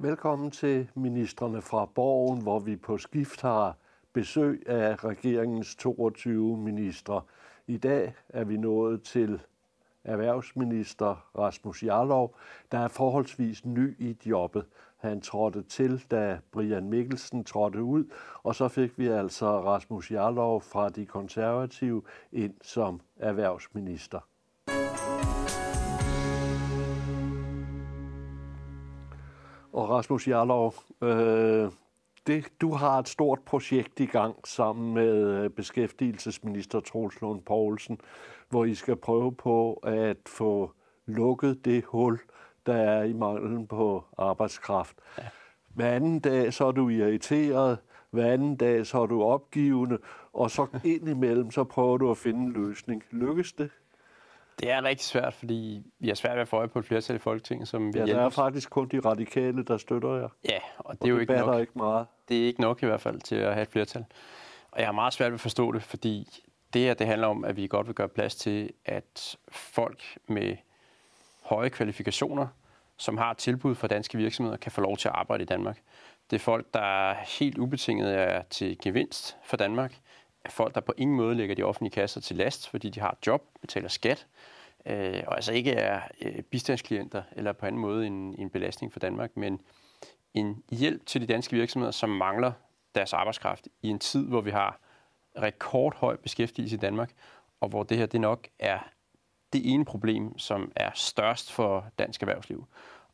Velkommen 0.00 0.50
til 0.50 0.90
ministerne 0.94 1.62
fra 1.62 1.84
Borgen, 1.84 2.42
hvor 2.42 2.58
vi 2.58 2.76
på 2.76 2.98
skift 2.98 3.40
har 3.40 3.76
besøg 4.12 4.62
af 4.66 5.04
regeringens 5.04 5.76
22 5.76 6.56
ministre. 6.56 7.22
I 7.66 7.76
dag 7.76 8.14
er 8.28 8.44
vi 8.44 8.56
nået 8.56 9.02
til 9.02 9.40
erhvervsminister 10.04 11.28
Rasmus 11.38 11.82
Jarlov, 11.82 12.36
der 12.72 12.78
er 12.78 12.88
forholdsvis 12.88 13.64
ny 13.64 14.00
i 14.00 14.16
jobbet. 14.26 14.66
Han 14.96 15.20
trådte 15.20 15.62
til, 15.62 16.04
da 16.10 16.38
Brian 16.52 16.90
Mikkelsen 16.90 17.44
trådte 17.44 17.82
ud, 17.82 18.04
og 18.42 18.54
så 18.54 18.68
fik 18.68 18.98
vi 18.98 19.06
altså 19.06 19.60
Rasmus 19.60 20.10
Jarlov 20.10 20.60
fra 20.60 20.88
de 20.88 21.06
konservative 21.06 22.02
ind 22.32 22.54
som 22.62 23.00
erhvervsminister. 23.16 24.20
Og 29.78 29.88
Rasmus 29.88 30.28
Jarlov, 30.28 30.74
øh, 31.02 31.70
det, 32.26 32.48
du 32.60 32.72
har 32.72 32.98
et 32.98 33.08
stort 33.08 33.38
projekt 33.46 34.00
i 34.00 34.06
gang 34.06 34.36
sammen 34.44 34.94
med 34.94 35.42
øh, 35.44 35.50
beskæftigelsesminister 35.50 36.80
Troels 36.80 37.20
Lund 37.20 37.42
Poulsen, 37.42 38.00
hvor 38.48 38.64
I 38.64 38.74
skal 38.74 38.96
prøve 38.96 39.34
på 39.34 39.72
at 39.72 40.16
få 40.26 40.72
lukket 41.06 41.64
det 41.64 41.84
hul, 41.84 42.18
der 42.66 42.74
er 42.74 43.02
i 43.02 43.12
manglen 43.12 43.66
på 43.66 44.04
arbejdskraft. 44.18 44.96
Ja. 45.18 45.22
Hver 45.74 45.90
anden 45.90 46.20
dag 46.20 46.52
så 46.52 46.66
er 46.66 46.72
du 46.72 46.88
irriteret, 46.88 47.78
hver 48.10 48.32
anden 48.32 48.56
dag 48.56 48.86
så 48.86 49.02
er 49.02 49.06
du 49.06 49.22
opgivende, 49.22 49.98
og 50.32 50.50
så 50.50 50.66
indimellem 50.94 51.50
så 51.50 51.64
prøver 51.64 51.98
du 51.98 52.10
at 52.10 52.16
finde 52.16 52.40
en 52.40 52.52
løsning. 52.52 53.02
Lykkes 53.10 53.52
det? 53.52 53.70
Det 54.60 54.70
er 54.70 54.82
rigtig 54.82 55.06
svært, 55.06 55.34
fordi 55.34 55.82
vi 55.98 56.08
har 56.08 56.14
svært 56.14 56.34
ved 56.34 56.42
at 56.42 56.48
få 56.48 56.56
øje 56.56 56.68
på 56.68 56.78
et 56.78 56.84
flertal 56.84 57.16
i 57.16 57.18
Folketinget, 57.18 57.68
som 57.68 57.94
vi 57.94 57.98
Ja, 57.98 58.06
der 58.06 58.20
er 58.20 58.28
faktisk 58.28 58.70
kun 58.70 58.88
de 58.88 59.00
radikale, 59.00 59.64
der 59.64 59.76
støtter 59.76 60.14
jer. 60.14 60.28
Ja, 60.48 60.58
og 60.78 60.94
det 60.94 61.02
og 61.02 61.08
er 61.08 61.10
jo 61.12 61.18
ikke 61.18 61.32
nok. 61.32 61.60
ikke 61.60 61.72
meget. 61.76 62.06
Det 62.28 62.42
er 62.42 62.46
ikke 62.46 62.60
nok 62.60 62.82
i 62.82 62.86
hvert 62.86 63.00
fald 63.00 63.20
til 63.20 63.36
at 63.36 63.54
have 63.54 63.62
et 63.62 63.68
flertal. 63.68 64.04
Og 64.70 64.78
jeg 64.78 64.86
har 64.86 64.92
meget 64.92 65.12
svært 65.12 65.30
ved 65.32 65.34
at 65.34 65.40
forstå 65.40 65.72
det, 65.72 65.82
fordi 65.82 66.40
det 66.72 66.82
her, 66.82 66.94
det 66.94 67.06
handler 67.06 67.26
om, 67.26 67.44
at 67.44 67.56
vi 67.56 67.66
godt 67.66 67.86
vil 67.86 67.94
gøre 67.94 68.08
plads 68.08 68.36
til, 68.36 68.70
at 68.84 69.36
folk 69.48 70.02
med 70.26 70.56
høje 71.42 71.68
kvalifikationer, 71.68 72.46
som 72.96 73.18
har 73.18 73.34
tilbud 73.34 73.74
fra 73.74 73.88
danske 73.88 74.18
virksomheder, 74.18 74.56
kan 74.56 74.72
få 74.72 74.80
lov 74.80 74.96
til 74.96 75.08
at 75.08 75.14
arbejde 75.14 75.42
i 75.42 75.46
Danmark. 75.46 75.78
Det 76.30 76.36
er 76.36 76.40
folk, 76.40 76.66
der 76.74 77.14
helt 77.38 77.58
ubetinget 77.58 78.14
er 78.14 78.42
til 78.42 78.78
gevinst 78.82 79.36
for 79.44 79.56
Danmark. 79.56 79.98
Folk, 80.48 80.74
der 80.74 80.80
på 80.80 80.92
ingen 80.96 81.16
måde 81.16 81.34
lægger 81.34 81.54
de 81.54 81.62
offentlige 81.62 81.92
kasser 81.92 82.20
til 82.20 82.36
last, 82.36 82.68
fordi 82.68 82.90
de 82.90 83.00
har 83.00 83.10
et 83.10 83.26
job, 83.26 83.42
betaler 83.60 83.88
skat, 83.88 84.26
øh, 84.86 85.22
og 85.26 85.34
altså 85.34 85.52
ikke 85.52 85.72
er 85.72 86.00
øh, 86.22 86.42
bistandsklienter 86.42 87.22
eller 87.32 87.52
på 87.52 87.66
anden 87.66 87.80
måde 87.80 88.06
en, 88.06 88.34
en 88.38 88.50
belastning 88.50 88.92
for 88.92 89.00
Danmark, 89.00 89.36
men 89.36 89.60
en 90.34 90.62
hjælp 90.70 91.06
til 91.06 91.20
de 91.20 91.26
danske 91.26 91.56
virksomheder, 91.56 91.92
som 91.92 92.10
mangler 92.10 92.52
deres 92.94 93.12
arbejdskraft 93.12 93.68
i 93.82 93.88
en 93.88 93.98
tid, 93.98 94.26
hvor 94.26 94.40
vi 94.40 94.50
har 94.50 94.80
rekordhøj 95.38 96.16
beskæftigelse 96.16 96.76
i 96.76 96.78
Danmark, 96.78 97.12
og 97.60 97.68
hvor 97.68 97.82
det 97.82 97.96
her 97.96 98.06
det 98.06 98.20
nok 98.20 98.48
er 98.58 98.78
det 99.52 99.72
ene 99.72 99.84
problem, 99.84 100.38
som 100.38 100.72
er 100.76 100.90
størst 100.94 101.52
for 101.52 101.86
dansk 101.98 102.22
erhvervsliv. 102.22 102.66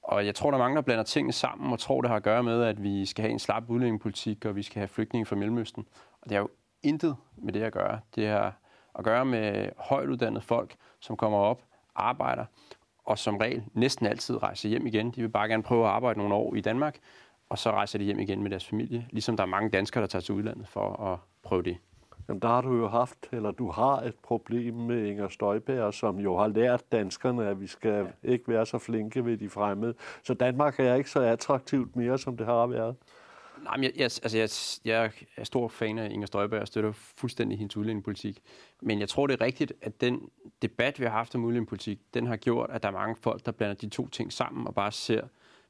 Og 0.03 0.27
jeg 0.27 0.35
tror, 0.35 0.51
der 0.51 0.59
er 0.59 0.63
mange, 0.63 0.77
der 0.77 0.83
blander 0.83 1.05
tingene 1.05 1.33
sammen 1.33 1.73
og 1.73 1.79
tror, 1.79 2.01
det 2.01 2.11
har 2.11 2.17
at 2.17 2.23
gøre 2.23 2.43
med, 2.43 2.63
at 2.63 2.83
vi 2.83 3.07
skal 3.07 3.23
have 3.23 3.33
en 3.33 3.39
slap 3.39 3.71
udlændingepolitik, 3.71 4.45
og 4.45 4.57
vi 4.57 4.63
skal 4.63 4.81
have 4.81 4.89
flygtninge 4.89 5.27
fra 5.27 5.37
Mellemøsten. 5.37 5.87
Og 6.23 6.29
det 6.29 6.37
er 6.37 6.41
jo 6.41 6.49
intet 6.85 7.17
med 7.37 7.53
det 7.53 7.63
at 7.63 7.73
gøre. 7.73 8.01
Det 8.15 8.29
har 8.29 8.55
at 8.99 9.05
gøre 9.05 9.25
med 9.25 9.69
højt 9.77 10.09
uddannede 10.09 10.41
folk, 10.41 10.75
som 11.01 11.17
kommer 11.17 11.39
op, 11.39 11.63
arbejder, 11.95 12.45
og 13.05 13.19
som 13.19 13.37
regel 13.37 13.63
næsten 13.73 14.07
altid 14.07 14.43
rejser 14.43 14.69
hjem 14.69 14.87
igen. 14.87 15.11
De 15.11 15.21
vil 15.21 15.29
bare 15.29 15.49
gerne 15.49 15.63
prøve 15.63 15.85
at 15.85 15.91
arbejde 15.91 16.19
nogle 16.19 16.35
år 16.35 16.55
i 16.55 16.61
Danmark, 16.61 16.99
og 17.49 17.59
så 17.59 17.71
rejser 17.71 17.99
de 17.99 18.05
hjem 18.05 18.19
igen 18.19 18.43
med 18.43 18.51
deres 18.51 18.69
familie. 18.69 19.07
Ligesom 19.11 19.37
der 19.37 19.43
er 19.43 19.49
mange 19.49 19.71
danskere, 19.71 20.01
der 20.01 20.09
tager 20.09 20.23
til 20.23 20.35
udlandet 20.35 20.69
for 20.69 21.03
at 21.13 21.19
prøve 21.43 21.63
det. 21.63 21.77
Jamen, 22.29 22.43
der 22.43 22.49
har 22.49 22.61
du 22.61 22.77
jo 22.77 22.89
haft, 22.89 23.19
eller 23.33 23.51
du 23.51 23.71
har 23.71 24.01
et 24.01 24.15
problem 24.23 24.75
med 24.75 25.05
Inger 25.05 25.29
Støjberg, 25.29 25.95
som 25.95 26.19
jo 26.19 26.37
har 26.37 26.49
lært 26.49 26.93
danskerne, 26.93 27.47
at 27.47 27.61
vi 27.61 27.67
skal 27.67 27.91
ja. 28.25 28.31
ikke 28.31 28.49
være 28.49 28.67
så 28.67 28.79
flinke 28.79 29.25
ved 29.25 29.37
de 29.37 29.49
fremmede. 29.49 29.95
Så 30.23 30.35
Danmark 30.35 30.81
er 30.81 30.95
ikke 30.95 31.11
så 31.11 31.21
attraktivt 31.21 31.97
mere, 31.97 32.19
som 32.19 32.37
det 32.37 32.47
har 32.47 32.67
været. 32.67 32.97
Nej, 33.65 33.77
men 33.77 33.85
jeg, 33.85 33.93
jeg, 33.97 34.05
altså 34.05 34.39
jeg, 34.39 34.49
jeg 34.85 35.11
er 35.37 35.45
stor 35.45 35.69
fan 35.69 35.99
af 35.99 36.11
Inger 36.11 36.27
Støjberg 36.27 36.61
og 36.61 36.67
støtter 36.67 36.93
fuldstændig 36.93 37.59
hendes 37.59 37.77
udlændingepolitik. 37.77 38.43
Men 38.83 39.01
jeg 39.01 39.09
tror, 39.09 39.27
det 39.27 39.41
er 39.41 39.45
rigtigt, 39.45 39.73
at 39.83 40.01
den 40.01 40.29
debat, 40.63 41.01
vi 41.01 41.05
har 41.05 41.13
haft 41.13 41.35
om 41.35 41.45
udlændingepolitik, 41.45 42.01
den 42.15 42.27
har 42.27 42.37
gjort, 42.37 42.71
at 42.71 42.83
der 42.83 42.89
er 42.89 42.93
mange 42.93 43.17
folk, 43.21 43.47
der 43.47 43.53
blander 43.53 43.75
de 43.75 43.89
to 43.89 44.09
ting 44.09 44.33
sammen 44.33 44.67
og 44.67 44.75
bare 44.75 44.93
ser, 44.93 45.23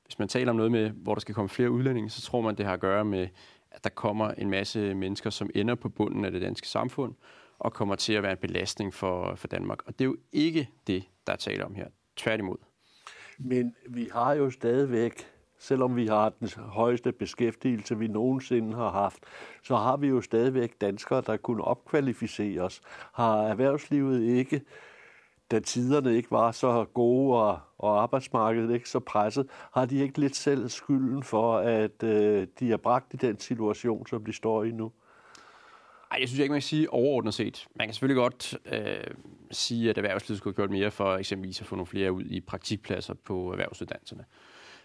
hvis 0.04 0.18
man 0.18 0.28
taler 0.28 0.50
om 0.50 0.56
noget 0.56 0.72
med, 0.72 0.90
hvor 0.90 1.14
der 1.14 1.20
skal 1.20 1.34
komme 1.34 1.48
flere 1.48 1.70
udlændinge, 1.70 2.10
så 2.10 2.22
tror 2.22 2.40
man, 2.40 2.56
det 2.56 2.66
har 2.66 2.72
at 2.72 2.80
gøre 2.80 3.04
med, 3.04 3.28
at 3.70 3.84
der 3.84 3.90
kommer 3.90 4.30
en 4.30 4.50
masse 4.50 4.94
mennesker, 4.94 5.30
som 5.30 5.50
ender 5.54 5.74
på 5.74 5.88
bunden 5.88 6.24
af 6.24 6.32
det 6.32 6.42
danske 6.42 6.68
samfund, 6.68 7.14
og 7.58 7.72
kommer 7.72 7.94
til 7.94 8.12
at 8.12 8.22
være 8.22 8.32
en 8.32 8.38
belastning 8.38 8.94
for, 8.94 9.34
for 9.34 9.48
Danmark. 9.48 9.78
Og 9.86 9.98
det 9.98 10.04
er 10.04 10.08
jo 10.08 10.16
ikke 10.32 10.68
det, 10.86 11.04
der 11.26 11.32
er 11.32 11.36
tale 11.36 11.64
om 11.64 11.74
her. 11.74 11.88
Tværtimod. 12.16 12.56
Men 13.38 13.74
vi 13.88 14.08
har 14.12 14.32
jo 14.32 14.50
stadigvæk 14.50 15.26
selvom 15.64 15.96
vi 15.96 16.06
har 16.06 16.28
den 16.28 16.48
højeste 16.58 17.12
beskæftigelse, 17.12 17.98
vi 17.98 18.08
nogensinde 18.08 18.76
har 18.76 18.90
haft, 18.90 19.18
så 19.62 19.76
har 19.76 19.96
vi 19.96 20.08
jo 20.08 20.20
stadigvæk 20.20 20.80
danskere, 20.80 21.22
der 21.26 21.36
kunne 21.36 21.64
opkvalificeres. 21.64 22.80
Har 23.12 23.42
erhvervslivet 23.42 24.22
ikke, 24.22 24.60
da 25.50 25.60
tiderne 25.60 26.16
ikke 26.16 26.30
var 26.30 26.52
så 26.52 26.84
gode 26.94 27.38
og, 27.42 27.60
og 27.78 28.02
arbejdsmarkedet 28.02 28.74
ikke 28.74 28.88
så 28.88 29.00
presset, 29.00 29.46
har 29.72 29.84
de 29.84 30.02
ikke 30.02 30.20
lidt 30.20 30.36
selv 30.36 30.68
skylden 30.68 31.22
for, 31.22 31.58
at 31.58 32.02
øh, 32.02 32.46
de 32.60 32.72
er 32.72 32.76
bragt 32.76 33.14
i 33.14 33.16
den 33.16 33.38
situation, 33.38 34.06
som 34.06 34.24
de 34.24 34.32
står 34.32 34.64
i 34.64 34.70
nu? 34.70 34.92
Nej, 36.10 36.20
jeg 36.20 36.28
synes 36.28 36.38
ikke, 36.38 36.52
man 36.52 36.60
kan 36.60 36.62
sige 36.62 36.92
overordnet 36.92 37.34
set. 37.34 37.66
Man 37.76 37.86
kan 37.86 37.94
selvfølgelig 37.94 38.22
godt 38.22 38.58
øh, 38.66 39.14
sige, 39.50 39.90
at 39.90 39.98
erhvervslivet 39.98 40.38
skulle 40.38 40.54
have 40.56 40.66
gjort 40.66 40.70
mere 40.70 40.90
for 40.90 41.16
eksempelvis 41.16 41.60
at 41.60 41.66
få 41.66 41.76
nogle 41.76 41.86
flere 41.86 42.12
ud 42.12 42.24
i 42.24 42.40
praktikpladser 42.40 43.14
på 43.14 43.52
erhvervsuddannelserne. 43.52 44.24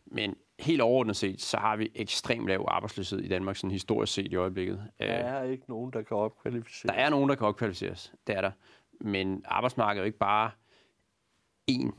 Men 0.06 0.36
helt 0.60 0.82
overordnet 0.82 1.16
set, 1.16 1.42
så 1.42 1.58
har 1.58 1.76
vi 1.76 1.92
ekstremt 1.96 2.48
lav 2.48 2.66
arbejdsløshed 2.68 3.20
i 3.20 3.28
Danmark, 3.28 3.56
sådan 3.56 3.72
historisk 3.72 4.14
set 4.14 4.32
i 4.32 4.36
øjeblikket. 4.36 4.84
Der 5.00 5.06
er 5.06 5.44
ikke 5.44 5.64
nogen, 5.68 5.94
der 5.94 6.02
kan 6.02 6.18
opkvalificeres. 6.18 6.94
Der 6.96 7.02
er 7.02 7.10
nogen, 7.10 7.30
der 7.30 7.36
kan 7.36 7.48
opkvalificeres. 7.48 8.14
Det 8.28 8.38
er 8.38 8.42
der. 8.42 8.52
Men 9.02 9.42
arbejdsmarkedet 9.46 10.00
er 10.00 10.04
jo 10.04 10.06
ikke 10.06 10.18
bare 10.18 10.52
én 11.72 11.92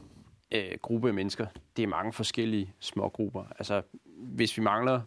øh, 0.52 0.78
gruppe 0.82 1.08
af 1.08 1.14
mennesker. 1.14 1.46
Det 1.76 1.82
er 1.82 1.86
mange 1.86 2.12
forskellige 2.12 2.74
små 2.80 3.08
grupper. 3.08 3.44
Altså, 3.58 3.82
hvis 4.16 4.56
vi 4.56 4.62
mangler 4.62 5.00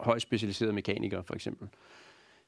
højt 0.00 0.22
specialiserede 0.22 0.72
mekanikere, 0.72 1.24
for 1.24 1.34
eksempel, 1.34 1.68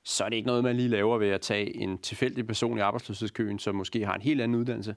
så 0.03 0.25
er 0.25 0.28
det 0.28 0.37
ikke 0.37 0.47
noget, 0.47 0.64
man 0.64 0.76
lige 0.76 0.88
laver 0.88 1.19
ved 1.19 1.28
at 1.28 1.41
tage 1.41 1.76
en 1.76 1.98
tilfældig 1.98 2.47
person 2.47 2.78
i 2.78 2.81
arbejdsløshedskøen, 2.81 3.58
som 3.58 3.75
måske 3.75 4.06
har 4.06 4.14
en 4.14 4.22
helt 4.22 4.41
anden 4.41 4.60
uddannelse, 4.60 4.94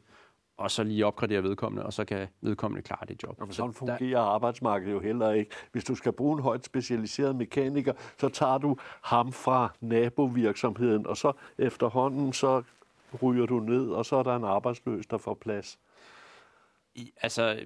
og 0.62 0.72
så 0.72 0.84
lige 0.84 1.06
opgradere 1.06 1.44
vedkommende, 1.44 1.86
og 1.86 1.94
så 1.94 2.06
kan 2.06 2.28
vedkommende 2.42 2.82
klare 2.82 3.06
det 3.08 3.24
job. 3.24 3.42
Og 3.42 3.54
sådan 3.54 3.74
fungerer 3.74 3.98
der... 3.98 4.20
arbejdsmarkedet 4.20 4.94
jo 4.94 5.00
heller 5.00 5.32
ikke. 5.32 5.52
Hvis 5.72 5.84
du 5.84 5.96
skal 5.96 6.12
bruge 6.12 6.38
en 6.38 6.44
højt 6.44 6.66
specialiseret 6.66 7.36
mekaniker, 7.36 7.94
så 8.20 8.30
tager 8.30 8.58
du 8.58 8.78
ham 9.04 9.32
fra 9.32 9.74
nabovirksomheden, 9.82 11.08
og 11.08 11.18
så 11.18 11.34
efterhånden, 11.58 12.34
så 12.34 12.64
ryger 13.24 13.46
du 13.46 13.60
ned, 13.60 13.90
og 13.90 14.06
så 14.06 14.16
er 14.16 14.24
der 14.24 14.36
en 14.36 14.44
arbejdsløs, 14.44 15.08
der 15.08 15.18
får 15.18 15.34
plads. 15.34 15.80
I, 16.96 17.12
altså, 17.22 17.60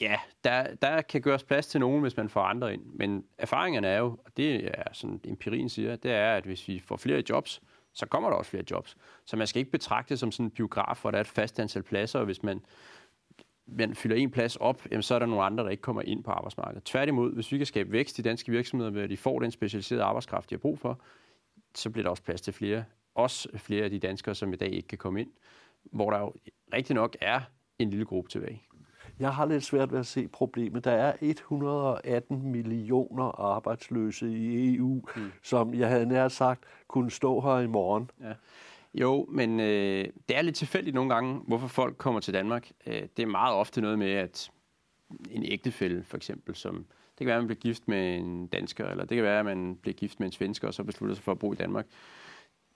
ja, 0.00 0.16
der, 0.44 0.74
der 0.74 1.02
kan 1.02 1.20
gøres 1.20 1.44
plads 1.44 1.66
til 1.66 1.80
nogen, 1.80 2.00
hvis 2.02 2.16
man 2.16 2.28
får 2.28 2.40
andre 2.40 2.72
ind. 2.74 2.82
Men 2.84 3.24
erfaringerne 3.38 3.88
er 3.88 3.98
jo, 3.98 4.06
og 4.06 4.36
det 4.36 4.70
er 4.74 4.92
sådan 4.92 5.20
empirien 5.24 5.68
siger, 5.68 5.96
det 5.96 6.10
er, 6.10 6.32
at 6.34 6.44
hvis 6.44 6.68
vi 6.68 6.82
får 6.86 6.96
flere 6.96 7.22
jobs, 7.30 7.62
så 7.98 8.06
kommer 8.06 8.30
der 8.30 8.36
også 8.36 8.50
flere 8.50 8.64
jobs. 8.70 8.96
Så 9.24 9.36
man 9.36 9.46
skal 9.46 9.58
ikke 9.60 9.70
betragte 9.70 10.10
det 10.10 10.18
som 10.18 10.32
sådan 10.32 10.46
en 10.46 10.50
biograf, 10.50 10.98
hvor 11.00 11.10
der 11.10 11.18
er 11.18 11.20
et 11.20 11.26
fast 11.26 11.60
antal 11.60 11.82
pladser, 11.82 12.18
og 12.18 12.24
hvis 12.24 12.42
man, 12.42 12.60
man 13.66 13.94
fylder 13.94 14.16
en 14.16 14.30
plads 14.30 14.56
op, 14.56 14.86
jamen, 14.90 15.02
så 15.02 15.14
er 15.14 15.18
der 15.18 15.26
nogle 15.26 15.44
andre, 15.44 15.64
der 15.64 15.70
ikke 15.70 15.80
kommer 15.80 16.02
ind 16.02 16.24
på 16.24 16.30
arbejdsmarkedet. 16.30 16.84
Tværtimod, 16.84 17.34
hvis 17.34 17.52
vi 17.52 17.56
kan 17.56 17.66
skabe 17.66 17.92
vækst 17.92 18.18
i 18.18 18.22
danske 18.22 18.52
virksomheder, 18.52 18.90
ved 18.90 19.02
at 19.02 19.10
de 19.10 19.16
får 19.16 19.40
den 19.40 19.50
specialiserede 19.50 20.04
arbejdskraft, 20.04 20.50
de 20.50 20.54
har 20.54 20.58
brug 20.58 20.78
for, 20.78 21.00
så 21.74 21.90
bliver 21.90 22.02
der 22.02 22.10
også 22.10 22.22
plads 22.22 22.40
til 22.40 22.52
flere. 22.52 22.84
Også 23.14 23.48
flere 23.58 23.84
af 23.84 23.90
de 23.90 23.98
danskere, 23.98 24.34
som 24.34 24.52
i 24.52 24.56
dag 24.56 24.72
ikke 24.72 24.88
kan 24.88 24.98
komme 24.98 25.20
ind, 25.20 25.30
hvor 25.84 26.10
der 26.10 26.18
jo 26.18 26.34
rigtig 26.72 26.94
nok 26.94 27.16
er 27.20 27.40
en 27.78 27.90
lille 27.90 28.04
gruppe 28.04 28.30
tilbage. 28.30 28.62
Jeg 29.20 29.34
har 29.34 29.46
lidt 29.46 29.64
svært 29.64 29.92
ved 29.92 29.98
at 29.98 30.06
se 30.06 30.28
problemet. 30.28 30.84
Der 30.84 30.90
er 30.90 31.12
118 31.20 32.52
millioner 32.52 33.40
arbejdsløse 33.40 34.30
i 34.32 34.76
EU, 34.76 35.02
mm. 35.16 35.32
som 35.42 35.74
jeg 35.74 35.88
havde 35.88 36.06
nær 36.06 36.28
sagt 36.28 36.64
kunne 36.88 37.10
stå 37.10 37.40
her 37.40 37.58
i 37.58 37.66
morgen. 37.66 38.10
Ja. 38.20 38.32
Jo, 38.94 39.26
men 39.30 39.60
øh, 39.60 40.06
det 40.28 40.36
er 40.36 40.42
lidt 40.42 40.56
tilfældigt 40.56 40.94
nogle 40.94 41.14
gange, 41.14 41.40
hvorfor 41.46 41.68
folk 41.68 41.96
kommer 41.98 42.20
til 42.20 42.34
Danmark. 42.34 42.70
Øh, 42.86 43.02
det 43.16 43.22
er 43.22 43.26
meget 43.26 43.54
ofte 43.54 43.80
noget 43.80 43.98
med, 43.98 44.10
at 44.10 44.50
en 45.30 45.44
ægtefælle 45.44 46.04
for 46.04 46.16
eksempel, 46.16 46.54
som 46.54 46.74
det 47.18 47.18
kan 47.18 47.26
være, 47.26 47.36
at 47.36 47.42
man 47.42 47.46
bliver 47.46 47.60
gift 47.60 47.88
med 47.88 48.18
en 48.18 48.46
dansker, 48.46 48.86
eller 48.86 49.04
det 49.04 49.16
kan 49.16 49.24
være, 49.24 49.38
at 49.38 49.44
man 49.44 49.78
bliver 49.82 49.94
gift 49.94 50.20
med 50.20 50.26
en 50.26 50.32
svensker, 50.32 50.68
og 50.68 50.74
så 50.74 50.84
beslutter 50.84 51.14
sig 51.14 51.24
for 51.24 51.32
at 51.32 51.38
bo 51.38 51.52
i 51.52 51.56
Danmark 51.56 51.86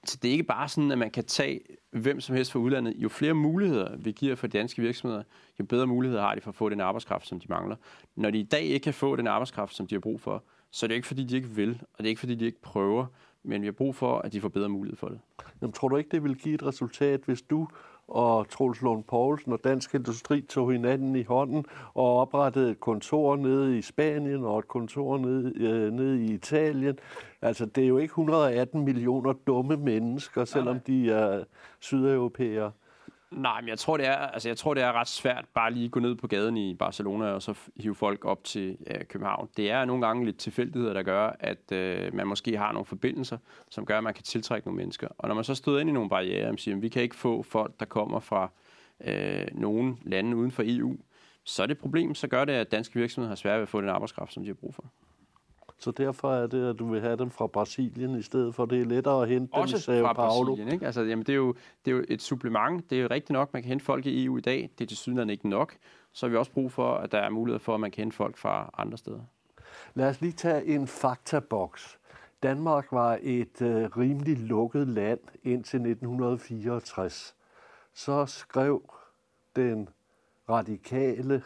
så 0.07 0.19
det 0.23 0.29
er 0.29 0.33
ikke 0.33 0.45
bare 0.45 0.69
sådan, 0.69 0.93
at 0.93 0.99
man 0.99 1.11
kan 1.11 1.25
tage 1.25 1.61
hvem 1.91 2.21
som 2.21 2.37
helst 2.37 2.53
fra 2.53 2.59
udlandet. 2.59 2.95
Jo 2.97 3.09
flere 3.09 3.35
muligheder 3.35 3.97
vi 3.97 4.13
giver 4.13 4.35
for 4.35 4.47
danske 4.47 4.83
virksomheder, 4.83 5.23
jo 5.59 5.65
bedre 5.65 5.87
muligheder 5.87 6.23
har 6.23 6.35
de 6.35 6.41
for 6.41 6.51
at 6.51 6.55
få 6.55 6.69
den 6.69 6.81
arbejdskraft, 6.81 7.27
som 7.27 7.41
de 7.41 7.47
mangler. 7.49 7.77
Når 8.17 8.31
de 8.31 8.39
i 8.39 8.43
dag 8.43 8.63
ikke 8.63 8.85
kan 8.85 8.95
få 8.95 9.17
den 9.17 9.27
arbejdskraft, 9.27 9.75
som 9.75 9.87
de 9.87 9.95
har 9.95 10.01
brug 10.01 10.21
for, 10.21 10.45
så 10.71 10.87
er 10.87 10.89
det 10.89 10.95
ikke 10.95 11.07
fordi, 11.07 11.25
de 11.25 11.37
ikke 11.37 11.49
vil, 11.49 11.71
og 11.93 11.99
det 11.99 12.05
er 12.05 12.09
ikke 12.09 12.21
fordi, 12.21 12.35
de 12.35 12.45
ikke 12.45 12.63
prøver, 12.63 13.07
men 13.43 13.63
vi 13.63 13.67
har 13.67 13.73
brug 13.73 13.95
for, 13.95 14.19
at 14.19 14.33
de 14.33 14.41
får 14.41 14.49
bedre 14.49 14.69
mulighed 14.69 14.97
for 14.97 15.09
det. 15.09 15.21
Jamen, 15.63 15.73
tror 15.73 15.89
du 15.89 15.97
ikke, 15.97 16.11
det 16.11 16.25
vil 16.25 16.37
give 16.37 16.55
et 16.55 16.63
resultat, 16.63 17.21
hvis 17.25 17.43
du 17.43 17.69
og 18.09 18.49
Troels 18.49 18.83
Lund 18.83 19.05
Poulsen 19.05 19.53
og 19.53 19.65
Dansk 19.65 19.95
Industri 19.95 20.41
tog 20.41 20.73
hinanden 20.73 21.17
i 21.17 21.23
hånden 21.23 21.65
og 21.95 22.17
oprettede 22.17 22.71
et 22.71 22.81
kontor 22.81 23.37
nede 23.37 23.79
i 23.79 23.83
Spanien 23.83 24.45
og 24.45 24.59
et 24.59 24.69
kontor 24.69 25.19
nede, 25.19 25.53
øh, 25.57 25.93
nede 25.93 26.25
i 26.25 26.35
Italien. 26.35 26.99
Altså, 27.43 27.67
det 27.67 27.85
er 27.85 27.89
jo 27.89 27.99
ikke 27.99 28.13
118 28.13 28.85
millioner 28.85 29.33
dumme 29.47 29.77
mennesker, 29.77 30.45
selvom 30.45 30.81
de 30.81 31.11
er 31.11 31.45
sydeuropæere. 31.81 32.73
Nej, 33.37 33.61
men 33.61 33.69
jeg 33.69 33.79
tror, 33.79 33.97
det 33.97 34.07
er, 34.07 34.17
altså, 34.17 34.49
jeg 34.49 34.57
tror, 34.57 34.75
det 34.75 34.83
er 34.83 34.93
ret 34.93 35.09
svært 35.09 35.45
bare 35.55 35.73
lige 35.73 35.85
at 35.85 35.91
gå 35.91 36.01
ned 36.01 36.15
på 36.15 36.27
gaden 36.27 36.57
i 36.57 36.75
Barcelona 36.75 37.25
og 37.25 37.43
så 37.43 37.55
hive 37.77 37.95
folk 37.95 38.25
op 38.25 38.45
til 38.45 38.77
øh, 38.87 39.05
København. 39.05 39.49
Det 39.57 39.71
er 39.71 39.85
nogle 39.85 40.07
gange 40.07 40.25
lidt 40.25 40.39
tilfældigheder, 40.39 40.93
der 40.93 41.03
gør, 41.03 41.37
at 41.41 41.73
øh, 41.73 42.15
man 42.15 42.27
måske 42.27 42.59
har 42.59 42.73
nogle 42.73 42.87
forbindelser, 42.87 43.39
som 43.71 43.87
gør, 43.87 43.99
at 43.99 44.05
man 44.05 44.15
kan 44.15 44.25
tiltrække 44.25 44.67
nogle 44.67 44.77
mennesker. 44.77 45.09
Og 45.19 45.29
når 45.29 45.35
man 45.35 45.45
så 45.45 45.55
støder 45.55 45.81
ind 45.81 45.91
i 45.91 45.93
nogle 45.93 46.09
barriere, 46.09 46.49
og 46.49 46.59
siger, 46.59 46.77
at 46.77 46.83
vi 46.83 46.89
kan 46.89 47.03
ikke 47.03 47.17
få 47.17 47.43
folk, 47.43 47.81
der 47.81 47.87
kommer 47.87 48.21
fra 48.21 48.51
øh, 49.05 49.47
nogle 49.53 49.97
lande 50.03 50.37
uden 50.37 50.51
for 50.51 50.63
EU, 50.67 50.97
så 51.45 51.63
er 51.63 51.67
det 51.67 51.75
et 51.75 51.81
problem. 51.81 52.15
Så 52.15 52.29
gør 52.29 52.45
det, 52.45 52.53
at 52.53 52.73
danske 52.73 52.99
virksomheder 52.99 53.31
har 53.31 53.37
svært 53.37 53.57
ved 53.57 53.63
at 53.63 53.69
få 53.69 53.81
den 53.81 53.89
arbejdskraft, 53.89 54.33
som 54.33 54.43
de 54.43 54.49
har 54.49 54.55
brug 54.55 54.75
for. 54.75 54.85
Så 55.83 55.91
derfor 55.91 56.33
er 56.33 56.47
det, 56.47 56.71
at 56.71 56.79
du 56.79 56.87
vil 56.93 57.01
have 57.01 57.17
dem 57.17 57.31
fra 57.31 57.47
Brasilien 57.47 58.19
i 58.19 58.23
stedet 58.23 58.55
for. 58.55 58.67
Det 58.67 58.81
er 58.81 58.85
lettere 58.85 59.23
at 59.23 59.29
hente 59.29 59.55
Også 59.55 59.73
dem 59.73 59.79
i 59.79 59.83
Sao 59.83 60.07
fra 60.07 60.13
Paulo. 60.13 60.45
Brasilien, 60.45 60.73
ikke? 60.73 60.87
Altså, 60.87 61.03
jamen, 61.03 61.27
det, 61.27 61.33
er 61.33 61.37
jo, 61.37 61.55
det 61.85 61.91
er 61.91 61.97
jo 61.97 62.05
et 62.09 62.23
supplement. 62.23 62.91
Det 62.91 62.99
er 62.99 63.03
jo 63.03 63.09
rigtigt 63.11 63.31
nok, 63.31 63.53
man 63.53 63.63
kan 63.63 63.69
hente 63.69 63.85
folk 63.85 64.07
i 64.07 64.25
EU 64.25 64.39
i 64.39 64.41
dag. 64.41 64.71
Det 64.79 64.85
er 64.85 64.89
til 64.89 64.97
syden 64.97 65.31
ikke 65.31 65.49
nok. 65.49 65.77
Så 66.13 66.27
har 66.27 66.31
vi 66.31 66.37
også 66.37 66.53
brug 66.53 66.73
for, 66.73 66.95
at 66.95 67.13
der 67.13 67.19
er 67.19 67.31
mulighed 67.31 67.59
for, 67.59 67.75
at 67.75 67.81
man 67.81 67.91
kan 67.91 68.03
hente 68.03 68.17
folk 68.17 68.37
fra 68.37 68.71
andre 68.79 68.99
steder. 68.99 69.21
Lad 69.95 70.09
os 70.09 70.21
lige 70.21 70.33
tage 70.33 70.65
en 70.67 70.87
faktaboks. 70.87 71.99
Danmark 72.43 72.93
var 72.93 73.19
et 73.23 73.63
øh, 73.63 73.85
rimelig 73.97 74.39
lukket 74.39 74.89
land 74.89 75.21
indtil 75.43 75.77
1964. 75.77 77.35
Så 77.95 78.27
skrev 78.27 78.83
den 79.57 79.89
radikale 80.49 81.43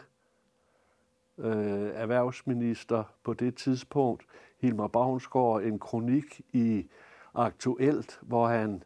øh, 1.37 1.91
erhvervsminister 1.93 3.03
på 3.23 3.33
det 3.33 3.55
tidspunkt, 3.55 4.23
Hilmar 4.59 4.87
Bavnsgaard, 4.87 5.61
en 5.63 5.79
kronik 5.79 6.41
i 6.53 6.89
Aktuelt, 7.33 8.19
hvor 8.21 8.47
han 8.47 8.83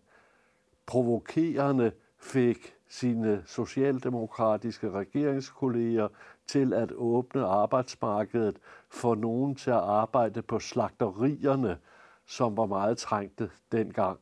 provokerende 0.86 1.92
fik 2.20 2.74
sine 2.90 3.44
socialdemokratiske 3.46 4.92
regeringskolleger 4.92 6.08
til 6.48 6.74
at 6.74 6.92
åbne 6.92 7.46
arbejdsmarkedet 7.46 8.58
for 8.90 9.16
nogen 9.16 9.56
til 9.56 9.72
at 9.72 9.78
arbejde 9.78 10.42
på 10.42 10.60
slagterierne, 10.60 11.78
som 12.26 12.58
var 12.58 12.66
meget 12.66 12.98
trængte 12.98 13.50
dengang. 13.72 14.20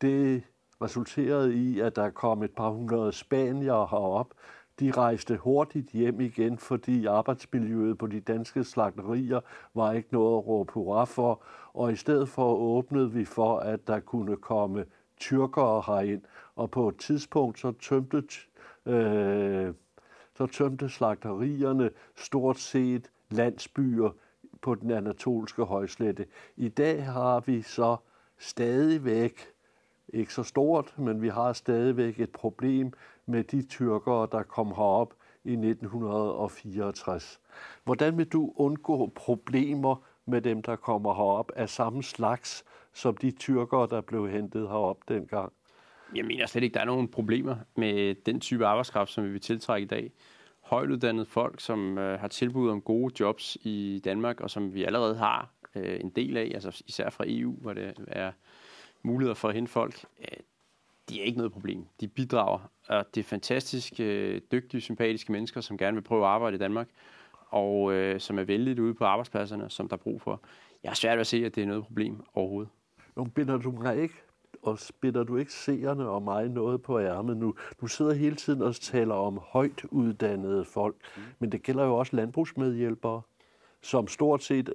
Det 0.00 0.42
resulterede 0.82 1.54
i, 1.54 1.80
at 1.80 1.96
der 1.96 2.10
kom 2.10 2.42
et 2.42 2.54
par 2.54 2.70
hundrede 2.70 3.12
spanier 3.12 3.86
herop. 3.86 4.34
De 4.80 4.90
rejste 4.90 5.36
hurtigt 5.36 5.90
hjem 5.90 6.20
igen, 6.20 6.58
fordi 6.58 7.06
arbejdsmiljøet 7.06 7.98
på 7.98 8.06
de 8.06 8.20
danske 8.20 8.64
slagterier 8.64 9.40
var 9.74 9.92
ikke 9.92 10.08
noget 10.12 10.38
at 10.38 10.46
råbe 10.46 10.72
hurra 10.72 11.04
for. 11.04 11.42
Og 11.74 11.92
i 11.92 11.96
stedet 11.96 12.28
for 12.28 12.54
åbnede 12.54 13.12
vi 13.12 13.24
for, 13.24 13.58
at 13.58 13.86
der 13.86 14.00
kunne 14.00 14.36
komme 14.36 14.84
tyrkere 15.16 15.82
herind. 15.86 16.22
Og 16.56 16.70
på 16.70 16.88
et 16.88 16.96
tidspunkt 16.96 17.58
så 17.58 17.72
tømte, 17.72 18.24
øh, 18.86 19.74
så 20.36 20.46
tømte 20.46 20.88
slagterierne 20.88 21.90
stort 22.16 22.58
set 22.58 23.10
landsbyer 23.30 24.10
på 24.60 24.74
den 24.74 24.90
anatolske 24.90 25.64
højslette. 25.64 26.26
I 26.56 26.68
dag 26.68 27.04
har 27.04 27.40
vi 27.40 27.62
så 27.62 27.96
stadigvæk, 28.38 29.51
ikke 30.12 30.34
så 30.34 30.42
stort, 30.42 30.98
men 30.98 31.22
vi 31.22 31.28
har 31.28 31.52
stadigvæk 31.52 32.20
et 32.20 32.30
problem 32.30 32.92
med 33.26 33.44
de 33.44 33.62
tyrkere, 33.62 34.28
der 34.32 34.42
kom 34.42 34.66
herop 34.66 35.14
i 35.44 35.52
1964. 35.52 37.40
Hvordan 37.84 38.18
vil 38.18 38.26
du 38.26 38.52
undgå 38.56 39.12
problemer 39.14 39.96
med 40.26 40.40
dem, 40.40 40.62
der 40.62 40.76
kommer 40.76 41.14
herop 41.14 41.52
af 41.56 41.68
samme 41.68 42.02
slags, 42.02 42.64
som 42.92 43.16
de 43.16 43.30
tyrkere, 43.30 43.88
der 43.90 44.00
blev 44.00 44.28
hentet 44.28 44.68
herop 44.68 44.98
dengang? 45.08 45.52
Jeg 46.14 46.24
mener 46.24 46.46
slet 46.46 46.62
ikke, 46.62 46.74
der 46.74 46.80
er 46.80 46.84
nogen 46.84 47.08
problemer 47.08 47.56
med 47.76 48.14
den 48.14 48.40
type 48.40 48.66
arbejdskraft, 48.66 49.10
som 49.10 49.24
vi 49.24 49.30
vil 49.30 49.40
tiltrække 49.40 49.84
i 49.84 49.88
dag. 49.88 50.12
Højtuddannede 50.60 51.26
folk, 51.26 51.60
som 51.60 51.98
øh, 51.98 52.20
har 52.20 52.28
tilbud 52.28 52.70
om 52.70 52.80
gode 52.80 53.14
jobs 53.20 53.58
i 53.62 54.00
Danmark, 54.04 54.40
og 54.40 54.50
som 54.50 54.74
vi 54.74 54.84
allerede 54.84 55.16
har 55.16 55.50
øh, 55.74 56.00
en 56.00 56.10
del 56.10 56.36
af, 56.36 56.50
altså 56.54 56.82
især 56.86 57.10
fra 57.10 57.24
EU, 57.26 57.56
hvor 57.60 57.72
det 57.72 57.94
er 58.06 58.32
muligheder 59.02 59.34
for 59.34 59.48
at 59.48 59.54
hente 59.54 59.72
folk, 59.72 60.04
øh, 60.20 60.38
de 61.08 61.20
er 61.20 61.24
ikke 61.24 61.38
noget 61.38 61.52
problem. 61.52 61.86
De 62.00 62.08
bidrager, 62.08 62.58
og 62.88 63.06
det 63.14 63.20
er 63.20 63.24
fantastisk 63.24 64.00
øh, 64.00 64.40
dygtige, 64.52 64.80
sympatiske 64.80 65.32
mennesker, 65.32 65.60
som 65.60 65.78
gerne 65.78 65.96
vil 65.96 66.02
prøve 66.02 66.24
at 66.24 66.30
arbejde 66.30 66.54
i 66.54 66.58
Danmark, 66.58 66.88
og 67.50 67.92
øh, 67.92 68.20
som 68.20 68.38
er 68.38 68.44
vældigt 68.44 68.78
ude 68.78 68.94
på 68.94 69.04
arbejdspladserne, 69.04 69.70
som 69.70 69.88
der 69.88 69.96
er 69.96 70.00
brug 70.00 70.22
for. 70.22 70.40
Jeg 70.82 70.90
har 70.90 70.96
svært 70.96 71.16
ved 71.16 71.20
at 71.20 71.26
se, 71.26 71.44
at 71.44 71.54
det 71.54 71.62
er 71.62 71.66
noget 71.66 71.84
problem 71.84 72.24
overhovedet. 72.34 72.70
Nu 73.16 73.24
binder 73.24 73.56
du 73.56 73.70
mig 73.70 74.02
ikke, 74.02 74.14
og 74.62 74.78
spiller 74.78 75.24
du 75.24 75.36
ikke 75.36 75.52
seerne 75.52 76.08
og 76.08 76.22
mig 76.22 76.48
noget 76.48 76.82
på 76.82 77.00
ærmet 77.00 77.36
nu. 77.36 77.54
Du 77.80 77.86
sidder 77.86 78.14
hele 78.14 78.36
tiden 78.36 78.62
og 78.62 78.74
taler 78.74 79.14
om 79.14 79.40
højt 79.42 79.84
uddannede 79.84 80.64
folk, 80.64 80.96
mm. 81.16 81.22
men 81.38 81.52
det 81.52 81.62
gælder 81.62 81.84
jo 81.84 81.96
også 81.96 82.16
landbrugsmedhjælpere, 82.16 83.22
som 83.80 84.08
stort 84.08 84.42
set 84.42 84.74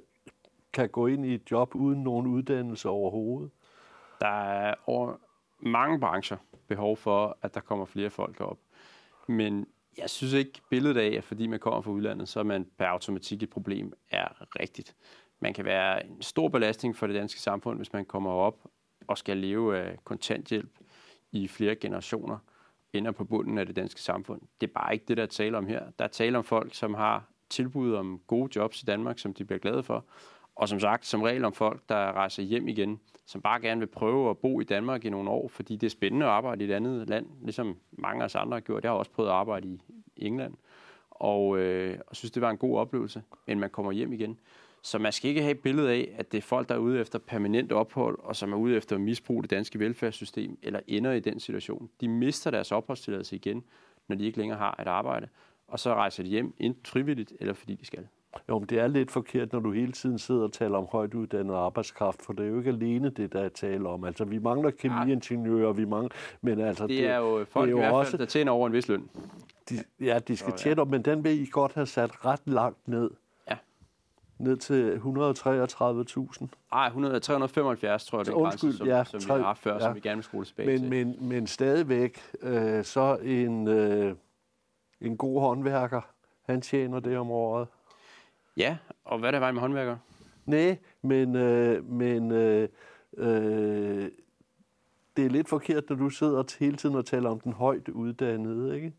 kan 0.72 0.88
gå 0.88 1.06
ind 1.06 1.26
i 1.26 1.34
et 1.34 1.50
job 1.50 1.74
uden 1.74 2.02
nogen 2.02 2.26
uddannelse 2.26 2.88
overhovedet. 2.88 3.50
Der 4.20 4.42
er 4.42 4.74
over 4.86 5.16
mange 5.60 6.00
brancher 6.00 6.36
behov 6.68 6.96
for, 6.96 7.38
at 7.42 7.54
der 7.54 7.60
kommer 7.60 7.84
flere 7.84 8.10
folk 8.10 8.40
op. 8.40 8.58
Men 9.28 9.66
jeg 9.98 10.10
synes 10.10 10.32
ikke, 10.32 10.60
billedet 10.70 10.96
af, 10.96 11.16
at 11.16 11.24
fordi 11.24 11.46
man 11.46 11.58
kommer 11.58 11.80
fra 11.80 11.90
udlandet, 11.90 12.28
så 12.28 12.40
er 12.40 12.44
man 12.44 12.66
per 12.78 12.86
automatik 12.86 13.42
et 13.42 13.50
problem, 13.50 13.92
er 14.10 14.58
rigtigt. 14.60 14.96
Man 15.40 15.54
kan 15.54 15.64
være 15.64 16.06
en 16.06 16.22
stor 16.22 16.48
belastning 16.48 16.96
for 16.96 17.06
det 17.06 17.16
danske 17.16 17.40
samfund, 17.40 17.78
hvis 17.78 17.92
man 17.92 18.04
kommer 18.04 18.30
op 18.30 18.66
og 19.06 19.18
skal 19.18 19.36
leve 19.36 19.78
af 19.78 19.96
kontanthjælp 20.04 20.70
i 21.32 21.48
flere 21.48 21.76
generationer, 21.76 22.38
ender 22.92 23.12
på 23.12 23.24
bunden 23.24 23.58
af 23.58 23.66
det 23.66 23.76
danske 23.76 24.00
samfund. 24.00 24.40
Det 24.60 24.68
er 24.68 24.72
bare 24.72 24.92
ikke 24.92 25.04
det, 25.08 25.16
der 25.16 25.22
er 25.22 25.26
tale 25.26 25.58
om 25.58 25.66
her. 25.66 25.90
Der 25.98 26.04
er 26.04 26.08
tale 26.08 26.38
om 26.38 26.44
folk, 26.44 26.74
som 26.74 26.94
har 26.94 27.24
tilbud 27.50 27.94
om 27.94 28.20
gode 28.26 28.50
jobs 28.56 28.82
i 28.82 28.84
Danmark, 28.84 29.18
som 29.18 29.34
de 29.34 29.44
bliver 29.44 29.58
glade 29.58 29.82
for. 29.82 30.04
Og 30.54 30.68
som 30.68 30.80
sagt, 30.80 31.06
som 31.06 31.22
regel 31.22 31.44
om 31.44 31.52
folk, 31.52 31.82
der 31.88 32.12
rejser 32.12 32.42
hjem 32.42 32.68
igen, 32.68 33.00
som 33.28 33.40
bare 33.40 33.60
gerne 33.60 33.80
vil 33.80 33.86
prøve 33.86 34.30
at 34.30 34.38
bo 34.38 34.60
i 34.60 34.64
Danmark 34.64 35.04
i 35.04 35.10
nogle 35.10 35.30
år, 35.30 35.48
fordi 35.48 35.76
det 35.76 35.86
er 35.86 35.90
spændende 35.90 36.26
at 36.26 36.32
arbejde 36.32 36.64
i 36.64 36.68
et 36.68 36.74
andet 36.74 37.08
land, 37.08 37.26
ligesom 37.42 37.76
mange 37.92 38.22
af 38.22 38.24
os 38.24 38.34
andre 38.34 38.54
har 38.54 38.60
gjort. 38.60 38.84
Jeg 38.84 38.90
har 38.90 38.98
også 38.98 39.10
prøvet 39.10 39.28
at 39.28 39.34
arbejde 39.34 39.68
i 39.68 39.80
England, 40.16 40.54
og, 41.10 41.58
øh, 41.58 41.98
og 42.06 42.16
synes, 42.16 42.32
det 42.32 42.42
var 42.42 42.50
en 42.50 42.56
god 42.56 42.78
oplevelse, 42.78 43.22
men 43.46 43.60
man 43.60 43.70
kommer 43.70 43.92
hjem 43.92 44.12
igen. 44.12 44.38
Så 44.82 44.98
man 44.98 45.12
skal 45.12 45.28
ikke 45.28 45.42
have 45.42 45.50
et 45.50 45.58
billede 45.58 45.90
af, 45.90 46.14
at 46.16 46.32
det 46.32 46.38
er 46.38 46.42
folk, 46.42 46.68
der 46.68 46.74
er 46.74 46.78
ude 46.78 47.00
efter 47.00 47.18
permanent 47.18 47.72
ophold, 47.72 48.18
og 48.22 48.36
som 48.36 48.52
er 48.52 48.56
ude 48.56 48.76
efter 48.76 48.96
at 48.96 49.02
misbruge 49.02 49.42
det 49.42 49.50
danske 49.50 49.78
velfærdssystem, 49.78 50.58
eller 50.62 50.80
ender 50.86 51.12
i 51.12 51.20
den 51.20 51.40
situation. 51.40 51.90
De 52.00 52.08
mister 52.08 52.50
deres 52.50 52.72
opholdstilladelse 52.72 53.36
igen, 53.36 53.64
når 54.08 54.16
de 54.16 54.24
ikke 54.24 54.38
længere 54.38 54.58
har 54.58 54.80
et 54.80 54.88
arbejde, 54.88 55.28
og 55.68 55.78
så 55.78 55.94
rejser 55.94 56.22
de 56.22 56.28
hjem, 56.28 56.54
enten 56.58 56.86
frivilligt, 56.86 57.32
eller 57.40 57.54
fordi 57.54 57.74
de 57.74 57.86
skal. 57.86 58.06
Jo, 58.48 58.58
men 58.58 58.68
det 58.68 58.78
er 58.78 58.86
lidt 58.86 59.10
forkert, 59.10 59.52
når 59.52 59.60
du 59.60 59.72
hele 59.72 59.92
tiden 59.92 60.18
sidder 60.18 60.42
og 60.42 60.52
taler 60.52 60.78
om 60.78 60.86
højt 60.92 61.14
uddannet 61.14 61.54
arbejdskraft, 61.54 62.22
for 62.22 62.32
det 62.32 62.44
er 62.44 62.48
jo 62.48 62.58
ikke 62.58 62.70
alene 62.70 63.10
det, 63.10 63.32
der 63.32 63.40
er 63.40 63.48
tale 63.48 63.88
om. 63.88 64.04
Altså, 64.04 64.24
vi 64.24 64.38
mangler 64.38 64.70
kemiingeniører, 64.70 65.72
vi 65.72 65.84
mangler... 65.84 66.10
Men 66.40 66.60
altså, 66.60 66.86
det, 66.86 67.06
er 67.06 67.16
jo 67.16 67.46
folk 67.50 67.66
det 67.66 67.68
er 67.68 67.70
jo 67.70 67.76
i 67.76 67.80
hvert 67.80 67.90
fald, 67.90 67.94
også, 67.94 68.16
der 68.16 68.26
tjener 68.26 68.52
over 68.52 68.66
en 68.66 68.72
vis 68.72 68.88
løn. 68.88 69.08
De, 69.70 69.84
ja, 70.00 70.18
de 70.18 70.36
skal 70.36 70.52
tjene 70.52 70.80
op, 70.80 70.88
men 70.88 71.02
den 71.02 71.24
vil 71.24 71.42
I 71.42 71.46
godt 71.52 71.74
have 71.74 71.86
sat 71.86 72.24
ret 72.24 72.40
langt 72.44 72.88
ned. 72.88 73.10
Ja. 73.50 73.56
Ned 74.38 74.56
til 74.56 74.92
133.000. 74.92 76.46
Nej, 76.72 77.18
375 77.20 78.04
tror 78.04 78.18
jeg, 78.18 78.26
det 78.26 78.32
er 78.32 78.36
Undskyld, 78.36 78.70
grænse, 78.70 78.78
som, 78.78 78.86
ja, 78.86 79.04
som 79.04 79.20
tre, 79.20 79.36
vi 79.36 79.42
har 79.42 79.54
før, 79.54 79.74
ja. 79.74 79.80
som 79.80 79.94
vi 79.94 80.00
gerne 80.00 80.16
vil 80.16 80.24
skole 80.24 80.44
tilbage 80.44 80.68
men, 80.68 80.78
til. 80.78 80.90
Men, 80.90 81.28
men 81.28 81.46
stadigvæk, 81.46 82.20
øh, 82.42 82.84
så 82.84 83.18
en, 83.22 83.68
øh, 83.68 84.14
en 85.00 85.16
god 85.16 85.40
håndværker, 85.40 86.00
han 86.42 86.60
tjener 86.60 87.00
det 87.00 87.18
om 87.18 87.30
året. 87.30 87.68
Ja, 88.58 88.76
og 89.04 89.18
hvad 89.18 89.28
er 89.28 89.30
der 89.30 89.38
vej 89.38 89.52
med 89.52 89.60
håndværker? 89.60 89.96
Nej, 90.46 90.78
men, 91.02 91.36
øh, 91.36 91.84
men 91.84 92.32
øh, 92.32 92.68
øh, 93.16 94.10
det 95.16 95.26
er 95.26 95.30
lidt 95.30 95.48
forkert, 95.48 95.84
når 95.88 95.96
du 95.96 96.10
sidder 96.10 96.56
hele 96.58 96.76
tiden 96.76 96.94
og 96.94 97.06
taler 97.06 97.30
om 97.30 97.40
den 97.40 97.52
højt 97.52 97.88
uddannede, 97.88 98.76
ikke? 98.76 98.92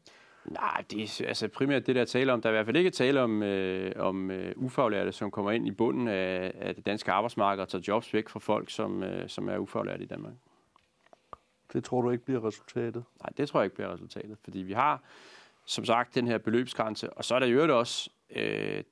Nej, 0.45 0.83
det 0.91 1.21
er 1.21 1.27
altså 1.27 1.47
primært 1.47 1.87
det, 1.87 1.95
der 1.95 2.05
taler 2.05 2.33
om. 2.33 2.41
Der 2.41 2.49
er 2.49 2.53
i 2.53 2.55
hvert 2.55 2.65
fald 2.65 2.77
ikke 2.77 2.89
tale 2.89 3.21
om, 3.21 3.43
øh, 3.43 3.91
om 3.95 4.31
øh, 4.31 4.53
ufaglærte, 4.55 5.11
som 5.11 5.31
kommer 5.31 5.51
ind 5.51 5.67
i 5.67 5.71
bunden 5.71 6.07
af, 6.07 6.51
af 6.55 6.75
det 6.75 6.85
danske 6.85 7.11
arbejdsmarked 7.11 7.61
og 7.61 7.69
tager 7.69 7.83
jobs 7.87 8.13
væk 8.13 8.29
fra 8.29 8.39
folk, 8.39 8.69
som, 8.69 9.03
øh, 9.03 9.29
som 9.29 9.49
er 9.49 9.57
ufaglærte 9.57 10.03
i 10.03 10.07
Danmark. 10.07 10.33
Det 11.73 11.83
tror 11.83 12.01
du 12.01 12.09
ikke 12.09 12.25
bliver 12.25 12.47
resultatet? 12.47 13.03
Nej, 13.23 13.29
det 13.37 13.49
tror 13.49 13.59
jeg 13.59 13.65
ikke 13.65 13.75
bliver 13.75 13.93
resultatet, 13.93 14.37
fordi 14.43 14.59
vi 14.59 14.73
har, 14.73 15.03
som 15.65 15.85
sagt, 15.85 16.15
den 16.15 16.27
her 16.27 16.37
beløbsgrænse, 16.37 17.13
og 17.13 17.25
så 17.25 17.35
er 17.35 17.39
der 17.39 17.47
jo 17.47 17.79
også 17.79 18.09
øh, 18.35 18.83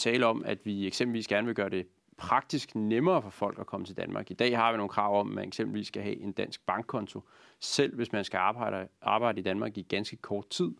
tale 0.00 0.26
om, 0.26 0.42
at 0.46 0.58
vi 0.64 0.86
eksempelvis 0.86 1.28
gerne 1.28 1.46
vil 1.46 1.54
gøre 1.54 1.70
det 1.70 1.86
praktisk 2.16 2.74
nemmere 2.74 3.22
for 3.22 3.30
folk 3.30 3.58
at 3.58 3.66
komme 3.66 3.86
til 3.86 3.96
Danmark. 3.96 4.30
I 4.30 4.34
dag 4.34 4.56
har 4.56 4.72
vi 4.72 4.76
nogle 4.76 4.88
krav 4.88 5.20
om, 5.20 5.28
at 5.28 5.34
man 5.34 5.44
eksempelvis 5.48 5.86
skal 5.86 6.02
have 6.02 6.16
en 6.16 6.32
dansk 6.32 6.66
bankkonto, 6.66 7.22
selv 7.60 7.94
hvis 7.94 8.12
man 8.12 8.24
skal 8.24 8.38
arbejde, 8.38 8.88
arbejde 9.02 9.40
i 9.40 9.42
Danmark 9.42 9.78
i 9.78 9.82
ganske 9.82 10.16
kort 10.16 10.48
tid. 10.50 10.70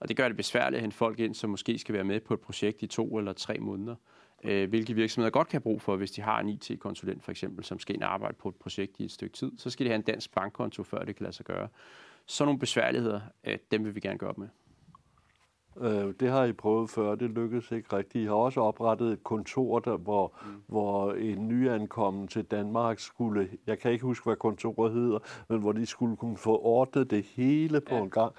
Og 0.00 0.08
det 0.08 0.16
gør 0.16 0.28
det 0.28 0.36
besværligt 0.36 0.76
at 0.76 0.80
hente 0.80 0.96
folk 0.96 1.20
ind, 1.20 1.34
som 1.34 1.50
måske 1.50 1.78
skal 1.78 1.94
være 1.94 2.04
med 2.04 2.20
på 2.20 2.34
et 2.34 2.40
projekt 2.40 2.82
i 2.82 2.86
to 2.86 3.18
eller 3.18 3.32
tre 3.32 3.58
måneder. 3.58 3.94
Øh, 4.44 4.68
hvilke 4.68 4.94
virksomheder 4.94 5.30
godt 5.30 5.48
kan 5.48 5.56
have 5.56 5.62
brug 5.62 5.82
for, 5.82 5.96
hvis 5.96 6.10
de 6.10 6.22
har 6.22 6.40
en 6.40 6.48
IT-konsulent 6.48 7.24
for 7.24 7.30
eksempel, 7.30 7.64
som 7.64 7.78
skal 7.78 7.94
ind 7.94 8.02
og 8.02 8.12
arbejde 8.12 8.36
på 8.38 8.48
et 8.48 8.56
projekt 8.56 9.00
i 9.00 9.04
et 9.04 9.12
stykke 9.12 9.36
tid. 9.36 9.52
Så 9.58 9.70
skal 9.70 9.86
de 9.86 9.90
have 9.90 9.96
en 9.96 10.02
dansk 10.02 10.34
bankkonto, 10.34 10.82
før 10.82 11.04
det 11.04 11.16
kan 11.16 11.24
lade 11.24 11.36
sig 11.36 11.46
gøre. 11.46 11.68
Så 12.26 12.44
nogle 12.44 12.58
besværligheder, 12.58 13.20
øh, 13.44 13.58
dem 13.70 13.84
vil 13.84 13.94
vi 13.94 14.00
gerne 14.00 14.18
gøre 14.18 14.30
op 14.30 14.38
med. 14.38 14.48
Øh, 15.76 16.14
det 16.20 16.30
har 16.30 16.44
I 16.44 16.52
prøvet 16.52 16.90
før, 16.90 17.14
det 17.14 17.30
lykkedes 17.30 17.72
ikke 17.72 17.96
rigtigt. 17.96 18.22
I 18.22 18.26
har 18.26 18.34
også 18.34 18.60
oprettet 18.60 19.12
et 19.12 19.24
kontor, 19.24 19.78
der, 19.78 19.96
hvor, 19.96 20.32
mm. 20.42 20.62
hvor 20.66 21.12
en 21.12 21.48
nyankommen 21.48 22.28
til 22.28 22.44
Danmark 22.44 22.98
skulle, 22.98 23.48
jeg 23.66 23.78
kan 23.78 23.92
ikke 23.92 24.04
huske, 24.04 24.24
hvad 24.24 24.36
kontoret 24.36 24.92
hedder, 24.92 25.18
men 25.48 25.60
hvor 25.60 25.72
de 25.72 25.86
skulle 25.86 26.16
kunne 26.16 26.36
få 26.36 26.58
ordnet 26.62 27.10
det 27.10 27.24
hele 27.24 27.80
på 27.80 27.94
ja. 27.94 28.00
en 28.00 28.10
gang 28.10 28.32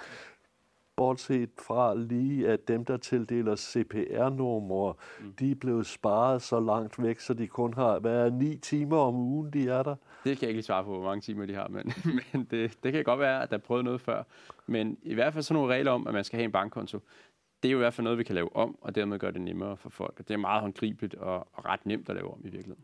bortset 0.96 1.50
fra 1.66 1.96
lige, 1.96 2.48
at 2.48 2.68
dem, 2.68 2.86
der 2.86 2.98
tildeler 2.98 3.56
CPR-numre, 3.56 4.94
mm. 5.20 5.34
de 5.34 5.52
er 5.52 5.56
blevet 5.56 5.86
sparet 5.86 6.42
så 6.42 6.60
langt 6.60 7.04
væk, 7.04 7.20
så 7.20 7.34
de 7.34 7.48
kun 7.48 7.74
har 7.74 8.00
været 8.00 8.34
ni 8.34 8.58
timer 8.58 8.98
om 8.98 9.16
ugen, 9.16 9.54
de 9.54 9.70
er 9.70 9.84
der. 9.84 9.96
Det 10.24 10.38
kan 10.38 10.42
jeg 10.42 10.50
ikke 10.50 10.58
lige 10.58 10.64
svare 10.64 10.84
på, 10.84 10.90
hvor 10.90 11.04
mange 11.04 11.22
timer 11.22 11.46
de 11.46 11.56
har, 11.56 11.68
men, 11.68 11.94
men 12.34 12.48
det, 12.52 12.84
det 12.84 12.94
kan 12.94 13.04
godt 13.04 13.20
være, 13.20 13.44
at 13.44 13.50
der 13.50 13.58
er 13.58 13.62
prøvet 13.62 13.86
noget 13.86 14.02
før. 14.02 14.24
Men 14.68 14.98
i 15.04 15.14
hvert 15.14 15.34
fald 15.34 15.44
sådan 15.44 15.62
nogle 15.62 15.74
regler 15.74 15.92
om, 15.92 16.08
at 16.08 16.14
man 16.14 16.24
skal 16.24 16.38
have 16.38 16.46
en 16.46 16.52
bankkonto, 16.52 17.00
det 17.64 17.70
er 17.70 17.72
jo 17.72 17.78
i 17.78 17.84
hvert 17.84 17.94
fald 17.94 18.04
noget, 18.04 18.20
vi 18.20 18.24
kan 18.24 18.36
lave 18.36 18.56
om, 18.56 18.78
og 18.82 18.96
dermed 18.96 19.20
gøre 19.20 19.32
det 19.32 19.42
nemmere 19.42 19.78
for 19.78 19.90
folk. 19.90 20.20
Og 20.20 20.28
det 20.28 20.34
er 20.34 20.38
meget 20.38 20.62
håndgribeligt 20.62 21.16
og, 21.16 21.48
og 21.54 21.66
ret 21.66 21.86
nemt 21.86 22.10
at 22.10 22.16
lave 22.16 22.32
om 22.34 22.40
i 22.40 22.50
virkeligheden 22.50 22.84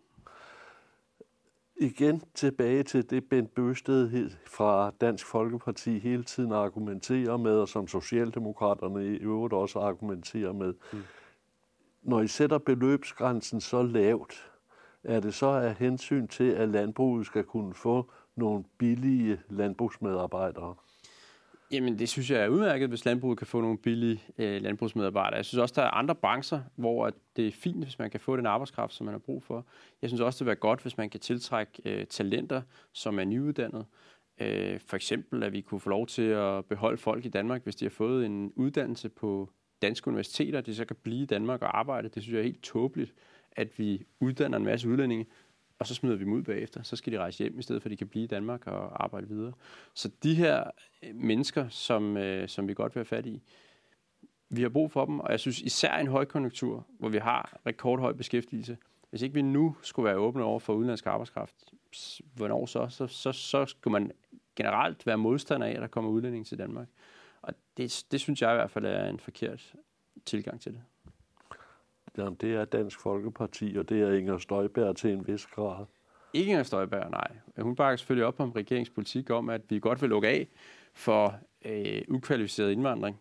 igen 1.79 2.21
tilbage 2.33 2.83
til 2.83 3.09
det, 3.09 3.29
Bent 3.29 3.55
Bøsted 3.55 4.29
fra 4.45 4.91
Dansk 5.01 5.25
Folkeparti 5.25 5.99
hele 5.99 6.23
tiden 6.23 6.51
argumenterer 6.51 7.37
med, 7.37 7.51
og 7.51 7.67
som 7.67 7.87
Socialdemokraterne 7.87 9.05
i 9.05 9.17
øvrigt 9.17 9.53
også 9.53 9.79
argumenterer 9.79 10.53
med. 10.53 10.73
Mm. 10.93 10.99
Når 12.03 12.21
I 12.21 12.27
sætter 12.27 12.57
beløbsgrænsen 12.57 13.61
så 13.61 13.81
lavt, 13.81 14.51
er 15.03 15.19
det 15.19 15.33
så 15.33 15.47
af 15.47 15.75
hensyn 15.75 16.27
til, 16.27 16.51
at 16.51 16.69
landbruget 16.69 17.25
skal 17.25 17.43
kunne 17.43 17.73
få 17.73 18.11
nogle 18.35 18.63
billige 18.77 19.41
landbrugsmedarbejdere? 19.49 20.75
Jamen, 21.71 21.99
det 21.99 22.09
synes 22.09 22.31
jeg 22.31 22.39
er 22.43 22.47
udmærket, 22.47 22.89
hvis 22.89 23.05
landbruget 23.05 23.37
kan 23.37 23.47
få 23.47 23.61
nogle 23.61 23.77
billige 23.77 24.23
øh, 24.37 24.61
landbrugsmedarbejdere. 24.61 25.37
Jeg 25.37 25.45
synes 25.45 25.61
også, 25.61 25.73
der 25.75 25.81
er 25.81 25.91
andre 25.91 26.15
brancher, 26.15 26.61
hvor 26.75 27.11
det 27.35 27.47
er 27.47 27.51
fint, 27.51 27.83
hvis 27.83 27.99
man 27.99 28.09
kan 28.09 28.19
få 28.19 28.37
den 28.37 28.45
arbejdskraft, 28.45 28.93
som 28.93 29.05
man 29.05 29.13
har 29.13 29.19
brug 29.19 29.43
for. 29.43 29.65
Jeg 30.01 30.09
synes 30.09 30.21
også, 30.21 30.37
det 30.37 30.45
vil 30.45 30.47
være 30.47 30.55
godt, 30.55 30.81
hvis 30.81 30.97
man 30.97 31.09
kan 31.09 31.19
tiltrække 31.19 31.71
øh, 31.85 32.05
talenter, 32.05 32.61
som 32.93 33.19
er 33.19 33.23
nyuddannede. 33.23 33.85
Øh, 34.41 34.79
for 34.79 34.95
eksempel, 34.95 35.43
at 35.43 35.53
vi 35.53 35.61
kunne 35.61 35.79
få 35.79 35.89
lov 35.89 36.07
til 36.07 36.21
at 36.21 36.65
beholde 36.65 36.97
folk 36.97 37.25
i 37.25 37.29
Danmark, 37.29 37.63
hvis 37.63 37.75
de 37.75 37.85
har 37.85 37.89
fået 37.89 38.25
en 38.25 38.53
uddannelse 38.55 39.09
på 39.09 39.49
danske 39.81 40.07
universiteter, 40.07 40.61
de 40.61 40.75
så 40.75 40.85
kan 40.85 40.95
blive 41.03 41.23
i 41.23 41.25
Danmark 41.25 41.61
og 41.61 41.79
arbejde. 41.79 42.09
Det 42.09 42.23
synes 42.23 42.33
jeg 42.33 42.39
er 42.39 42.43
helt 42.43 42.63
tåbeligt, 42.63 43.13
at 43.51 43.79
vi 43.79 44.05
uddanner 44.19 44.57
en 44.57 44.63
masse 44.63 44.89
udlændinge, 44.89 45.25
og 45.79 45.87
så 45.87 45.95
smider 45.95 46.15
vi 46.15 46.23
dem 46.23 46.33
ud 46.33 46.43
bagefter. 46.43 46.83
Så 46.83 46.95
skal 46.95 47.13
de 47.13 47.19
rejse 47.19 47.43
hjem, 47.43 47.59
i 47.59 47.61
stedet 47.61 47.81
for 47.81 47.87
at 47.87 47.91
de 47.91 47.97
kan 47.97 48.07
blive 48.07 48.23
i 48.23 48.27
Danmark 48.27 48.67
og 48.67 49.03
arbejde 49.03 49.27
videre. 49.27 49.53
Så 49.93 50.11
de 50.23 50.35
her 50.35 50.63
øh, 51.03 51.15
mennesker, 51.15 51.69
som, 51.69 52.17
øh, 52.17 52.49
som 52.49 52.67
vi 52.67 52.73
godt 52.73 52.95
vil 52.95 52.99
have 52.99 53.05
fat 53.05 53.25
i, 53.25 53.41
vi 54.49 54.61
har 54.61 54.69
brug 54.69 54.91
for 54.91 55.05
dem, 55.05 55.19
og 55.19 55.31
jeg 55.31 55.39
synes 55.39 55.61
især 55.61 55.97
i 55.97 56.01
en 56.01 56.07
højkonjunktur, 56.07 56.85
hvor 56.99 57.09
vi 57.09 57.17
har 57.17 57.59
rekordhøj 57.65 58.13
beskæftigelse, 58.13 58.77
hvis 59.09 59.21
ikke 59.21 59.35
vi 59.35 59.41
nu 59.41 59.75
skulle 59.81 60.05
være 60.05 60.17
åbne 60.17 60.43
over 60.43 60.59
for 60.59 60.73
udenlandsk 60.73 61.05
arbejdskraft, 61.05 61.55
hvornår 62.35 62.65
så? 62.65 62.87
Så, 62.89 63.07
så, 63.07 63.31
så 63.31 63.65
skulle 63.65 63.91
man 63.91 64.11
generelt 64.55 65.05
være 65.05 65.17
modstander 65.17 65.67
af, 65.67 65.71
at 65.71 65.81
der 65.81 65.87
kommer 65.87 66.11
udlænding 66.11 66.45
til 66.45 66.57
Danmark. 66.57 66.87
Og 67.41 67.53
det, 67.77 68.05
det 68.11 68.19
synes 68.19 68.41
jeg 68.41 68.51
i 68.51 68.55
hvert 68.55 68.71
fald 68.71 68.85
er 68.85 69.09
en 69.09 69.19
forkert 69.19 69.73
tilgang 70.25 70.61
til 70.61 70.73
det. 70.73 70.81
Jamen, 72.17 72.35
det 72.35 72.55
er 72.55 72.65
Dansk 72.65 72.99
Folkeparti, 72.99 73.75
og 73.77 73.89
det 73.89 74.01
er 74.01 74.13
Inger 74.13 74.37
Støjberg 74.37 74.95
til 74.95 75.09
en 75.09 75.27
vis 75.27 75.45
grad. 75.45 75.85
Ikke 76.33 76.49
Inger 76.49 76.63
Støjberg, 76.63 77.11
nej. 77.11 77.27
Hun 77.59 77.75
bakker 77.75 77.97
selvfølgelig 77.97 78.25
op 78.25 78.39
om 78.39 78.51
regeringspolitik 78.51 79.29
om, 79.29 79.49
at 79.49 79.61
vi 79.69 79.79
godt 79.79 80.01
vil 80.01 80.09
lukke 80.09 80.27
af 80.27 80.47
for 80.93 81.35
øh, 81.65 82.01
ukvalificeret 82.07 82.71
indvandring. 82.71 83.19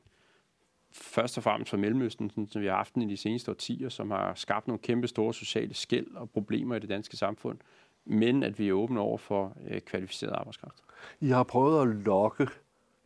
Først 0.93 1.37
og 1.37 1.43
fremmest 1.43 1.71
fra 1.71 1.77
Mellemøsten, 1.77 2.31
sådan, 2.31 2.49
som 2.49 2.63
vi 2.63 2.67
har 2.67 2.77
haft 2.77 2.95
den 2.95 3.03
i 3.03 3.11
de 3.11 3.17
seneste 3.17 3.51
årtier, 3.51 3.89
som 3.89 4.11
har 4.11 4.35
skabt 4.35 4.67
nogle 4.67 4.79
kæmpe 4.79 5.09
store 5.09 5.35
sociale 5.35 5.75
skæld 5.75 6.15
og 6.15 6.31
problemer 6.31 6.77
i 6.77 6.79
det 6.79 6.89
danske 6.89 7.17
samfund. 7.17 7.59
Men 8.05 8.43
at 8.43 8.59
vi 8.59 8.69
er 8.69 8.73
åbne 8.73 9.01
over 9.01 9.19
for 9.19 9.57
øh, 9.69 9.81
kvalificeret 9.81 10.33
arbejdskraft. 10.33 10.83
I 11.21 11.29
har 11.29 11.43
prøvet 11.43 11.83
at 11.83 11.97
lokke 11.97 12.49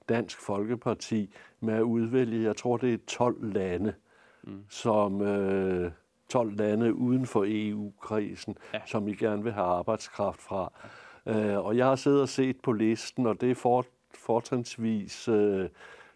Dansk 0.08 0.40
Folkeparti 0.40 1.34
med 1.60 1.74
at 1.74 1.82
udvælge, 1.82 2.42
jeg 2.42 2.56
tror 2.56 2.76
det 2.76 2.94
er 2.94 2.98
12 3.06 3.52
lande, 3.52 3.94
mm. 4.42 4.64
som 4.68 5.22
øh, 5.22 5.92
12 6.28 6.56
lande 6.56 6.94
uden 6.94 7.26
for 7.26 7.44
EU-krisen, 7.48 8.56
ja. 8.74 8.80
som 8.86 9.08
I 9.08 9.14
gerne 9.14 9.42
vil 9.42 9.52
have 9.52 9.66
arbejdskraft 9.66 10.40
fra. 10.40 10.72
Øh, 11.26 11.58
og 11.58 11.76
jeg 11.76 11.86
har 11.86 11.96
siddet 11.96 12.22
og 12.22 12.28
set 12.28 12.56
på 12.62 12.72
listen, 12.72 13.26
og 13.26 13.40
det 13.40 13.50
er 13.50 13.54
for, 13.54 13.86
fortrinsvis 14.14 15.28
øh, 15.28 15.68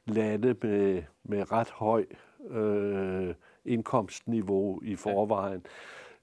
lande 0.06 0.54
med, 0.62 1.02
med 1.24 1.52
ret 1.52 1.70
høj 1.70 2.04
øh, 2.50 3.34
indkomstniveau 3.64 4.80
i 4.82 4.96
forvejen. 4.96 5.62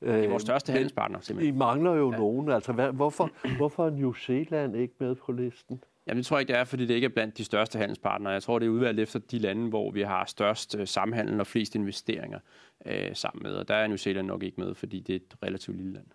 Ja. 0.02 0.18
Det 0.18 0.26
er 0.26 0.30
vores 0.30 0.44
største 0.44 0.72
handelspartner, 0.72 1.20
simpelthen. 1.20 1.56
I 1.56 1.58
mangler 1.58 1.94
jo 1.94 2.12
ja. 2.12 2.18
nogen. 2.18 2.50
Altså, 2.50 2.74
hvad, 2.74 2.92
hvorfor, 2.92 3.30
hvorfor 3.58 3.86
er 3.86 3.90
New 3.90 4.14
Zealand 4.14 4.76
ikke 4.76 4.94
med 5.00 5.16
på 5.16 5.32
listen? 5.32 5.84
Jamen, 6.08 6.18
det 6.18 6.26
tror 6.26 6.38
jeg 6.38 6.42
ikke, 6.42 6.54
det 6.54 6.60
er, 6.60 6.64
fordi 6.64 6.86
det 6.86 6.94
ikke 6.94 7.06
er 7.06 7.10
blandt 7.10 7.38
de 7.38 7.44
største 7.44 7.78
handelspartnere. 7.78 8.34
Jeg 8.34 8.44
tror, 8.44 8.60
det 8.60 8.66
er 8.66 8.70
udvalgt 8.70 9.00
efter 9.00 9.20
de 9.20 9.40
lande, 9.40 9.70
hvor 9.70 9.92
vi 9.92 10.02
har 10.02 10.26
størst 10.26 10.76
øh, 10.80 10.88
samhandel 10.88 11.40
og 11.40 11.48
flest 11.48 11.76
investeringer 11.76 12.40
øh, 12.86 13.10
sammen 13.14 13.44
med. 13.44 13.52
Og 13.52 13.68
der 13.68 13.76
er 13.76 13.88
New 13.88 13.98
Zealand 13.98 14.28
nok 14.28 14.44
ikke 14.44 14.62
med, 14.62 14.76
fordi 14.76 15.00
det 15.00 15.14
er 15.14 15.20
et 15.20 15.36
relativt 15.44 15.78
lille 15.78 15.94
land. 15.94 16.06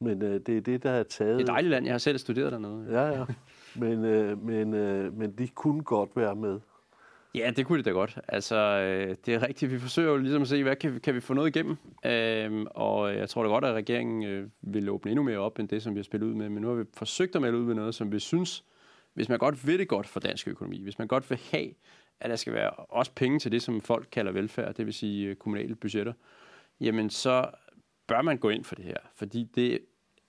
Men 0.00 0.22
øh, 0.22 0.40
det 0.46 0.56
er 0.56 0.60
det, 0.60 0.82
der 0.82 0.90
er 0.90 1.02
taget... 1.02 1.38
Det 1.38 1.40
er 1.40 1.44
et 1.44 1.54
dejligt 1.54 1.70
land. 1.70 1.84
Jeg 1.84 1.94
har 1.94 1.98
selv 1.98 2.18
studeret 2.18 2.52
dernede. 2.52 2.86
Ja, 2.90 3.18
ja. 3.18 3.24
Men, 3.74 4.04
øh, 4.04 4.44
men, 4.44 4.74
øh, 4.74 5.18
men 5.18 5.32
de 5.32 5.48
kunne 5.48 5.82
godt 5.82 6.10
være 6.16 6.36
med. 6.36 6.60
Ja, 7.34 7.50
det 7.56 7.66
kunne 7.66 7.78
det 7.78 7.84
da 7.84 7.90
godt. 7.90 8.18
Altså, 8.28 8.56
øh, 8.56 9.16
det 9.26 9.34
er 9.34 9.48
rigtigt. 9.48 9.72
Vi 9.72 9.78
forsøger 9.78 10.10
jo 10.10 10.16
ligesom 10.16 10.42
at 10.42 10.48
se, 10.48 10.62
hvad 10.62 10.76
kan 10.76 10.94
vi, 10.94 10.98
kan 10.98 11.14
vi 11.14 11.20
få 11.20 11.34
noget 11.34 11.56
igennem? 11.56 11.76
Øh, 12.06 12.66
og 12.70 13.14
jeg 13.14 13.28
tror 13.28 13.42
da 13.42 13.48
godt, 13.48 13.64
at 13.64 13.74
regeringen 13.74 14.24
øh, 14.24 14.48
vil 14.62 14.88
åbne 14.88 15.10
endnu 15.10 15.22
mere 15.22 15.38
op, 15.38 15.58
end 15.58 15.68
det, 15.68 15.82
som 15.82 15.94
vi 15.94 15.98
har 15.98 16.04
spillet 16.04 16.26
ud 16.26 16.34
med. 16.34 16.48
Men 16.48 16.62
nu 16.62 16.68
har 16.68 16.74
vi 16.74 16.84
forsøgt 16.94 17.36
at 17.36 17.42
melde 17.42 17.58
ud 17.58 17.64
med 17.64 17.74
noget, 17.74 17.94
som 17.94 18.12
vi 18.12 18.18
synes 18.18 18.64
hvis 19.16 19.28
man 19.28 19.38
godt 19.38 19.66
vil 19.66 19.78
det 19.78 19.88
godt 19.88 20.06
for 20.06 20.20
dansk 20.20 20.48
økonomi, 20.48 20.82
hvis 20.82 20.98
man 20.98 21.08
godt 21.08 21.30
vil 21.30 21.38
have, 21.50 21.74
at 22.20 22.30
der 22.30 22.36
skal 22.36 22.52
være 22.52 22.70
også 22.70 23.12
penge 23.14 23.38
til 23.38 23.52
det, 23.52 23.62
som 23.62 23.80
folk 23.80 24.08
kalder 24.12 24.32
velfærd, 24.32 24.74
det 24.74 24.86
vil 24.86 24.94
sige 24.94 25.28
øh, 25.28 25.36
kommunale 25.36 25.74
budgetter, 25.74 26.12
jamen 26.80 27.10
så 27.10 27.50
bør 28.06 28.22
man 28.22 28.38
gå 28.38 28.48
ind 28.48 28.64
for 28.64 28.74
det 28.74 28.84
her, 28.84 28.96
fordi 29.14 29.44
det 29.54 29.78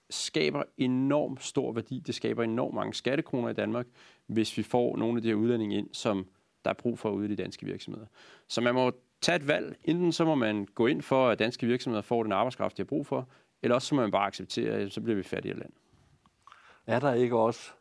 skaber 0.10 0.64
enorm 0.78 1.38
stor 1.38 1.74
værdi, 1.74 2.00
det 2.00 2.16
skaber 2.16 2.44
enormt 2.44 2.76
mange 2.76 2.94
skattekroner 2.94 3.50
i 3.50 3.54
Danmark, 3.54 3.88
hvis 4.28 4.58
vi 4.58 4.64
får 4.64 4.98
nogle 4.98 5.18
af 5.18 5.22
de 5.22 5.28
her 5.28 5.36
udlændinge 5.36 5.78
ind, 5.78 5.90
som 5.94 6.28
der 6.66 6.70
er 6.70 6.76
brug 6.76 7.00
for 7.00 7.10
ude 7.10 7.26
i 7.26 7.30
de 7.30 7.36
danske 7.36 7.66
virksomheder. 7.66 8.08
Så 8.48 8.62
man 8.62 8.74
må 8.74 8.92
tage 9.22 9.36
et 9.36 9.48
valg. 9.48 9.78
Enten 9.84 10.12
så 10.12 10.26
må 10.26 10.36
man 10.36 10.66
gå 10.66 10.88
ind 10.88 11.02
for, 11.02 11.30
at 11.30 11.40
danske 11.40 11.68
virksomheder 11.68 12.02
får 12.02 12.24
den 12.24 12.32
arbejdskraft, 12.32 12.78
de 12.78 12.82
har 12.82 12.86
brug 12.86 13.08
for, 13.08 13.30
eller 13.62 13.76
også 13.76 13.88
så 13.88 13.96
må 13.96 14.02
man 14.02 14.12
bare 14.12 14.28
acceptere, 14.28 14.74
at 14.74 14.94
så 14.94 15.02
bliver 15.02 15.16
vi 15.16 15.24
fattigere 15.24 15.58
land. 15.58 15.72
Er 16.88 17.00
der 17.00 17.14
ikke 17.14 17.38
også 17.38 17.72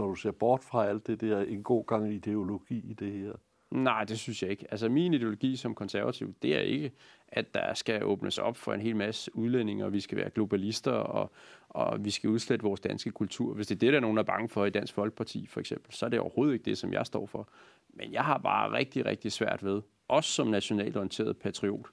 når 0.00 0.08
du 0.08 0.14
ser 0.14 0.30
bort 0.30 0.64
fra 0.64 0.86
alt 0.86 1.06
det 1.06 1.20
der, 1.20 1.40
en 1.40 1.62
god 1.62 1.86
gang 1.86 2.12
ideologi 2.12 2.90
i 2.90 2.94
det 2.94 3.12
her? 3.12 3.32
Nej, 3.70 4.04
det 4.04 4.18
synes 4.18 4.42
jeg 4.42 4.50
ikke. 4.50 4.66
Altså 4.70 4.88
min 4.88 5.14
ideologi 5.14 5.56
som 5.56 5.74
konservativ, 5.74 6.34
det 6.42 6.56
er 6.56 6.60
ikke, 6.60 6.92
at 7.28 7.54
der 7.54 7.74
skal 7.74 8.04
åbnes 8.04 8.38
op 8.38 8.56
for 8.56 8.72
en 8.72 8.80
hel 8.80 8.96
masse 8.96 9.36
udlændinge, 9.36 9.84
og 9.84 9.92
vi 9.92 10.00
skal 10.00 10.18
være 10.18 10.30
globalister, 10.30 10.92
og, 10.92 11.32
og 11.68 12.04
vi 12.04 12.10
skal 12.10 12.30
udslette 12.30 12.62
vores 12.62 12.80
danske 12.80 13.10
kultur. 13.10 13.54
Hvis 13.54 13.66
det 13.66 13.74
er 13.74 13.78
det, 13.78 13.92
der 13.92 13.96
er 13.96 14.00
nogen, 14.00 14.16
der 14.16 14.22
er 14.22 14.26
bange 14.26 14.48
for 14.48 14.64
i 14.64 14.70
Dansk 14.70 14.94
Folkeparti 14.94 15.46
for 15.46 15.60
eksempel, 15.60 15.92
så 15.92 16.06
er 16.06 16.10
det 16.10 16.20
overhovedet 16.20 16.52
ikke 16.52 16.64
det, 16.64 16.78
som 16.78 16.92
jeg 16.92 17.06
står 17.06 17.26
for. 17.26 17.48
Men 17.88 18.12
jeg 18.12 18.24
har 18.24 18.38
bare 18.38 18.72
rigtig, 18.72 19.06
rigtig 19.06 19.32
svært 19.32 19.64
ved, 19.64 19.82
også 20.08 20.30
som 20.30 20.46
nationalt 20.46 20.96
orienteret 20.96 21.36
patriot, 21.36 21.86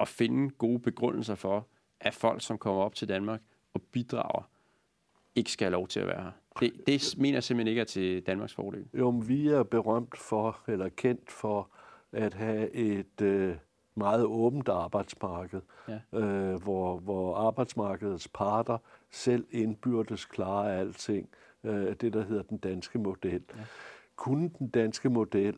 at 0.00 0.08
finde 0.08 0.50
gode 0.50 0.78
begrundelser 0.78 1.34
for, 1.34 1.66
at 2.00 2.14
folk, 2.14 2.42
som 2.42 2.58
kommer 2.58 2.82
op 2.82 2.94
til 2.94 3.08
Danmark 3.08 3.40
og 3.74 3.82
bidrager, 3.82 4.50
ikke 5.34 5.52
skal 5.52 5.64
have 5.64 5.72
lov 5.72 5.88
til 5.88 6.00
at 6.00 6.06
være 6.06 6.22
her. 6.22 6.30
Det, 6.60 6.72
det 6.86 7.14
mener 7.18 7.36
jeg 7.36 7.42
simpelthen 7.42 7.68
ikke 7.68 7.80
er 7.80 7.84
til 7.84 8.22
Danmarks 8.26 8.54
fordel. 8.54 8.84
Jo, 8.94 9.10
men 9.10 9.28
vi 9.28 9.48
er 9.48 9.62
berømt 9.62 10.18
for, 10.18 10.60
eller 10.68 10.88
kendt 10.88 11.30
for, 11.30 11.68
at 12.12 12.34
have 12.34 12.70
et 12.70 13.20
øh, 13.22 13.56
meget 13.94 14.24
åbent 14.24 14.68
arbejdsmarked, 14.68 15.60
ja. 15.88 16.18
øh, 16.18 16.62
hvor, 16.62 16.98
hvor 16.98 17.36
arbejdsmarkedets 17.36 18.28
parter 18.28 18.78
selv 19.10 19.46
indbyrdes 19.50 20.24
klarer 20.24 20.78
alting. 20.78 21.28
øh, 21.64 21.94
det, 22.00 22.12
der 22.12 22.24
hedder 22.24 22.42
den 22.42 22.58
danske 22.58 22.98
model. 22.98 23.42
Ja. 23.56 23.62
Kunne 24.16 24.50
den 24.58 24.68
danske 24.68 25.10
model 25.10 25.56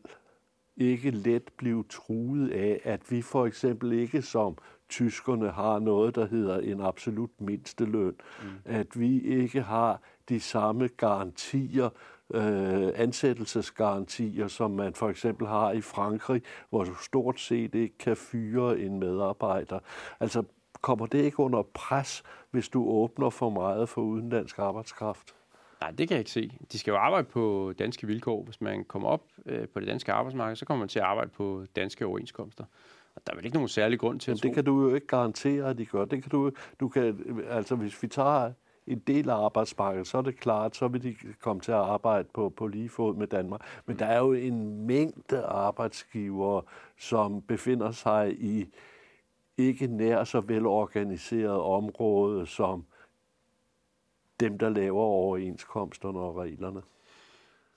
ikke 0.77 1.11
let 1.11 1.43
blive 1.57 1.83
truet 1.89 2.51
af, 2.51 2.81
at 2.83 3.11
vi 3.11 3.21
for 3.21 3.45
eksempel 3.45 3.91
ikke 3.91 4.21
som 4.21 4.57
tyskerne 4.89 5.49
har 5.49 5.79
noget, 5.79 6.15
der 6.15 6.27
hedder 6.27 6.59
en 6.59 6.81
absolut 6.81 7.29
mindsteløn, 7.39 8.15
mm. 8.43 8.49
at 8.65 8.99
vi 8.99 9.21
ikke 9.21 9.61
har 9.61 10.01
de 10.31 10.39
samme 10.39 10.89
garantier, 10.97 11.89
øh, 12.33 12.89
ansættelsesgarantier, 12.95 14.47
som 14.47 14.71
man 14.71 14.93
for 14.93 15.09
eksempel 15.09 15.47
har 15.47 15.71
i 15.71 15.81
Frankrig, 15.81 16.41
hvor 16.69 16.83
du 16.83 16.95
stort 16.95 17.39
set 17.39 17.75
ikke 17.75 17.97
kan 17.97 18.17
fyre 18.17 18.79
en 18.79 18.99
medarbejder. 18.99 19.79
Altså 20.19 20.43
kommer 20.81 21.05
det 21.05 21.21
ikke 21.21 21.39
under 21.39 21.63
pres, 21.73 22.23
hvis 22.51 22.69
du 22.69 22.89
åbner 22.89 23.29
for 23.29 23.49
meget 23.49 23.89
for 23.89 24.01
udenlandsk 24.01 24.59
arbejdskraft? 24.59 25.35
Nej, 25.81 25.91
det 25.91 26.07
kan 26.07 26.15
jeg 26.15 26.19
ikke 26.19 26.31
se. 26.31 26.51
De 26.71 26.79
skal 26.79 26.91
jo 26.91 26.97
arbejde 26.97 27.27
på 27.27 27.73
danske 27.79 28.07
vilkår. 28.07 28.43
Hvis 28.43 28.61
man 28.61 28.83
kommer 28.83 29.09
op 29.09 29.23
øh, 29.45 29.67
på 29.67 29.79
det 29.79 29.87
danske 29.87 30.11
arbejdsmarked, 30.11 30.55
så 30.55 30.65
kommer 30.65 30.79
man 30.79 30.89
til 30.89 30.99
at 30.99 31.05
arbejde 31.05 31.29
på 31.29 31.65
danske 31.75 32.05
overenskomster. 32.05 32.63
Og 33.15 33.21
der 33.27 33.33
er 33.33 33.35
vel 33.35 33.45
ikke 33.45 33.57
nogen 33.57 33.69
særlig 33.69 33.99
grund 33.99 34.19
til 34.19 34.31
at 34.31 34.35
det 34.35 34.43
tro. 34.43 34.53
kan 34.53 34.65
du 34.65 34.81
jo 34.81 34.95
ikke 34.95 35.07
garantere, 35.07 35.69
at 35.69 35.77
de 35.77 35.85
gør. 35.85 36.05
Det 36.05 36.23
kan 36.23 36.29
du, 36.29 36.51
du 36.79 36.89
kan, 36.89 37.35
altså 37.49 37.75
hvis 37.75 38.03
vi 38.03 38.07
tager 38.07 38.51
en 38.87 38.99
del 38.99 39.29
af 39.29 39.35
arbejdsmarkedet, 39.35 40.07
så 40.07 40.17
er 40.17 40.21
det 40.21 40.39
klart, 40.39 40.75
så 40.75 40.87
vil 40.87 41.03
de 41.03 41.15
komme 41.39 41.61
til 41.61 41.71
at 41.71 41.77
arbejde 41.77 42.27
på, 42.33 42.49
på 42.49 42.67
lige 42.67 42.89
fod 42.89 43.15
med 43.15 43.27
Danmark. 43.27 43.61
Men 43.85 43.99
der 43.99 44.05
er 44.05 44.19
jo 44.19 44.33
en 44.33 44.87
mængde 44.87 45.43
arbejdsgivere, 45.43 46.61
som 46.97 47.41
befinder 47.41 47.91
sig 47.91 48.41
i 48.41 48.67
ikke 49.57 49.87
nær 49.87 50.23
så 50.23 50.39
velorganiseret 50.39 51.61
område 51.61 52.47
som 52.47 52.85
dem, 54.39 54.57
der 54.57 54.69
laver 54.69 55.01
overenskomsterne 55.01 56.19
og 56.19 56.37
reglerne. 56.37 56.81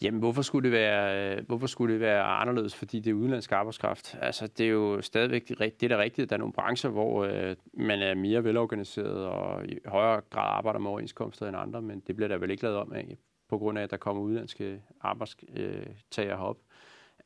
Jamen, 0.03 0.21
hvorfor 0.21 0.43
skulle, 0.43 0.65
det 0.65 0.73
være, 0.73 1.43
hvorfor 1.43 1.67
skulle 1.67 1.93
det 1.93 2.01
være 2.01 2.23
anderledes, 2.23 2.75
fordi 2.75 3.01
det 3.01 3.11
er 3.11 3.15
udenlandsk 3.15 3.53
arbejdskraft? 3.53 4.19
Altså, 4.21 4.47
det 4.47 4.67
er 4.67 4.71
jo 4.71 5.03
stadigvæk 5.03 5.49
det, 5.49 5.83
er 5.83 5.89
da 5.89 5.99
rigtigt, 5.99 6.31
der 6.31 6.37
er 6.37 6.39
nogle 6.39 6.53
brancher, 6.53 6.91
hvor 6.91 7.25
øh, 7.25 7.57
man 7.75 8.03
er 8.03 8.15
mere 8.15 8.45
velorganiseret 8.45 9.27
og 9.27 9.67
i 9.67 9.79
højere 9.87 10.21
grad 10.31 10.57
arbejder 10.57 10.79
med 10.79 10.91
overenskomster 10.91 11.49
end 11.49 11.57
andre, 11.57 11.83
men 11.83 12.01
det 12.07 12.17
bliver 12.17 12.29
der 12.29 12.39
vel 12.39 12.51
ikke 12.51 12.63
lavet 12.63 12.79
om 12.79 12.93
af, 12.93 13.19
på 13.49 13.59
grund 13.59 13.79
af, 13.79 13.83
at 13.83 13.91
der 13.91 13.97
kommer 13.97 14.23
udenlandske 14.23 14.83
arbejdstager 15.01 16.37
herop. 16.37 16.59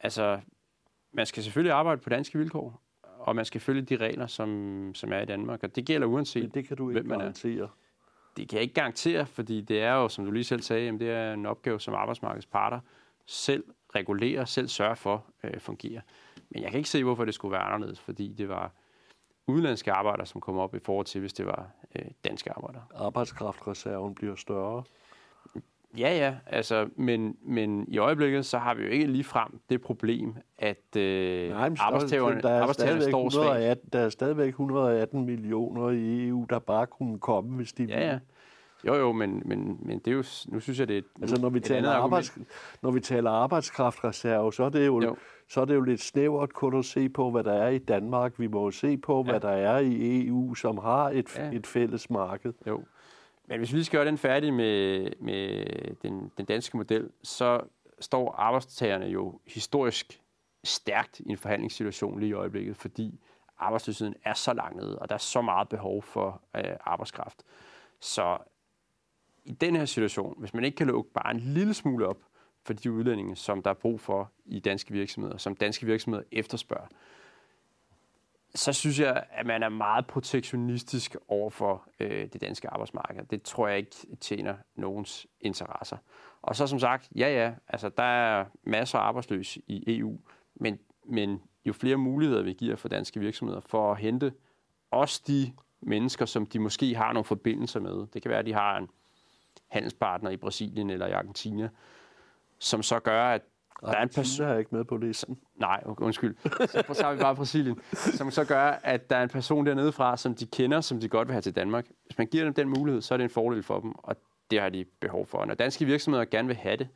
Altså, 0.01 0.41
man 1.13 1.27
skal 1.27 1.43
selvfølgelig 1.43 1.73
arbejde 1.73 2.01
på 2.01 2.11
danske 2.11 2.39
vilkår, 2.39 2.83
og 3.03 3.37
man 3.37 3.45
skal 3.45 3.61
følge 3.61 3.83
de 3.83 3.97
regler, 3.97 4.27
som, 4.27 4.91
som 4.95 5.13
er 5.13 5.21
i 5.21 5.27
Danmark, 5.27 5.63
og 5.63 5.77
det 5.77 5.87
gælder 5.87 6.07
uanset, 6.07 6.43
men 6.43 6.51
det 6.51 6.69
kan 6.69 6.77
du 6.77 6.91
ikke 6.91 7.01
hvem 7.01 7.09
man 7.09 7.19
garantere. 7.19 7.63
er 7.63 7.69
det 8.41 8.49
kan 8.49 8.57
jeg 8.57 8.63
ikke 8.63 8.75
garantere, 8.75 9.27
fordi 9.27 9.61
det 9.61 9.83
er 9.83 9.95
jo, 9.95 10.09
som 10.09 10.25
du 10.25 10.31
lige 10.31 10.45
selv 10.45 10.63
sagde, 10.63 10.85
jamen 10.85 11.01
det 11.01 11.11
er 11.11 11.33
en 11.33 11.47
opgave, 11.47 11.81
som 11.81 11.95
arbejdsmarkedets 11.95 12.47
parter 12.47 12.81
selv 13.27 13.65
regulerer, 13.95 14.45
selv 14.45 14.69
sørger 14.69 14.95
for 14.95 15.25
øh, 15.45 15.61
fungerer. 15.61 16.01
Men 16.51 16.63
jeg 16.63 16.71
kan 16.71 16.79
ikke 16.79 16.91
se, 16.91 17.05
hvorfor 17.05 17.25
det 17.25 17.35
skulle 17.35 17.53
være 17.53 17.63
anderledes, 17.63 18.01
fordi 18.01 18.33
det 18.33 18.49
var 18.49 18.71
udenlandske 19.47 19.93
arbejdere, 19.93 20.27
som 20.27 20.41
kom 20.41 20.59
op 20.59 20.75
i 20.75 20.79
forhold 20.79 21.07
til, 21.07 21.21
hvis 21.21 21.33
det 21.33 21.47
var 21.47 21.71
øh, 21.97 22.05
danske 22.25 22.53
arbejdere. 22.53 22.85
Arbejdskraftreserven 22.95 24.15
bliver 24.15 24.35
større. 24.35 24.83
Ja, 25.97 26.17
ja, 26.17 26.35
altså, 26.47 26.89
men, 26.97 27.37
men 27.43 27.85
i 27.89 27.99
øjeblikket, 27.99 28.47
så 28.47 28.59
har 28.59 28.75
vi 28.75 28.83
jo 28.83 28.89
ikke 28.89 29.07
lige 29.07 29.25
frem 29.25 29.61
det 29.71 29.81
problem, 29.81 30.35
at 30.59 30.97
øh, 30.97 31.51
Nej, 31.51 31.71
arbejdstagerne, 31.81 32.43
der 32.43 32.49
er 32.49 32.61
arbejdstagerne 32.61 33.03
står 33.03 33.27
118, 33.27 33.89
Der 33.93 33.99
er 33.99 34.09
stadigvæk 34.09 34.49
118 34.49 35.27
millioner 35.27 35.91
i 35.91 36.29
EU, 36.29 36.47
der 36.51 36.59
bare 36.59 36.87
kunne 36.87 37.19
komme, 37.19 37.57
hvis 37.57 37.73
de 37.73 37.85
ja, 37.85 38.07
ja. 38.07 38.19
Jo, 38.87 38.95
jo, 38.95 39.13
men, 39.13 39.43
men, 39.45 39.79
men 39.81 39.99
det 39.99 40.09
er 40.09 40.13
jo, 40.13 40.25
nu 40.49 40.61
synes 40.61 40.79
jeg, 40.79 40.89
det 40.89 40.99
er 40.99 41.03
Altså, 41.21 41.41
når 41.41 41.49
vi, 41.49 41.61
taler 41.61 41.91
arbejds, 41.91 42.39
når 42.83 42.91
vi 42.91 43.01
taler 43.01 43.31
arbejdskraftreserve, 43.31 44.53
så 44.53 44.65
er 44.65 44.69
det 44.69 44.87
jo, 44.87 45.03
jo. 45.03 45.17
så 45.49 45.61
er 45.61 45.65
det 45.65 45.75
jo 45.75 45.81
lidt 45.81 46.01
snævert 46.01 46.53
kun 46.53 46.79
at 46.79 46.85
se 46.85 47.09
på, 47.09 47.31
hvad 47.31 47.45
der 47.45 47.53
er 47.53 47.69
i 47.69 47.79
Danmark. 47.79 48.33
Vi 48.39 48.47
må 48.47 48.65
jo 48.65 48.71
se 48.71 48.97
på, 48.97 49.25
ja. 49.27 49.31
hvad 49.31 49.41
der 49.41 49.49
er 49.49 49.79
i 49.79 50.27
EU, 50.27 50.55
som 50.55 50.79
har 50.79 51.11
et, 51.11 51.39
ja. 51.39 51.51
et 51.53 51.67
fælles 51.67 52.11
marked. 52.11 52.53
Jo. 52.67 52.83
Men 53.49 53.59
hvis 53.59 53.75
vi 53.75 53.85
skal 53.85 53.99
gøre 53.99 54.07
den 54.07 54.19
færdig 54.19 54.55
med, 54.55 55.11
med 55.21 55.65
den, 56.03 56.33
den 56.39 56.45
danske 56.45 56.77
model, 56.77 57.11
så 57.23 57.61
står 58.01 58.33
arbejdstagerne 58.33 59.07
jo 59.07 59.41
historisk 59.47 60.21
stærkt 60.65 61.21
i 61.21 61.31
en 61.31 61.37
forhandlingssituation 61.37 62.21
lige 62.21 62.31
i 62.31 62.33
øjeblikket, 62.33 62.77
fordi 62.77 63.21
arbejdsløsheden 63.59 64.15
er 64.25 64.35
så 64.35 64.53
langt 64.53 64.81
og 64.81 65.09
der 65.09 65.15
er 65.15 65.19
så 65.19 65.43
meget 65.43 65.69
behov 65.69 66.03
for 66.03 66.43
øh, 66.57 66.63
arbejdskraft. 66.81 67.43
Så 68.01 68.39
i 69.45 69.53
den 69.53 69.77
her 69.77 69.85
situation, 69.85 70.35
hvis 70.39 70.55
man 70.55 70.65
ikke 70.65 70.77
kan 70.77 70.87
lukke 70.87 71.11
bare 71.13 71.31
en 71.31 71.41
lille 71.41 71.75
smule 71.75 72.07
op 72.07 72.19
for 72.65 72.73
de 72.73 72.93
udlændinge, 72.93 73.37
som 73.37 73.63
der 73.63 73.71
er 73.71 73.75
brug 73.75 74.01
for 74.01 74.33
i 74.45 74.61
danske 74.61 74.93
virksomheder, 74.93 75.37
som 75.37 75.57
danske 75.57 75.87
virksomheder 75.87 76.25
efterspørger, 76.33 76.87
så 78.59 78.73
synes 78.73 79.01
jeg, 79.01 79.25
at 79.31 79.47
man 79.47 79.63
er 79.63 79.69
meget 79.69 80.07
protektionistisk 80.07 81.17
over 81.29 81.51
for 81.51 81.89
øh, 82.01 82.29
det 82.33 82.41
danske 82.41 82.69
arbejdsmarked. 82.71 83.25
Det 83.31 83.43
tror 83.43 83.69
jeg 83.69 83.79
ikke 83.79 83.91
tjener 84.21 84.55
nogens 84.75 85.27
interesser. 85.41 85.97
Og 86.43 86.57
så 86.57 86.67
som 86.67 86.79
sagt, 86.79 87.09
ja 87.17 87.29
ja, 87.29 87.55
altså 87.69 87.89
der 87.89 88.03
er 88.03 88.45
masser 88.65 88.99
af 88.99 89.03
arbejdsløse 89.03 89.63
i 89.67 89.99
EU, 89.99 90.19
men, 90.55 90.79
men 91.07 91.43
jo 91.65 91.73
flere 91.73 91.97
muligheder 91.97 92.43
vi 92.43 92.53
giver 92.53 92.77
for 92.77 92.89
danske 92.89 93.21
virksomheder 93.21 93.61
for 93.61 93.93
at 93.93 93.99
hente 93.99 94.33
også 94.91 95.23
de 95.27 95.53
mennesker, 95.81 96.27
som 96.27 96.47
de 96.47 96.59
måske 96.59 96.95
har 96.95 97.13
nogle 97.13 97.25
forbindelser 97.25 97.81
med. 97.81 98.07
Det 98.07 98.23
kan 98.23 98.29
være, 98.29 98.39
at 98.39 98.47
de 98.47 98.53
har 98.53 98.77
en 98.77 98.89
handelspartner 99.69 100.31
i 100.31 100.37
Brasilien 100.37 100.91
eller 100.91 101.07
i 101.07 101.13
Argentina, 101.13 101.69
som 102.59 102.83
så 102.83 103.01
gør, 103.01 103.25
at 103.25 103.43
der 103.81 103.93
er 103.93 104.03
en 104.03 104.09
person... 104.09 104.47
er 104.47 104.59
ikke 104.59 104.75
med 104.75 104.85
på 104.85 104.97
listen. 104.97 105.39
Nej, 105.57 105.83
undskyld. 105.87 106.37
Så 106.69 106.95
tager 106.95 107.13
vi 107.13 107.21
bare 107.21 107.37
Brasilien. 107.37 107.81
Som 107.93 108.31
så 108.31 108.45
gør, 108.45 108.63
at 108.83 109.11
der 109.11 109.17
er 109.17 109.23
en 109.23 109.29
person 109.29 109.67
dernede 109.67 109.93
fra, 109.93 110.17
som 110.17 110.35
de 110.35 110.47
kender, 110.47 110.81
som 110.81 111.01
de 111.01 111.09
godt 111.09 111.29
vil 111.29 111.33
have 111.33 111.43
til 111.43 111.57
Danmark. 111.57 111.87
Hvis 112.07 112.19
man 112.19 112.27
giver 112.27 112.45
dem 112.45 112.55
den 112.55 112.69
mulighed, 112.69 113.03
så 113.03 113.15
er 113.15 113.19
det 113.19 113.25
en 113.25 113.31
fordel 113.31 113.63
for 113.63 113.81
dem, 113.81 113.93
og 113.99 114.17
det 114.51 114.61
har 114.61 114.69
de 114.69 114.85
behov 115.01 115.27
for. 115.27 115.45
Når 115.45 115.55
danske 115.55 115.85
virksomheder 115.85 116.25
gerne 116.25 116.49
vil 116.49 116.57
have 116.57 116.77
det, 116.77 116.89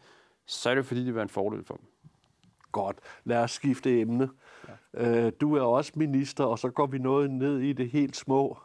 så 0.47 0.71
er 0.71 0.75
det 0.75 0.87
fordi, 0.87 1.01
det 1.01 1.07
vil 1.07 1.15
være 1.15 1.23
en 1.23 1.29
fordel 1.29 1.65
for 1.65 1.75
dem. 1.75 1.85
Godt. 2.73 2.97
Lad 3.25 3.39
os 3.39 3.51
skifte 3.51 4.01
emne. 4.01 4.31
Ja. 4.95 5.27
Øh, 5.27 5.33
du 5.41 5.57
er 5.57 5.63
også 5.63 5.93
minister, 5.97 6.45
og 6.45 6.59
så 6.59 6.71
går 6.71 6.87
vi 6.87 6.99
noget 6.99 7.31
ned 7.31 7.59
i 7.59 7.73
det 7.73 7.91
helt 7.91 8.17
små 8.17 8.59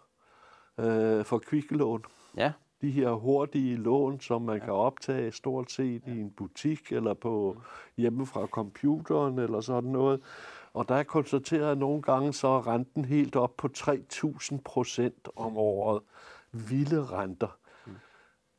øh, 0.80 1.26
for 1.26 1.40
kviklån. 1.40 2.04
Ja 2.38 2.52
de 2.82 2.92
her 2.92 3.12
hurtige 3.12 3.76
lån, 3.76 4.20
som 4.20 4.42
man 4.42 4.58
ja. 4.58 4.64
kan 4.64 4.74
optage 4.74 5.32
stort 5.32 5.72
set 5.72 6.02
ja. 6.08 6.12
i 6.12 6.20
en 6.20 6.32
butik 6.32 6.92
eller 6.92 7.14
på 7.14 7.58
hjemme 7.98 8.26
fra 8.26 8.46
computeren 8.46 9.40
eller 9.40 9.62
sådan 9.62 9.90
noget. 9.90 10.22
Og 10.74 10.90
der 10.90 10.96
er 10.96 11.04
konstateret, 11.04 11.72
at 11.72 11.78
nogle 11.78 12.02
gange 12.02 12.34
så 12.34 12.48
er 12.48 12.68
renten 12.68 13.06
helt 13.06 13.36
op 13.36 13.58
på 13.58 13.70
3.000 13.78 14.58
procent 14.66 15.30
om 15.36 15.58
året. 15.58 16.02
Vilde 16.52 17.06
renter. 17.06 17.58
Mm. 17.86 17.92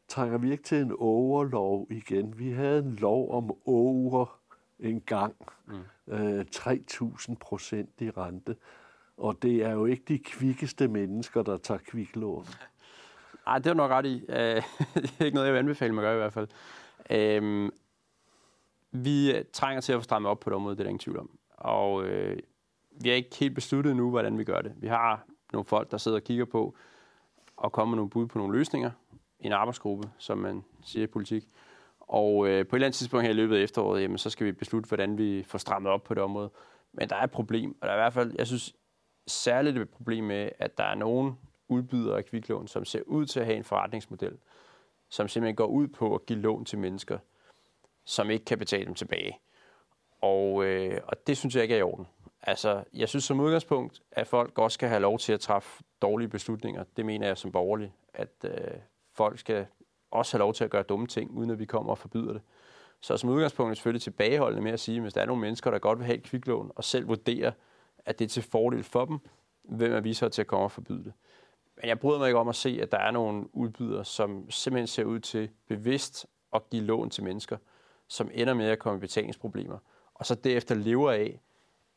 Trænger 0.09 0.39
vi 0.39 0.51
ikke 0.53 0.65
til 0.65 0.79
en 0.79 0.93
overlov 0.99 1.87
igen? 1.91 2.39
Vi 2.39 2.51
havde 2.51 2.79
en 2.79 2.97
lov 2.97 3.31
om 3.31 3.51
over 3.67 4.39
en 4.79 5.01
gang. 5.01 5.35
Mm. 5.67 6.13
Øh, 6.15 6.45
3.000 6.57 7.35
procent 7.35 7.91
i 8.01 8.11
rente. 8.11 8.57
Og 9.17 9.43
det 9.43 9.65
er 9.65 9.73
jo 9.73 9.85
ikke 9.85 10.05
de 10.09 10.19
kvikkeste 10.19 10.89
mennesker, 10.89 11.43
der 11.43 11.57
tager 11.57 11.79
kviklån. 11.79 12.47
Ej, 13.49 13.59
det 13.59 13.67
er 13.67 13.75
nok 13.75 13.91
ret 13.91 14.07
i. 14.07 14.25
Uh, 14.29 14.35
det 15.03 15.21
er 15.21 15.25
ikke 15.25 15.35
noget, 15.35 15.47
jeg 15.47 15.55
vil 15.55 15.59
anbefale 15.59 15.93
mig 15.95 16.03
at 16.03 16.07
gøre 16.07 16.15
i 16.15 16.19
hvert 16.19 16.33
fald. 16.33 16.49
Uh, 17.43 17.71
vi 18.93 19.37
øh, 19.37 19.45
trænger 19.53 19.81
til 19.81 19.93
at 19.93 19.99
få 19.99 20.03
strammet 20.03 20.31
op 20.31 20.41
på 20.41 20.51
det 20.51 20.57
område, 20.57 20.77
det 20.77 20.81
er 20.81 20.85
der 20.85 20.89
ingen 20.89 20.99
tvivl 20.99 21.19
om. 21.19 21.31
Og 21.51 22.05
øh, 22.05 22.39
vi 22.91 23.09
har 23.09 23.17
ikke 23.17 23.37
helt 23.37 23.55
besluttet 23.55 23.97
nu, 23.97 24.11
hvordan 24.11 24.39
vi 24.39 24.45
gør 24.45 24.61
det. 24.61 24.73
Vi 24.77 24.87
har 24.87 25.27
nogle 25.53 25.65
folk, 25.65 25.91
der 25.91 25.97
sidder 25.97 26.19
og 26.19 26.25
kigger 26.25 26.45
på 26.45 26.77
og 27.57 27.73
kommer 27.73 27.91
med 27.91 27.97
nogle 27.97 28.11
bud 28.11 28.27
på 28.27 28.39
nogle 28.39 28.59
løsninger 28.59 28.91
i 29.41 29.47
en 29.47 29.53
arbejdsgruppe, 29.53 30.11
som 30.19 30.39
man 30.39 30.65
siger 30.83 31.05
i 31.05 31.07
politik. 31.07 31.45
Og 32.01 32.49
øh, 32.49 32.67
på 32.67 32.77
et 32.77 32.79
eller 32.79 32.87
andet 32.87 32.97
tidspunkt 32.97 33.25
her 33.25 33.31
i 33.31 33.37
løbet 33.37 33.57
af 33.57 33.63
efteråret, 33.63 34.03
jamen, 34.03 34.19
så 34.19 34.31
skal 34.31 34.47
vi 34.47 34.53
beslutte, 34.53 34.89
hvordan 34.89 35.19
vi 35.19 35.43
får 35.47 35.59
strammet 35.59 35.93
op 35.93 36.03
på 36.03 36.15
det 36.15 36.23
område. 36.23 36.51
Men 36.93 37.09
der 37.09 37.17
er 37.17 37.23
et 37.23 37.31
problem, 37.31 37.77
og 37.81 37.87
der 37.87 37.93
er 37.93 37.97
i 37.97 38.01
hvert 38.01 38.13
fald, 38.13 38.33
jeg 38.39 38.47
synes 38.47 38.75
særligt 39.27 39.79
et 39.79 39.91
problem 39.91 40.25
med, 40.25 40.51
at 40.59 40.79
der 40.79 40.85
er 40.85 40.95
nogen 40.95 41.39
udbydere 41.69 42.17
af 42.17 42.25
kviklån, 42.25 42.69
som 42.69 42.85
ser 42.85 43.03
ud 43.07 43.27
til 43.27 43.41
at 43.41 43.47
have 43.47 43.57
en 43.57 43.65
forretningsmodel, 43.65 44.39
som 45.09 45.29
simpelthen 45.29 45.57
går 45.57 45.67
ud 45.67 45.89
på 45.89 46.15
at 46.15 46.27
give 46.27 46.39
lån 46.39 46.65
til 46.65 46.79
mennesker, 46.79 47.19
som 48.05 48.31
ikke 48.31 48.45
kan 48.45 48.59
betale 48.59 48.87
dem 48.87 48.95
tilbage. 48.95 49.39
Og, 50.21 50.65
øh, 50.65 51.01
og 51.05 51.27
det 51.27 51.37
synes 51.37 51.55
jeg 51.55 51.63
ikke 51.63 51.75
er 51.75 51.79
i 51.79 51.83
orden. 51.83 52.07
Altså, 52.43 52.85
jeg 52.95 53.09
synes 53.09 53.25
som 53.25 53.41
udgangspunkt, 53.41 54.03
at 54.13 54.27
folk 54.27 54.59
også 54.59 54.75
skal 54.75 54.89
have 54.89 55.01
lov 55.01 55.19
til 55.19 55.33
at 55.33 55.41
træffe 55.41 55.85
dårlige 56.03 56.29
beslutninger. 56.29 56.85
Det 56.97 57.07
mener 57.07 57.27
jeg 57.27 57.39
som 57.39 57.53
borgerlig, 57.53 57.93
at 58.15 58.29
øh, 58.45 58.53
folk 59.13 59.39
skal 59.39 59.67
også 60.11 60.37
have 60.37 60.39
lov 60.39 60.55
til 60.55 60.65
at 60.65 60.71
gøre 60.71 60.83
dumme 60.83 61.07
ting, 61.07 61.31
uden 61.31 61.51
at 61.51 61.59
vi 61.59 61.65
kommer 61.65 61.91
og 61.91 61.99
forbyder 61.99 62.33
det. 62.33 62.43
Så 63.01 63.17
som 63.17 63.31
udgangspunkt 63.31 63.71
er 63.71 63.75
selvfølgelig 63.75 64.03
tilbageholdende 64.03 64.63
med 64.63 64.73
at 64.73 64.81
sige, 64.81 64.97
at 64.97 65.03
hvis 65.03 65.13
der 65.13 65.21
er 65.21 65.27
nogle 65.27 65.41
mennesker, 65.41 65.71
der 65.71 65.79
godt 65.79 65.99
vil 65.99 66.07
have 66.07 66.19
et 66.19 66.23
kviklån, 66.23 66.73
og 66.77 66.85
selv 66.85 67.09
vurderer, 67.09 67.53
at 68.05 68.19
det 68.19 68.25
er 68.25 68.29
til 68.29 68.43
fordel 68.43 68.85
for 68.85 69.05
dem, 69.05 69.19
hvem 69.63 69.93
er 69.93 70.01
vi 70.01 70.15
så 70.15 70.29
til 70.29 70.41
at 70.41 70.47
komme 70.47 70.65
og 70.65 70.71
forbyde 70.71 71.05
det? 71.05 71.13
Men 71.81 71.89
jeg 71.89 71.99
bryder 71.99 72.19
mig 72.19 72.29
ikke 72.29 72.39
om 72.39 72.49
at 72.49 72.57
se, 72.57 72.79
at 72.83 72.93
der 72.93 72.99
er 72.99 73.11
nogle 73.11 73.57
udbydere, 73.57 74.05
som 74.05 74.51
simpelthen 74.51 74.87
ser 74.87 75.05
ud 75.05 75.21
til 75.21 75.51
bevidst 75.69 76.27
at 76.55 76.71
give 76.71 76.83
lån 76.83 77.11
til 77.11 77.25
mennesker, 77.25 77.57
som 78.09 78.31
ender 78.35 78.55
med 78.55 78.67
at 78.67 78.79
komme 78.79 78.97
i 78.97 79.01
betalingsproblemer, 79.01 79.79
og 80.15 80.27
så 80.27 80.35
derefter 80.35 80.75
lever 80.75 81.11
af, 81.11 81.41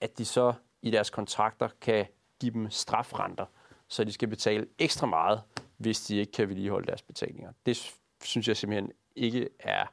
at 0.01 0.17
de 0.17 0.25
så 0.25 0.53
i 0.81 0.91
deres 0.91 1.09
kontrakter 1.09 1.69
kan 1.81 2.05
give 2.39 2.53
dem 2.53 2.69
strafrenter, 2.69 3.45
så 3.87 4.03
de 4.03 4.11
skal 4.11 4.27
betale 4.27 4.67
ekstra 4.79 5.07
meget, 5.07 5.41
hvis 5.77 6.01
de 6.01 6.17
ikke 6.17 6.31
kan 6.31 6.49
vedligeholde 6.49 6.87
deres 6.87 7.01
betalinger. 7.01 7.51
Det 7.65 7.95
synes 8.23 8.47
jeg 8.47 8.57
simpelthen 8.57 8.91
ikke 9.15 9.49
er 9.59 9.85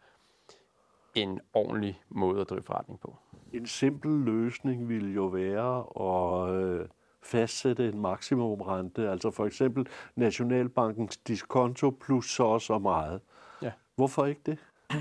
en 1.15 1.41
ordentlig 1.53 2.03
måde 2.09 2.41
at 2.41 2.51
drive 2.51 2.63
forretning 2.63 3.01
på. 3.01 3.17
En 3.53 3.67
simpel 3.67 4.11
løsning 4.11 4.89
ville 4.89 5.11
jo 5.11 5.27
være 5.27 5.85
at 6.01 6.55
øh, 6.55 6.89
fastsætte 7.29 7.89
en 7.89 7.99
maksimumrente, 7.99 9.11
altså 9.11 9.31
for 9.31 9.47
eksempel 9.47 9.87
Nationalbankens 10.17 11.17
diskonto 11.17 11.91
plus 11.91 12.31
så 12.31 12.43
og 12.43 12.63
så 12.63 12.79
meget. 12.79 13.21
Ja. 13.63 13.73
Hvorfor 13.97 14.27
ikke 14.27 14.41
det? 14.47 14.59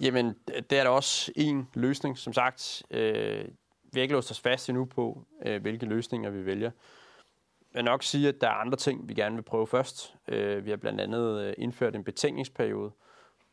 Jamen, 0.00 0.34
det 0.46 0.78
er 0.78 0.82
der 0.82 0.90
også 0.90 1.32
en 1.36 1.68
løsning. 1.74 2.18
Som 2.18 2.32
sagt, 2.32 2.82
øh, 2.90 3.44
vi 3.82 4.00
har 4.00 4.02
ikke 4.02 4.14
låst 4.14 4.30
os 4.30 4.40
fast 4.40 4.68
endnu 4.68 4.84
på, 4.84 5.24
øh, 5.46 5.62
hvilke 5.62 5.86
løsninger 5.86 6.30
vi 6.30 6.46
vælger. 6.46 6.70
Jeg 7.74 7.78
vil 7.78 7.84
nok 7.84 8.02
sige, 8.02 8.28
at 8.28 8.40
der 8.40 8.48
er 8.48 8.52
andre 8.52 8.76
ting, 8.76 9.08
vi 9.08 9.14
gerne 9.14 9.34
vil 9.34 9.42
prøve 9.42 9.66
først. 9.66 10.14
Øh, 10.28 10.64
vi 10.64 10.70
har 10.70 10.76
blandt 10.76 11.00
andet 11.00 11.40
øh, 11.40 11.54
indført 11.58 11.94
en 11.96 12.04
betænkningsperiode, 12.04 12.90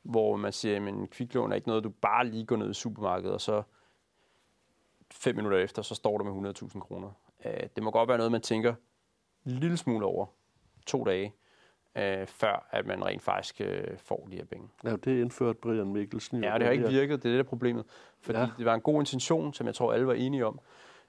hvor 0.02 0.36
man 0.36 0.54
siger, 0.54 0.88
at 0.88 1.10
kviklån 1.10 1.52
er 1.52 1.56
ikke 1.56 1.68
noget, 1.68 1.84
du 1.84 1.90
bare 1.90 2.28
lige 2.28 2.46
går 2.46 2.56
ned 2.56 2.70
i 2.70 2.74
supermarkedet, 2.74 3.34
og 3.34 3.42
så 3.42 3.64
fem 5.12 5.36
minutter 5.36 5.58
efter, 5.58 5.82
så 5.82 5.96
står 5.96 6.18
der 6.18 6.26
med 6.26 6.54
100.000 6.54 6.80
kroner. 6.80 7.12
Øh, 7.46 7.68
det 7.76 7.84
må 7.84 7.92
godt 7.92 8.10
være 8.10 8.18
noget, 8.18 8.32
man 8.32 8.42
tænker 8.42 8.74
en 9.46 9.52
lille 9.52 9.78
smule 9.78 10.06
over 10.06 10.26
to 10.86 11.04
dage, 11.04 11.34
øh, 11.98 12.28
før 12.28 12.68
at 12.72 12.86
man 12.86 13.06
rent 13.06 13.22
faktisk 13.22 13.62
øh, 13.62 13.98
får 13.98 14.28
de 14.32 14.36
her 14.36 14.46
penge. 14.46 14.68
Ja, 14.84 14.96
det 14.96 15.22
indførte 15.22 15.60
Brian 15.62 15.94
Mikkelsen. 15.94 16.44
Ja, 16.44 16.54
det 16.54 16.64
har 16.64 16.72
ikke 16.72 16.90
virket, 16.90 17.24
det 17.24 17.30
er 17.30 17.34
det 17.34 17.46
der 17.46 17.50
problemet. 17.50 17.86
Fordi 18.22 18.40
ja. 18.40 18.50
det 18.58 18.66
var 18.66 18.74
en 18.74 18.82
god 18.82 19.02
intention, 19.02 19.54
som 19.54 19.68
jeg 19.68 19.76
tror 19.76 19.94
alle 19.94 20.08
var 20.08 20.14
enige 20.14 20.46
om. 20.46 20.60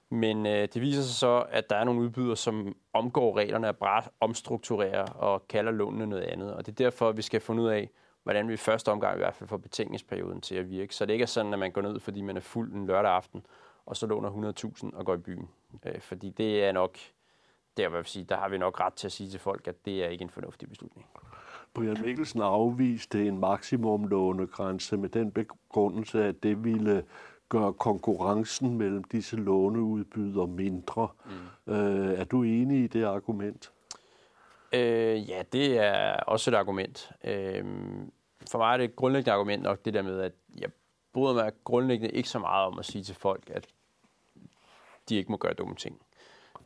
Men 0.09 0.45
øh, 0.45 0.67
det 0.73 0.81
viser 0.81 1.01
sig 1.01 1.15
så, 1.15 1.45
at 1.49 1.69
der 1.69 1.75
er 1.75 1.83
nogle 1.83 2.01
udbydere, 2.01 2.37
som 2.37 2.75
omgår 2.93 3.37
reglerne 3.37 3.69
og 3.69 3.77
bare 3.77 4.03
omstrukturerer 4.19 5.05
og 5.05 5.47
kalder 5.47 5.71
lånene 5.71 6.07
noget 6.07 6.23
andet. 6.23 6.53
Og 6.53 6.65
det 6.65 6.71
er 6.71 6.83
derfor, 6.83 7.11
vi 7.11 7.21
skal 7.21 7.41
finde 7.41 7.63
ud 7.63 7.67
af, 7.67 7.89
hvordan 8.23 8.47
vi 8.47 8.53
i 8.53 8.57
første 8.57 8.91
omgang 8.91 9.15
i 9.15 9.17
hvert 9.17 9.35
fald 9.35 9.47
får 9.47 9.57
betænkningsperioden 9.57 10.41
til 10.41 10.55
at 10.55 10.69
virke. 10.69 10.95
Så 10.95 11.05
det 11.05 11.13
ikke 11.13 11.23
er 11.23 11.27
sådan, 11.27 11.53
at 11.53 11.59
man 11.59 11.71
går 11.71 11.81
ned, 11.81 11.99
fordi 11.99 12.21
man 12.21 12.37
er 12.37 12.41
fuld 12.41 12.73
en 12.73 12.87
lørdag 12.87 13.11
aften, 13.11 13.45
og 13.85 13.97
så 13.97 14.07
låner 14.07 14.53
100.000 14.63 14.97
og 14.97 15.05
går 15.05 15.13
i 15.13 15.17
byen. 15.17 15.49
Øh, 15.85 16.01
fordi 16.01 16.29
det 16.29 16.63
er 16.63 16.71
nok, 16.71 16.97
der, 17.77 17.89
vil 17.89 18.05
sige, 18.05 18.25
der 18.25 18.37
har 18.37 18.49
vi 18.49 18.57
nok 18.57 18.79
ret 18.79 18.93
til 18.93 19.07
at 19.07 19.11
sige 19.11 19.29
til 19.29 19.39
folk, 19.39 19.67
at 19.67 19.85
det 19.85 20.03
er 20.03 20.09
ikke 20.09 20.21
en 20.21 20.29
fornuftig 20.29 20.69
beslutning. 20.69 21.07
Brian 21.73 21.97
Mikkelsen 22.01 22.41
afviste 22.41 23.27
en 23.27 23.37
maksimumlånegrænse 23.37 24.97
med 24.97 25.09
den 25.09 25.31
begrundelse, 25.31 26.23
at 26.23 26.43
det 26.43 26.63
ville 26.63 27.05
gøre 27.49 27.73
konkurrencen 27.73 28.77
mellem 28.77 29.03
disse 29.03 29.35
låneudbydere 29.35 30.47
mindre. 30.47 31.07
Mm. 31.67 31.73
Øh, 31.73 32.19
er 32.19 32.23
du 32.23 32.43
enig 32.43 32.83
i 32.83 32.87
det 32.87 33.03
argument? 33.03 33.71
Øh, 34.73 35.29
ja, 35.29 35.43
det 35.53 35.79
er 35.79 36.13
også 36.13 36.51
et 36.51 36.55
argument. 36.55 37.11
Øh, 37.23 37.65
for 38.51 38.57
mig 38.57 38.73
er 38.73 38.77
det 38.77 38.83
et 38.83 38.95
grundlæggende 38.95 39.31
argument 39.31 39.63
nok 39.63 39.85
det 39.85 39.93
der 39.93 40.01
med, 40.01 40.19
at 40.19 40.33
jeg 40.59 40.69
bryder 41.13 41.33
mig 41.33 41.51
grundlæggende 41.63 42.15
ikke 42.15 42.29
så 42.29 42.39
meget 42.39 42.67
om 42.67 42.79
at 42.79 42.85
sige 42.85 43.03
til 43.03 43.15
folk, 43.15 43.49
at 43.49 43.67
de 45.09 45.15
ikke 45.15 45.31
må 45.31 45.37
gøre 45.37 45.53
dumme 45.53 45.75
ting. 45.75 46.01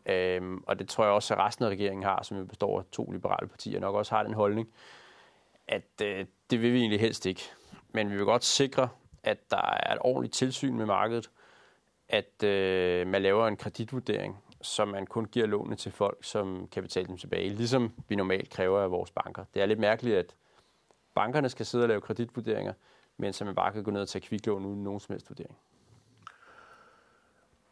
Øhm, 0.06 0.63
og 0.67 0.80
det 0.80 0.89
tror 0.89 1.04
jeg 1.04 1.13
også, 1.13 1.34
at 1.34 1.39
resten 1.39 1.65
af 1.65 1.69
regeringen 1.69 2.04
har, 2.04 2.23
som 2.23 2.38
jo 2.38 2.45
består 2.45 2.80
af 2.80 2.86
to 2.91 3.12
liberale 3.12 3.47
partier, 3.47 3.80
nok 3.80 3.95
også 3.95 4.15
har 4.15 4.23
den 4.23 4.34
holdning, 4.34 4.69
at 5.67 6.02
øh, 6.04 6.25
det 6.49 6.62
vil 6.62 6.73
vi 6.73 6.80
egentlig 6.80 6.99
helst 6.99 7.25
ikke. 7.25 7.41
Men 7.93 8.10
vi 8.10 8.15
vil 8.15 8.25
godt 8.25 8.43
sikre, 8.43 8.89
at 9.23 9.52
der 9.52 9.80
er 9.84 9.93
et 9.93 9.99
ordentligt 10.02 10.34
tilsyn 10.34 10.78
med 10.78 10.86
markedet, 10.86 11.30
at 12.10 12.43
øh, 12.43 13.08
man 13.08 13.21
laver 13.21 13.47
en 13.47 13.58
kreditvurdering, 13.58 14.38
så 14.62 14.86
man 14.86 15.08
kun 15.08 15.25
giver 15.25 15.47
lånene 15.47 15.75
til 15.75 15.91
folk, 15.91 16.17
som 16.21 16.67
kan 16.71 16.84
betale 16.84 17.08
dem 17.08 17.17
tilbage, 17.17 17.49
ligesom 17.49 17.93
vi 18.08 18.15
normalt 18.15 18.49
kræver 18.49 18.82
af 18.82 18.91
vores 18.91 19.12
banker. 19.12 19.45
Det 19.54 19.62
er 19.62 19.65
lidt 19.65 19.80
mærkeligt, 19.80 20.17
at 20.17 20.36
bankerne 21.15 21.49
skal 21.49 21.65
sidde 21.65 21.84
og 21.84 21.88
lave 21.88 22.02
kreditvurderinger, 22.02 22.73
mens 23.17 23.41
man 23.41 23.56
bare 23.56 23.73
kan 23.73 23.84
gå 23.84 23.91
ned 23.91 24.02
og 24.02 24.08
tage 24.10 24.21
kviklån 24.21 24.65
uden 24.65 24.84
nogen 24.84 24.99
som 24.99 25.13
helst 25.13 25.30
vurdering. 25.30 25.58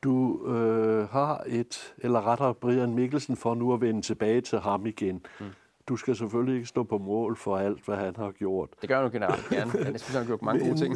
Du 0.04 0.48
øh, 0.48 1.10
har 1.10 1.44
et, 1.48 1.96
eller 1.98 2.28
rettere 2.28 2.56
Brian 2.56 2.96
Mikkelsen 2.96 3.38
for 3.38 3.56
nu 3.56 3.74
at 3.74 3.82
vende 3.82 4.02
tilbage 4.02 4.42
til 4.42 4.60
ham 4.60 4.86
igen. 4.86 5.26
Mm. 5.40 5.46
Du 5.88 5.96
skal 5.96 6.16
selvfølgelig 6.16 6.56
ikke 6.56 6.68
stå 6.68 6.84
på 6.84 6.98
mål 6.98 7.38
for 7.38 7.58
alt, 7.58 7.86
hvad 7.86 7.96
han 7.96 8.16
har 8.16 8.32
gjort. 8.32 8.70
Det 8.82 8.90
gør 8.90 8.96
han 8.96 9.06
jo 9.06 9.12
generelt 9.12 9.50
gerne. 9.50 9.72
Han 9.72 9.86
synes, 9.86 10.08
han 10.08 10.18
har 10.18 10.26
gjort 10.26 10.42
mange 10.42 10.60
men, 10.60 10.70
gode 10.70 10.82
ting. 10.82 10.96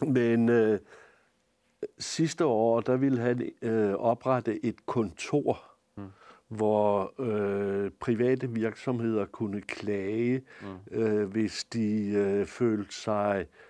men 0.18 0.48
øh, 0.48 0.78
sidste 1.98 2.44
år, 2.44 2.80
der 2.80 2.96
ville 2.96 3.20
han 3.20 3.50
øh, 3.62 3.94
oprette 3.94 4.64
et 4.64 4.86
kontor, 4.86 5.62
mm. 5.96 6.04
hvor 6.48 7.12
øh, 7.20 7.90
private 8.00 8.50
virksomheder 8.50 9.26
kunne 9.26 9.60
klage, 9.60 10.42
mm. 10.62 10.98
øh, 10.98 11.30
hvis 11.30 11.64
de 11.64 12.08
øh, 12.08 12.46
følte 12.46 12.94
sig 12.94 13.38
øh, 13.38 13.67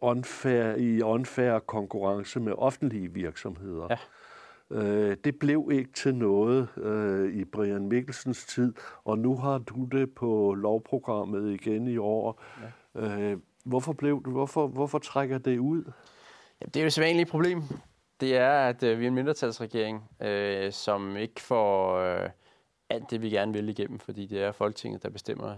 unfair, 0.00 0.74
i 0.74 1.02
unfair 1.02 1.58
konkurrence 1.58 2.40
med 2.40 2.52
offentlige 2.52 3.12
virksomheder. 3.12 3.86
Ja. 3.90 3.96
Øh, 4.70 5.16
det 5.24 5.38
blev 5.38 5.68
ikke 5.72 5.92
til 5.92 6.14
noget 6.14 6.68
øh, 6.76 7.34
i 7.34 7.44
Brian 7.44 7.88
Mikkelsens 7.88 8.46
tid, 8.46 8.74
og 9.04 9.18
nu 9.18 9.36
har 9.36 9.58
du 9.58 9.84
det 9.84 10.14
på 10.14 10.54
lovprogrammet 10.54 11.52
igen 11.52 11.88
i 11.88 11.96
år. 11.96 12.42
Ja. 12.94 13.30
Øh, 13.30 13.38
hvorfor, 13.64 13.92
blev 13.92 14.22
det, 14.24 14.32
hvorfor, 14.32 14.66
hvorfor 14.66 14.98
trækker 14.98 15.38
det 15.38 15.58
ud? 15.58 15.92
Jamen, 16.60 16.70
det 16.74 16.76
er 16.76 16.80
jo 16.80 16.86
et 16.86 16.92
sædvanligt 16.92 17.28
problem. 17.28 17.62
Det 18.20 18.36
er, 18.36 18.50
at 18.50 18.82
øh, 18.82 18.98
vi 18.98 19.04
er 19.04 19.08
en 19.08 19.14
mindretalsregering, 19.14 20.02
øh, 20.22 20.72
som 20.72 21.16
ikke 21.16 21.40
får 21.40 21.96
øh, 21.96 22.30
alt 22.90 23.10
det, 23.10 23.22
vi 23.22 23.30
gerne 23.30 23.52
vil 23.52 23.68
igennem, 23.68 23.98
fordi 23.98 24.26
det 24.26 24.42
er 24.42 24.52
Folketinget, 24.52 25.02
der 25.02 25.10
bestemmer 25.10 25.54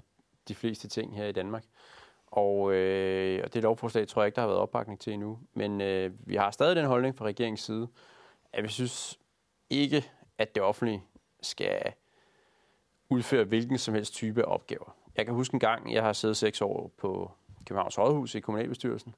de 0.48 0.54
fleste 0.54 0.88
ting 0.88 1.16
her 1.16 1.26
i 1.26 1.32
Danmark. 1.32 1.64
Og, 2.30 2.72
øh, 2.74 3.40
og 3.44 3.54
det 3.54 3.62
lovforslag 3.62 4.08
tror 4.08 4.22
jeg 4.22 4.26
ikke, 4.26 4.36
der 4.36 4.40
har 4.40 4.48
været 4.48 4.60
opbakning 4.60 5.00
til 5.00 5.12
endnu. 5.12 5.38
Men 5.54 5.80
øh, 5.80 6.10
vi 6.26 6.36
har 6.36 6.50
stadig 6.50 6.76
den 6.76 6.84
holdning 6.84 7.16
fra 7.16 7.24
regeringens 7.24 7.60
side, 7.60 7.88
at 8.52 8.64
vi 8.64 8.68
synes 8.68 9.18
ikke, 9.70 10.10
at 10.38 10.54
det 10.54 10.62
offentlige 10.62 11.04
skal 11.42 11.92
udføre 13.10 13.44
hvilken 13.44 13.78
som 13.78 13.94
helst 13.94 14.14
type 14.14 14.44
opgaver. 14.44 14.96
Jeg 15.16 15.26
kan 15.26 15.34
huske 15.34 15.54
en 15.54 15.60
gang, 15.60 15.92
jeg 15.92 16.02
har 16.02 16.12
siddet 16.12 16.36
seks 16.36 16.60
år 16.60 16.90
på 16.96 17.30
Københavns 17.66 17.98
Rådhus 17.98 18.34
i 18.34 18.40
kommunalbestyrelsen, 18.40 19.14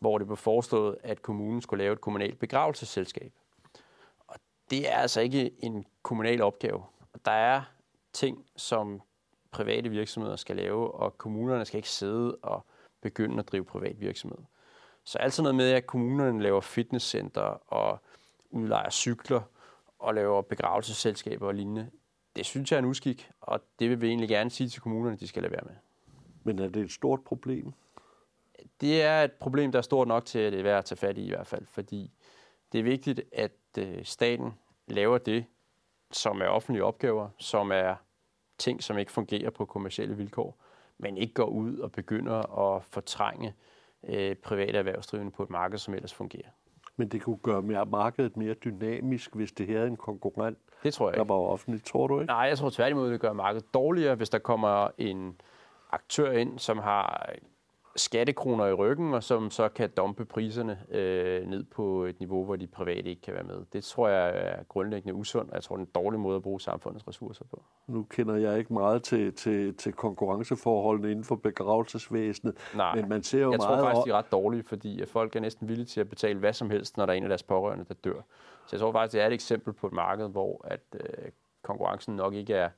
hvor 0.00 0.18
det 0.18 0.26
blev 0.26 0.36
foreslået, 0.36 0.96
at 1.02 1.22
kommunen 1.22 1.62
skulle 1.62 1.84
lave 1.84 1.92
et 1.92 2.00
kommunalt 2.00 2.38
begravelsesselskab. 2.38 3.32
Og 4.26 4.36
det 4.70 4.92
er 4.92 4.96
altså 4.96 5.20
ikke 5.20 5.50
en 5.58 5.86
kommunal 6.02 6.42
opgave. 6.42 6.82
Der 7.24 7.30
er 7.30 7.62
ting, 8.12 8.46
som 8.56 9.02
private 9.56 9.88
virksomheder 9.88 10.36
skal 10.36 10.56
lave, 10.56 10.94
og 10.94 11.18
kommunerne 11.18 11.64
skal 11.64 11.78
ikke 11.78 11.90
sidde 11.90 12.36
og 12.42 12.66
begynde 13.00 13.38
at 13.38 13.48
drive 13.48 13.64
privat 13.64 14.00
virksomhed. 14.00 14.38
Så 15.04 15.18
alt 15.18 15.32
sådan 15.32 15.42
noget 15.42 15.54
med, 15.54 15.70
at 15.70 15.86
kommunerne 15.86 16.42
laver 16.42 16.60
fitnesscenter 16.60 17.72
og 17.72 17.98
udlejer 18.50 18.90
cykler 18.90 19.40
og 19.98 20.14
laver 20.14 20.42
begravelsesselskaber 20.42 21.46
og 21.46 21.54
lignende, 21.54 21.90
det 22.36 22.46
synes 22.46 22.70
jeg 22.70 22.76
er 22.76 22.82
en 22.82 22.88
uskik, 22.88 23.30
og 23.40 23.60
det 23.78 23.90
vil 23.90 24.00
vi 24.00 24.08
egentlig 24.08 24.28
gerne 24.28 24.50
sige 24.50 24.68
til 24.68 24.82
kommunerne, 24.82 25.14
at 25.14 25.20
de 25.20 25.28
skal 25.28 25.42
lade 25.42 25.52
være 25.52 25.64
med. 25.64 25.74
Men 26.44 26.58
er 26.58 26.68
det 26.68 26.82
et 26.82 26.92
stort 26.92 27.20
problem? 27.24 27.72
Det 28.80 29.02
er 29.02 29.24
et 29.24 29.32
problem, 29.32 29.72
der 29.72 29.78
er 29.78 29.82
stort 29.82 30.08
nok 30.08 30.24
til, 30.24 30.38
at 30.38 30.52
det 30.52 30.58
er 30.58 30.62
værd 30.62 30.78
at 30.78 30.84
tage 30.84 30.98
fat 30.98 31.18
i 31.18 31.24
i 31.24 31.28
hvert 31.28 31.46
fald, 31.46 31.66
fordi 31.66 32.10
det 32.72 32.78
er 32.78 32.82
vigtigt, 32.82 33.20
at 33.32 33.52
øh, 33.78 34.04
staten 34.04 34.54
laver 34.86 35.18
det, 35.18 35.44
som 36.12 36.40
er 36.40 36.46
offentlige 36.46 36.84
opgaver, 36.84 37.28
som 37.38 37.70
er 37.70 37.94
ting, 38.58 38.82
som 38.82 38.98
ikke 38.98 39.12
fungerer 39.12 39.50
på 39.50 39.64
kommersielle 39.64 40.16
vilkår, 40.16 40.58
men 40.98 41.16
ikke 41.16 41.34
går 41.34 41.46
ud 41.46 41.78
og 41.78 41.92
begynder 41.92 42.74
at 42.74 42.84
fortrænge 42.84 43.54
øh, 44.08 44.36
private 44.36 44.78
erhvervsdrivende 44.78 45.32
på 45.32 45.42
et 45.42 45.50
marked, 45.50 45.78
som 45.78 45.94
ellers 45.94 46.14
fungerer. 46.14 46.48
Men 46.96 47.08
det 47.08 47.22
kunne 47.22 47.36
gøre 47.36 47.62
mere, 47.62 47.86
markedet 47.86 48.36
mere 48.36 48.54
dynamisk, 48.54 49.34
hvis 49.34 49.52
det 49.52 49.66
her 49.66 49.80
er 49.80 49.86
en 49.86 49.96
konkurrent, 49.96 50.58
det 50.82 50.94
tror 50.94 51.08
jeg 51.08 51.16
der 51.16 51.24
var 51.24 51.34
offentligt. 51.34 51.84
Tror 51.84 52.06
du 52.06 52.20
ikke? 52.20 52.26
Nej, 52.26 52.38
jeg 52.38 52.58
tror 52.58 52.70
tværtimod, 52.70 53.12
det 53.12 53.20
gør 53.20 53.32
markedet 53.32 53.74
dårligere, 53.74 54.14
hvis 54.14 54.30
der 54.30 54.38
kommer 54.38 54.88
en 54.98 55.40
aktør 55.90 56.32
ind, 56.32 56.58
som 56.58 56.78
har 56.78 57.32
skattekroner 57.96 58.66
i 58.66 58.72
ryggen, 58.72 59.14
og 59.14 59.22
som 59.22 59.50
så 59.50 59.68
kan 59.68 59.90
dumpe 59.90 60.24
priserne 60.24 60.78
øh, 60.90 61.46
ned 61.46 61.64
på 61.64 62.04
et 62.04 62.20
niveau, 62.20 62.44
hvor 62.44 62.56
de 62.56 62.66
private 62.66 63.10
ikke 63.10 63.22
kan 63.22 63.34
være 63.34 63.42
med. 63.42 63.64
Det 63.72 63.84
tror 63.84 64.08
jeg 64.08 64.32
er 64.34 64.62
grundlæggende 64.68 65.14
usundt, 65.14 65.50
og 65.50 65.54
jeg 65.54 65.62
tror, 65.62 65.76
det 65.76 65.82
er 65.82 65.86
en 65.86 65.92
dårlig 66.04 66.20
måde 66.20 66.36
at 66.36 66.42
bruge 66.42 66.60
samfundets 66.60 67.08
ressourcer 67.08 67.44
på. 67.50 67.62
Nu 67.86 68.02
kender 68.02 68.36
jeg 68.36 68.58
ikke 68.58 68.72
meget 68.72 69.02
til, 69.02 69.34
til, 69.34 69.74
til 69.74 69.92
konkurrenceforholdene 69.92 71.10
inden 71.10 71.24
for 71.24 71.36
begravelsesvæsenet, 71.36 72.54
Nej, 72.74 72.94
men 72.94 73.08
man 73.08 73.22
ser 73.22 73.38
jo 73.38 73.50
jeg 73.50 73.58
meget... 73.58 73.78
tror 73.78 73.88
faktisk, 73.88 74.04
de 74.06 74.10
er 74.10 74.14
ret 74.14 74.32
dårlige, 74.32 74.62
fordi 74.62 75.02
folk 75.06 75.36
er 75.36 75.40
næsten 75.40 75.68
villige 75.68 75.86
til 75.86 76.00
at 76.00 76.08
betale 76.08 76.38
hvad 76.38 76.52
som 76.52 76.70
helst, 76.70 76.96
når 76.96 77.06
der 77.06 77.12
er 77.12 77.16
en 77.16 77.22
af 77.22 77.28
deres 77.28 77.42
pårørende, 77.42 77.84
der 77.88 77.94
dør. 77.94 78.20
Så 78.66 78.76
jeg 78.76 78.80
tror 78.80 78.92
faktisk, 78.92 79.12
det 79.12 79.22
er 79.22 79.26
et 79.26 79.32
eksempel 79.32 79.72
på 79.72 79.86
et 79.86 79.92
marked, 79.92 80.28
hvor 80.28 80.64
at, 80.64 80.80
øh, 80.94 81.30
konkurrencen 81.62 82.16
nok 82.16 82.34
ikke 82.34 82.54
er 82.54 82.68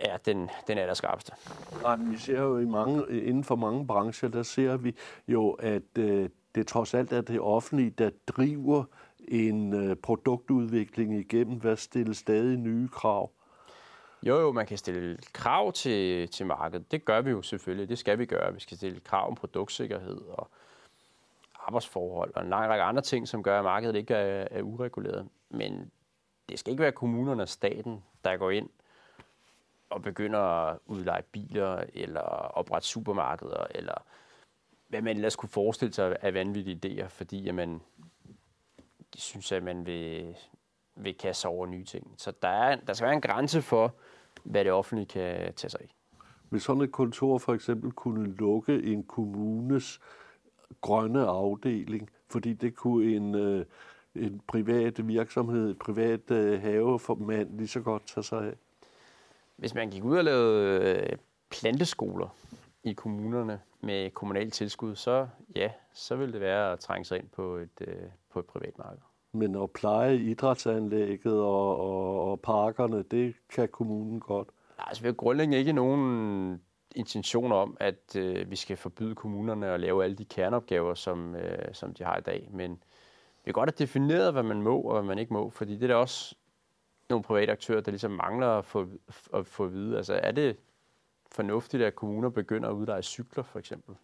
er 0.00 0.16
den, 0.16 0.50
den 0.66 0.78
allerskarpeste. 0.78 1.32
Nej, 1.82 1.96
vi 1.96 2.16
ser 2.16 2.40
jo 2.40 2.58
i 2.58 2.64
mange, 2.64 3.22
inden 3.22 3.44
for 3.44 3.56
mange 3.56 3.86
brancher, 3.86 4.28
der 4.28 4.42
ser 4.42 4.76
vi 4.76 4.94
jo, 5.28 5.50
at 5.50 5.98
øh, 5.98 6.30
det 6.54 6.66
trods 6.66 6.94
alt 6.94 7.12
er 7.12 7.20
det 7.20 7.40
offentlige, 7.40 7.90
der 7.90 8.10
driver 8.26 8.84
en 9.28 9.74
øh, 9.74 9.96
produktudvikling 9.96 11.14
igennem, 11.14 11.60
hvad 11.60 11.76
stiller 11.76 12.14
stadig 12.14 12.56
nye 12.56 12.88
krav. 12.88 13.30
Jo, 14.22 14.40
jo, 14.40 14.52
man 14.52 14.66
kan 14.66 14.78
stille 14.78 15.18
krav 15.32 15.72
til, 15.72 16.28
til 16.28 16.46
markedet. 16.46 16.92
Det 16.92 17.04
gør 17.04 17.20
vi 17.20 17.30
jo 17.30 17.42
selvfølgelig. 17.42 17.88
Det 17.88 17.98
skal 17.98 18.18
vi 18.18 18.26
gøre. 18.26 18.54
Vi 18.54 18.60
skal 18.60 18.76
stille 18.76 19.00
krav 19.00 19.28
om 19.28 19.34
produktsikkerhed 19.34 20.20
og 20.28 20.50
arbejdsforhold 21.54 22.32
og 22.34 22.42
en 22.42 22.48
lang 22.48 22.70
række 22.70 22.82
andre 22.82 23.02
ting, 23.02 23.28
som 23.28 23.42
gør, 23.42 23.58
at 23.58 23.64
markedet 23.64 23.96
ikke 23.96 24.14
er, 24.14 24.48
er 24.50 24.62
ureguleret. 24.62 25.28
Men 25.50 25.90
det 26.48 26.58
skal 26.58 26.70
ikke 26.70 26.82
være 26.82 26.92
kommunerne 26.92 27.42
og 27.42 27.48
staten, 27.48 28.04
der 28.24 28.36
går 28.36 28.50
ind 28.50 28.68
og 29.90 30.02
begynder 30.02 30.38
at 30.38 30.78
udleje 30.86 31.22
biler, 31.22 31.84
eller 31.94 32.20
oprette 32.20 32.88
supermarkeder, 32.88 33.66
eller 33.70 34.04
hvad 34.88 35.02
man 35.02 35.16
ellers 35.16 35.36
kunne 35.36 35.48
forestille 35.48 35.94
sig 35.94 36.16
af 36.20 36.34
vanvittige 36.34 36.80
idéer, 36.84 37.06
fordi 37.06 37.48
at 37.48 37.54
man 37.54 37.80
synes, 39.16 39.52
at 39.52 39.62
man 39.62 39.86
vil, 39.86 40.36
vil 40.96 41.14
kaste 41.18 41.46
over 41.46 41.66
nye 41.66 41.84
ting. 41.84 42.14
Så 42.16 42.32
der, 42.42 42.48
er, 42.48 42.76
der 42.76 42.92
skal 42.92 43.04
være 43.04 43.14
en 43.14 43.20
grænse 43.20 43.62
for, 43.62 43.94
hvad 44.44 44.64
det 44.64 44.72
offentlige 44.72 45.06
kan 45.06 45.54
tage 45.54 45.70
sig 45.70 45.80
i. 45.84 45.94
Hvis 46.48 46.62
sådan 46.62 46.82
et 46.82 46.92
kontor 46.92 47.38
for 47.38 47.54
eksempel 47.54 47.92
kunne 47.92 48.34
lukke 48.34 48.82
en 48.82 49.04
kommunes 49.04 50.00
grønne 50.80 51.26
afdeling, 51.26 52.10
fordi 52.30 52.52
det 52.52 52.74
kunne 52.74 53.16
en, 53.16 53.34
øh, 53.34 53.66
en 54.14 54.40
privat 54.48 55.08
virksomhed, 55.08 55.70
et 55.70 55.78
privat 55.78 56.30
øh, 56.30 56.62
haveformand 56.62 57.58
lige 57.58 57.68
så 57.68 57.80
godt 57.80 58.06
tage 58.06 58.24
sig 58.24 58.46
af? 58.46 58.54
Hvis 59.58 59.74
man 59.74 59.90
gik 59.90 60.04
ud 60.04 60.16
og 60.16 60.24
lavede 60.24 60.80
øh, 60.80 61.18
planteskoler 61.50 62.36
i 62.84 62.92
kommunerne 62.92 63.60
med 63.80 64.10
kommunalt 64.10 64.54
tilskud, 64.54 64.94
så 64.94 65.28
ja, 65.56 65.70
så 65.92 66.16
ville 66.16 66.32
det 66.32 66.40
være 66.40 66.72
at 66.72 66.80
trænge 66.80 67.04
sig 67.04 67.18
ind 67.18 67.28
på 67.28 67.56
et, 67.56 68.08
på 68.32 68.38
et 68.38 68.46
privat 68.46 68.78
marked. 68.78 69.02
Men 69.32 69.62
at 69.62 69.70
pleje 69.70 70.16
idrætsanlægget 70.16 71.40
og, 71.40 71.80
og, 71.80 72.30
og 72.30 72.40
parkerne, 72.40 73.02
det 73.02 73.34
kan 73.48 73.68
kommunen 73.68 74.20
godt? 74.20 74.48
Altså, 74.78 75.02
vi 75.02 75.08
har 75.08 75.12
grundlæggende 75.12 75.58
ikke 75.58 75.72
nogen 75.72 76.62
intention 76.94 77.52
om, 77.52 77.76
at 77.80 78.16
øh, 78.16 78.50
vi 78.50 78.56
skal 78.56 78.76
forbyde 78.76 79.14
kommunerne 79.14 79.66
at 79.66 79.80
lave 79.80 80.04
alle 80.04 80.16
de 80.16 80.24
kerneopgaver, 80.24 80.94
som, 80.94 81.34
øh, 81.34 81.74
som 81.74 81.94
de 81.94 82.04
har 82.04 82.16
i 82.16 82.20
dag. 82.20 82.48
Men 82.52 82.70
vi 83.44 83.44
kan 83.44 83.52
godt 83.52 83.70
have 83.70 83.84
defineret, 83.84 84.32
hvad 84.32 84.42
man 84.42 84.62
må 84.62 84.80
og 84.80 84.92
hvad 84.92 85.02
man 85.02 85.18
ikke 85.18 85.32
må, 85.32 85.50
fordi 85.50 85.74
det 85.74 85.82
er 85.82 85.86
der 85.86 85.94
også 85.94 86.34
nogle 87.08 87.22
private 87.22 87.52
aktører, 87.52 87.80
der 87.80 87.90
ligesom 87.90 88.10
mangler 88.10 88.46
at 88.46 88.64
få, 88.64 88.86
at 89.34 89.46
få 89.46 89.64
at 89.64 89.72
vide. 89.72 89.96
Altså, 89.96 90.14
er 90.14 90.32
det 90.32 90.56
fornuftigt, 91.32 91.82
at 91.82 91.94
kommuner 91.94 92.28
begynder 92.28 92.68
at 92.68 92.72
udleje 92.72 93.02
cykler, 93.02 93.44
for 93.44 93.58
eksempel? 93.58 93.96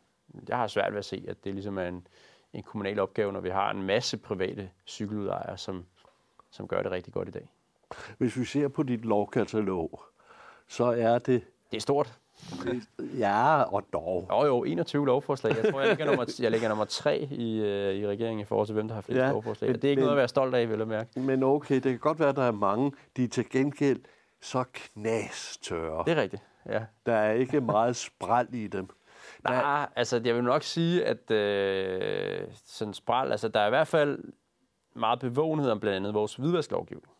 Jeg 0.48 0.56
har 0.56 0.66
svært 0.66 0.92
ved 0.92 0.98
at 0.98 1.04
se, 1.04 1.24
at 1.28 1.44
det 1.44 1.54
ligesom 1.54 1.78
er 1.78 1.88
en, 1.88 2.06
en 2.52 2.62
kommunal 2.62 2.98
opgave, 2.98 3.32
når 3.32 3.40
vi 3.40 3.50
har 3.50 3.70
en 3.70 3.82
masse 3.82 4.16
private 4.18 4.70
cykeludlejere, 4.86 5.58
som, 5.58 5.86
som 6.50 6.68
gør 6.68 6.82
det 6.82 6.90
rigtig 6.90 7.12
godt 7.12 7.28
i 7.28 7.30
dag. 7.30 7.48
Hvis 8.18 8.36
vi 8.36 8.44
ser 8.44 8.68
på 8.68 8.82
dit 8.82 9.04
lovkatalog, 9.04 10.02
så 10.66 10.84
er 10.84 11.18
det... 11.18 11.44
Det 11.70 11.76
er 11.76 11.80
stort. 11.80 12.18
Ja, 13.18 13.62
og 13.62 13.84
dog. 13.92 14.28
Jo, 14.30 14.46
jo, 14.46 14.64
21 14.64 15.06
lovforslag. 15.06 15.56
Jeg 15.56 15.72
tror, 15.72 15.80
jeg 15.80 15.88
ligger 15.88 16.06
nummer, 16.06 16.34
jeg 16.40 16.50
ligger 16.50 16.68
nummer 16.68 16.84
3 16.84 17.18
i, 17.18 17.60
øh, 17.60 17.94
i 17.94 18.06
regeringen 18.06 18.40
i 18.40 18.44
forhold 18.44 18.66
til, 18.66 18.74
hvem 18.74 18.88
der 18.88 18.94
har 18.94 19.02
flest 19.02 19.20
ja, 19.20 19.30
lovforslag. 19.30 19.70
Men, 19.70 19.80
det 19.80 19.84
er 19.84 19.90
ikke 19.90 20.00
men, 20.00 20.04
noget 20.04 20.16
at 20.16 20.18
være 20.18 20.28
stolt 20.28 20.54
af, 20.54 20.68
vil 20.68 20.78
jeg 20.78 20.88
mærke. 20.88 21.20
Men 21.20 21.42
okay, 21.42 21.74
det 21.74 21.82
kan 21.82 21.98
godt 21.98 22.20
være, 22.20 22.28
at 22.28 22.36
der 22.36 22.42
er 22.42 22.52
mange, 22.52 22.92
de 23.16 23.24
er 23.24 23.28
til 23.28 23.50
gengæld 23.50 24.00
så 24.42 24.64
knastørre. 24.72 26.04
Det 26.06 26.18
er 26.18 26.22
rigtigt, 26.22 26.42
ja. 26.68 26.82
Der 27.06 27.14
er 27.14 27.32
ikke 27.32 27.60
meget 27.60 27.96
spræl 27.96 28.46
i 28.52 28.66
dem. 28.66 28.88
Nej, 29.48 29.88
altså 29.96 30.20
jeg 30.24 30.34
vil 30.34 30.44
nok 30.44 30.62
sige, 30.62 31.04
at 31.04 31.30
øh, 31.30 32.40
sådan 32.66 32.94
spræl, 32.94 33.30
altså 33.30 33.48
der 33.48 33.60
er 33.60 33.66
i 33.66 33.70
hvert 33.70 33.88
fald 33.88 34.18
meget 34.96 35.20
bevågenhed 35.20 35.70
om 35.70 35.80
blandt 35.80 35.96
andet 35.96 36.14
vores 36.14 36.34
hvidvasklovgivning 36.34 37.13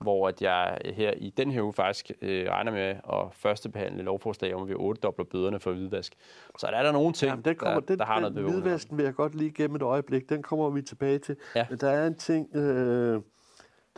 hvor 0.00 0.28
at 0.28 0.42
jeg 0.42 0.78
her 0.84 1.12
i 1.16 1.30
den 1.36 1.50
her 1.50 1.62
uge 1.62 1.72
faktisk 1.72 2.12
øh, 2.22 2.46
regner 2.48 2.72
med 2.72 2.96
at 3.12 3.32
førstebehandle 3.32 4.02
lovforslag 4.02 4.54
om, 4.54 4.62
at 4.62 4.68
vi 4.68 4.74
ottedobler 4.74 5.24
bøderne 5.24 5.60
for 5.60 5.72
hvidvask. 5.72 6.14
Så 6.58 6.66
der 6.66 6.76
er 6.76 6.82
der 6.82 6.92
nogle 6.92 7.12
ting, 7.12 7.30
Jamen, 7.30 7.44
den 7.44 7.56
kommer, 7.56 7.80
der, 7.80 7.86
den, 7.86 7.98
der 7.98 8.04
har 8.04 8.20
noget 8.20 8.34
bevågenhed. 8.34 8.62
Hvidvasken 8.62 8.96
vil 8.96 9.04
jeg 9.04 9.14
godt 9.14 9.34
lige 9.34 9.50
gennem 9.50 9.76
et 9.76 9.82
øjeblik. 9.82 10.28
Den 10.28 10.42
kommer 10.42 10.70
vi 10.70 10.82
tilbage 10.82 11.18
til. 11.18 11.36
Ja. 11.54 11.66
Men 11.70 11.78
der 11.78 11.90
er 11.90 12.06
en 12.06 12.14
ting... 12.14 12.56
Øh, 12.56 13.20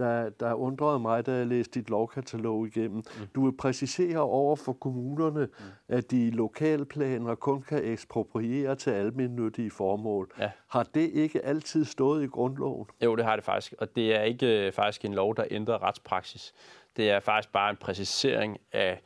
der, 0.00 0.28
der 0.30 0.54
undrede 0.54 0.98
mig, 0.98 1.26
da 1.26 1.32
jeg 1.32 1.46
læste 1.46 1.80
dit 1.80 1.90
lovkatalog 1.90 2.66
igennem. 2.66 2.96
Mm. 2.96 3.26
Du 3.34 3.44
vil 3.44 3.56
præcisere 3.56 4.18
over 4.18 4.56
for 4.56 4.72
kommunerne, 4.72 5.40
mm. 5.40 5.64
at 5.88 6.10
de 6.10 6.30
lokalplaner 6.30 7.34
kun 7.34 7.62
kan 7.62 7.84
ekspropriere 7.84 8.74
til 8.74 8.90
almindelige 8.90 9.70
formål. 9.70 10.32
Ja. 10.38 10.50
Har 10.68 10.82
det 10.82 11.10
ikke 11.10 11.44
altid 11.44 11.84
stået 11.84 12.24
i 12.24 12.26
grundloven? 12.26 12.86
Jo, 13.04 13.16
det 13.16 13.24
har 13.24 13.36
det 13.36 13.44
faktisk. 13.44 13.74
Og 13.78 13.96
det 13.96 14.16
er 14.16 14.22
ikke 14.22 14.66
øh, 14.66 14.72
faktisk 14.72 15.04
en 15.04 15.14
lov, 15.14 15.36
der 15.36 15.44
ændrer 15.50 15.82
retspraksis. 15.82 16.52
Det 16.96 17.10
er 17.10 17.20
faktisk 17.20 17.52
bare 17.52 17.70
en 17.70 17.76
præcisering 17.76 18.58
af 18.72 19.02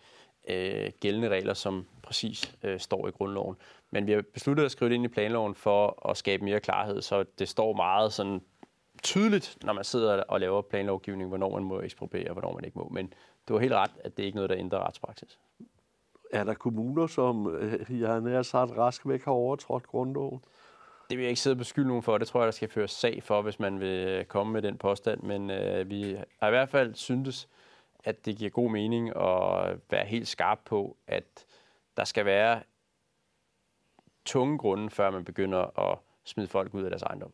øh, 0.49 0.91
gældende 1.01 1.29
regler, 1.29 1.55
som 1.55 1.87
præcis 2.03 2.57
øh, 2.63 2.81
står 2.81 3.09
i 3.09 3.11
grundloven. 3.11 3.57
Men 3.91 4.07
vi 4.07 4.13
har 4.13 4.23
besluttet 4.35 4.65
at 4.65 4.71
skrive 4.71 4.89
det 4.89 4.95
ind 4.95 5.05
i 5.05 5.09
planloven 5.09 5.55
for 5.55 6.09
at 6.11 6.17
skabe 6.17 6.45
mere 6.45 6.61
klarhed, 6.61 7.03
så 7.03 7.25
det 7.39 7.49
står 7.49 7.73
meget 7.73 8.13
sådan 8.13 8.41
tydeligt, 9.05 9.59
når 9.63 9.73
man 9.73 9.85
sidder 9.85 10.23
og 10.23 10.41
laver 10.41 10.63
planlovgivning, 10.63 11.29
hvornår 11.29 11.51
man 11.51 11.65
må 11.65 11.81
ekspropriere 11.81 12.29
og 12.29 12.33
hvornår 12.33 12.53
man 12.53 12.65
ikke 12.65 12.79
må. 12.79 12.89
Men 12.93 13.13
du 13.49 13.55
har 13.55 13.61
helt 13.61 13.73
ret, 13.73 13.91
at 14.05 14.17
det 14.17 14.23
er 14.23 14.27
ikke 14.27 14.37
noget, 14.37 14.51
der 14.51 14.57
ændrer 14.57 14.87
retspraksis. 14.87 15.39
Er 16.33 16.45
der 16.45 16.55
kommuner, 16.55 17.07
som 17.07 17.55
øh, 17.57 18.01
jeg 18.01 18.09
har 18.09 18.21
nær 18.21 18.43
sagt 18.43 18.71
rask 18.71 19.09
væk 19.09 19.25
har 19.25 19.33
overtrådt 19.33 19.87
grundloven? 19.87 20.45
Det 21.11 21.19
vil 21.19 21.23
jeg 21.23 21.31
ikke 21.31 21.41
sidde 21.41 21.55
og 21.55 21.59
beskylde 21.59 21.89
nogen 21.89 22.03
for. 22.03 22.19
Det 22.19 22.29
tror 22.29 22.41
jeg, 22.41 22.47
der 22.47 22.53
skal 22.53 22.69
føres 22.69 22.91
sag 22.91 23.23
for, 23.23 23.43
hvis 23.43 23.61
man 23.61 23.81
vil 23.81 24.25
komme 24.25 24.53
med 24.53 24.63
den 24.63 24.79
påstand. 24.79 25.23
Men 25.23 25.51
øh, 25.51 25.91
vi 25.91 26.17
har 26.41 26.47
i 26.47 26.51
hvert 26.51 26.69
fald 26.69 26.95
syntes, 26.95 27.49
at 28.05 28.27
det 28.27 28.37
giver 28.37 28.51
god 28.51 28.71
mening 28.71 29.09
at 29.09 29.79
være 29.91 30.05
helt 30.07 30.29
skarp 30.29 30.59
på, 30.65 30.97
at 31.07 31.47
der 31.97 32.05
skal 32.05 32.25
være 32.25 32.63
tunge 34.25 34.59
grunde, 34.59 34.91
før 34.91 35.11
man 35.11 35.25
begynder 35.25 35.91
at 35.91 35.99
smide 36.25 36.49
folk 36.49 36.75
ud 36.75 36.83
af 36.83 36.91
deres 36.91 37.03
ejendom. 37.03 37.33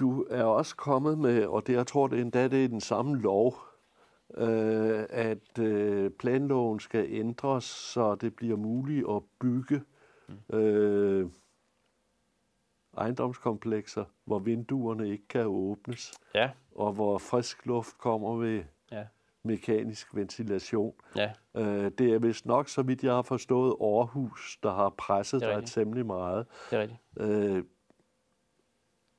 Du 0.00 0.26
er 0.30 0.44
også 0.44 0.76
kommet 0.76 1.18
med, 1.18 1.46
og 1.46 1.66
det 1.66 1.72
jeg 1.72 1.86
tror 1.86 2.06
det 2.06 2.20
endda 2.20 2.48
det 2.48 2.64
er 2.64 2.68
den 2.68 2.80
samme 2.80 3.20
lov, 3.20 3.56
øh, 4.36 5.04
at 5.08 5.58
øh, 5.58 6.10
planloven 6.10 6.80
skal 6.80 7.06
ændres, 7.08 7.64
så 7.64 8.14
det 8.14 8.36
bliver 8.36 8.56
muligt 8.56 9.06
at 9.10 9.22
bygge 9.40 9.82
øh, 10.52 11.26
ejendomskomplekser, 12.96 14.04
hvor 14.24 14.38
vinduerne 14.38 15.08
ikke 15.08 15.28
kan 15.28 15.46
åbnes, 15.46 16.12
ja. 16.34 16.50
og 16.74 16.92
hvor 16.92 17.18
frisk 17.18 17.66
luft 17.66 17.98
kommer 17.98 18.36
ved 18.36 18.62
ja. 18.92 19.04
mekanisk 19.42 20.14
ventilation. 20.14 20.94
Ja. 21.16 21.32
Øh, 21.56 21.90
det 21.98 22.14
er 22.14 22.18
vist 22.18 22.46
nok, 22.46 22.68
så 22.68 22.82
vidt 22.82 23.04
jeg 23.04 23.12
har 23.12 23.22
forstået, 23.22 23.76
Aarhus, 23.80 24.58
der 24.62 24.72
har 24.74 24.88
presset 24.88 25.40
dig 25.40 25.64
temmelig 25.66 26.06
meget. 26.06 26.46
Det 26.70 26.76
er 26.76 26.80
rigtigt. 26.80 27.00
Øh, 27.16 27.64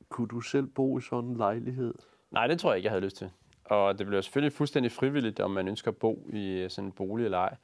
kunne 0.09 0.27
du 0.27 0.41
selv 0.41 0.67
bo 0.67 0.97
i 0.97 1.01
sådan 1.01 1.29
en 1.29 1.37
lejlighed? 1.37 1.93
Nej, 2.31 2.47
det 2.47 2.59
tror 2.59 2.71
jeg 2.71 2.77
ikke, 2.77 2.85
jeg 2.85 2.91
havde 2.91 3.05
lyst 3.05 3.17
til. 3.17 3.29
Og 3.65 3.99
det 3.99 4.07
bliver 4.07 4.21
selvfølgelig 4.21 4.53
fuldstændig 4.53 4.91
frivilligt, 4.91 5.39
om 5.39 5.51
man 5.51 5.67
ønsker 5.67 5.91
at 5.91 5.97
bo 5.97 6.29
i 6.33 6.47
øh, 6.47 6.69
sådan 6.69 6.87
en 6.87 6.91
bolig 6.91 7.25
eller 7.25 7.37
ej. 7.37 7.55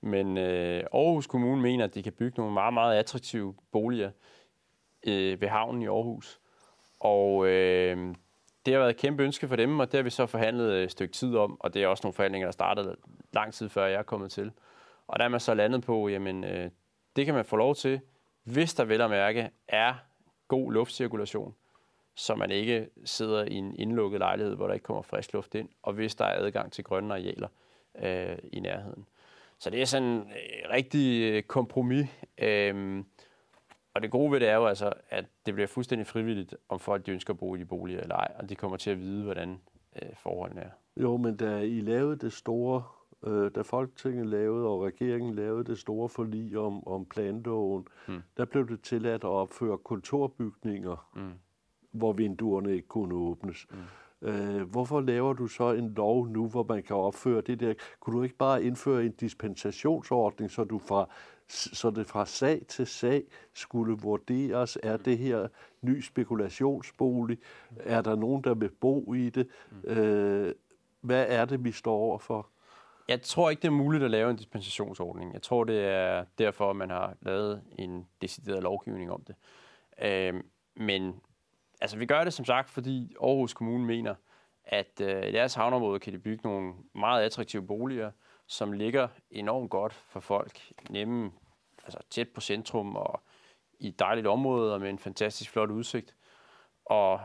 Men 0.00 0.38
øh, 0.38 0.84
Aarhus 0.92 1.26
Kommune 1.26 1.62
mener, 1.62 1.84
at 1.84 1.94
de 1.94 2.02
kan 2.02 2.12
bygge 2.12 2.34
nogle 2.36 2.54
meget, 2.54 2.74
meget 2.74 2.98
attraktive 2.98 3.54
boliger 3.72 4.10
øh, 5.06 5.40
ved 5.40 5.48
havnen 5.48 5.82
i 5.82 5.86
Aarhus. 5.86 6.40
Og 7.00 7.46
øh, 7.46 8.14
det 8.66 8.74
har 8.74 8.78
været 8.78 8.90
et 8.90 8.96
kæmpe 8.96 9.22
ønske 9.22 9.48
for 9.48 9.56
dem, 9.56 9.80
og 9.80 9.92
det 9.92 9.98
har 9.98 10.02
vi 10.02 10.10
så 10.10 10.26
forhandlet 10.26 10.84
et 10.84 10.90
stykke 10.90 11.14
tid 11.14 11.36
om, 11.36 11.60
og 11.60 11.74
det 11.74 11.82
er 11.82 11.86
også 11.86 12.00
nogle 12.04 12.14
forhandlinger, 12.14 12.46
der 12.46 12.52
startede 12.52 12.96
lang 13.32 13.52
tid 13.52 13.68
før 13.68 13.86
jeg 13.86 13.98
er 13.98 14.02
kommet 14.02 14.30
til. 14.30 14.52
Og 15.06 15.18
der 15.18 15.24
er 15.24 15.28
man 15.28 15.40
så 15.40 15.54
landet 15.54 15.82
på, 15.84 16.08
jamen 16.08 16.44
øh, 16.44 16.70
det 17.16 17.26
kan 17.26 17.34
man 17.34 17.44
få 17.44 17.56
lov 17.56 17.74
til, 17.74 18.00
hvis 18.44 18.74
der 18.74 18.84
vel 18.84 19.00
at 19.00 19.10
mærke 19.10 19.50
er 19.68 19.94
god 20.48 20.72
luftcirkulation 20.72 21.54
så 22.18 22.34
man 22.34 22.50
ikke 22.50 22.88
sidder 23.04 23.44
i 23.44 23.54
en 23.54 23.74
indlukket 23.74 24.18
lejlighed, 24.18 24.54
hvor 24.54 24.66
der 24.66 24.74
ikke 24.74 24.84
kommer 24.84 25.02
frisk 25.02 25.32
luft 25.32 25.54
ind, 25.54 25.68
og 25.82 25.92
hvis 25.92 26.14
der 26.14 26.24
er 26.24 26.44
adgang 26.44 26.72
til 26.72 26.84
grønne 26.84 27.14
arealer 27.14 27.48
øh, 28.02 28.38
i 28.52 28.60
nærheden. 28.60 29.06
Så 29.58 29.70
det 29.70 29.80
er 29.80 29.84
sådan 29.84 30.08
en 30.08 30.18
øh, 30.20 30.70
rigtig 30.70 31.32
øh, 31.32 31.42
kompromis. 31.42 32.06
Øh, 32.38 33.04
og 33.94 34.02
det 34.02 34.10
gode 34.10 34.32
ved 34.32 34.40
det 34.40 34.48
er 34.48 34.54
jo 34.54 34.66
altså, 34.66 34.92
at 35.10 35.24
det 35.46 35.54
bliver 35.54 35.66
fuldstændig 35.66 36.06
frivilligt, 36.06 36.54
om 36.68 36.78
folk 36.78 37.06
de 37.06 37.10
ønsker 37.10 37.34
at 37.34 37.38
bo 37.38 37.54
i 37.54 37.58
de 37.58 37.64
boliger 37.64 38.00
eller 38.00 38.16
ej, 38.16 38.32
og 38.38 38.48
de 38.48 38.54
kommer 38.54 38.76
til 38.76 38.90
at 38.90 39.00
vide, 39.00 39.24
hvordan 39.24 39.60
øh, 40.02 40.08
forholdene 40.16 40.60
er. 40.60 40.70
Jo, 40.96 41.16
men 41.16 41.36
da 41.36 41.58
I 41.58 41.80
lavede 41.80 42.16
det 42.16 42.32
store, 42.32 42.82
øh, 43.26 43.50
da 43.54 43.60
Folketinget 43.62 44.26
lavede, 44.26 44.66
og 44.66 44.84
regeringen 44.84 45.34
lavede 45.34 45.64
det 45.64 45.78
store 45.78 46.08
forlig 46.08 46.58
om, 46.58 46.86
om 46.86 47.06
planloven, 47.06 47.86
hmm. 48.08 48.22
der 48.36 48.44
blev 48.44 48.68
det 48.68 48.82
tilladt 48.82 49.24
at 49.24 49.30
opføre 49.30 49.78
kontorbygninger. 49.78 51.08
Hmm 51.14 51.32
hvor 51.90 52.12
vinduerne 52.12 52.72
ikke 52.74 52.88
kunne 52.88 53.14
åbnes. 53.14 53.66
Øh, 54.22 54.62
hvorfor 54.62 55.00
laver 55.00 55.32
du 55.32 55.46
så 55.46 55.72
en 55.72 55.94
lov 55.94 56.28
nu, 56.28 56.48
hvor 56.48 56.66
man 56.68 56.82
kan 56.82 56.96
opføre 56.96 57.40
det 57.40 57.60
der? 57.60 57.74
Kunne 58.00 58.16
du 58.16 58.22
ikke 58.22 58.36
bare 58.36 58.64
indføre 58.64 59.04
en 59.04 59.12
dispensationsordning, 59.12 60.50
så 60.50 60.64
du 60.64 60.78
fra 60.78 61.08
så 61.48 61.90
det 61.90 62.06
fra 62.06 62.26
sag 62.26 62.62
til 62.68 62.86
sag 62.86 63.22
skulle 63.54 63.98
vurderes, 64.02 64.78
er 64.82 64.96
det 64.96 65.18
her 65.18 65.48
ny 65.82 66.00
spekulationsbolig? 66.00 67.38
Er 67.76 68.02
der 68.02 68.16
nogen, 68.16 68.44
der 68.44 68.54
vil 68.54 68.70
bo 68.70 69.14
i 69.14 69.30
det? 69.30 69.48
Øh, 69.84 70.52
hvad 71.00 71.26
er 71.28 71.44
det, 71.44 71.64
vi 71.64 71.72
står 71.72 71.96
overfor? 71.96 72.48
Jeg 73.08 73.22
tror 73.22 73.50
ikke, 73.50 73.60
det 73.60 73.68
er 73.68 73.72
muligt 73.72 74.04
at 74.04 74.10
lave 74.10 74.30
en 74.30 74.36
dispensationsordning. 74.36 75.32
Jeg 75.32 75.42
tror, 75.42 75.64
det 75.64 75.84
er 75.84 76.24
derfor, 76.38 76.72
man 76.72 76.90
har 76.90 77.16
lavet 77.22 77.62
en 77.78 78.06
decideret 78.22 78.62
lovgivning 78.62 79.12
om 79.12 79.24
det. 79.26 79.34
Øh, 80.02 80.42
men 80.76 81.14
altså, 81.80 81.98
vi 81.98 82.06
gør 82.06 82.24
det 82.24 82.32
som 82.32 82.44
sagt, 82.44 82.70
fordi 82.70 83.14
Aarhus 83.22 83.54
Kommune 83.54 83.84
mener, 83.84 84.14
at 84.64 85.00
øh, 85.00 85.28
i 85.28 85.32
deres 85.32 85.54
havneområde 85.54 86.00
kan 86.00 86.12
de 86.12 86.18
bygge 86.18 86.48
nogle 86.48 86.74
meget 86.94 87.24
attraktive 87.24 87.66
boliger, 87.66 88.10
som 88.46 88.72
ligger 88.72 89.08
enormt 89.30 89.70
godt 89.70 89.92
for 89.92 90.20
folk, 90.20 90.72
nemme, 90.90 91.32
altså 91.84 91.98
tæt 92.10 92.28
på 92.28 92.40
centrum 92.40 92.96
og 92.96 93.22
i 93.80 93.88
et 93.88 93.98
dejligt 93.98 94.26
område 94.26 94.74
og 94.74 94.80
med 94.80 94.90
en 94.90 94.98
fantastisk 94.98 95.50
flot 95.50 95.70
udsigt. 95.70 96.16
Og 96.84 97.20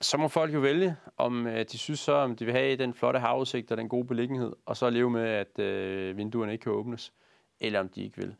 så 0.00 0.16
må 0.16 0.28
folk 0.28 0.54
jo 0.54 0.60
vælge, 0.60 0.96
om 1.16 1.46
øh, 1.46 1.64
de 1.64 1.78
synes 1.78 2.00
så, 2.00 2.12
om 2.12 2.36
de 2.36 2.44
vil 2.44 2.54
have 2.54 2.76
den 2.76 2.94
flotte 2.94 3.20
havudsigt 3.20 3.70
og 3.70 3.76
den 3.76 3.88
gode 3.88 4.06
beliggenhed, 4.06 4.52
og 4.66 4.76
så 4.76 4.90
leve 4.90 5.10
med, 5.10 5.28
at 5.28 5.58
øh, 5.58 6.16
vinduerne 6.16 6.52
ikke 6.52 6.62
kan 6.62 6.72
åbnes, 6.72 7.12
eller 7.60 7.80
om 7.80 7.88
de 7.88 8.02
ikke 8.02 8.16
vil. 8.16 8.36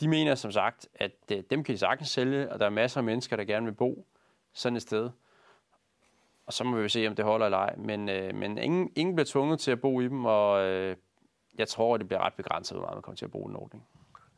De 0.00 0.08
mener 0.08 0.34
som 0.34 0.52
sagt, 0.52 0.88
at 0.94 1.12
øh, 1.32 1.42
dem 1.50 1.64
kan 1.64 1.72
de 1.72 1.78
sagtens 1.78 2.10
sælge, 2.10 2.52
og 2.52 2.60
der 2.60 2.66
er 2.66 2.70
masser 2.70 2.98
af 2.98 3.04
mennesker, 3.04 3.36
der 3.36 3.44
gerne 3.44 3.66
vil 3.66 3.74
bo 3.74 4.06
sådan 4.54 4.76
et 4.76 4.82
sted. 4.82 5.10
Og 6.46 6.52
så 6.52 6.64
må 6.64 6.76
vi 6.76 6.88
se, 6.88 7.08
om 7.08 7.14
det 7.14 7.24
holder 7.24 7.46
eller 7.46 7.58
ej. 7.58 7.74
Men, 7.76 8.08
øh, 8.08 8.34
men 8.34 8.58
ingen, 8.58 8.90
ingen 8.96 9.14
bliver 9.14 9.26
tvunget 9.26 9.60
til 9.60 9.70
at 9.70 9.80
bo 9.80 10.00
i 10.00 10.04
dem, 10.04 10.24
og 10.24 10.64
øh, 10.66 10.96
jeg 11.58 11.68
tror, 11.68 11.94
at 11.94 12.00
det 12.00 12.08
bliver 12.08 12.26
ret 12.26 12.34
begrænset, 12.34 12.76
hvor 12.76 12.86
meget 12.86 12.96
man 12.96 13.02
kommer 13.02 13.16
til 13.16 13.24
at 13.24 13.30
bruge 13.30 13.48
den 13.48 13.56
ordning. 13.56 13.84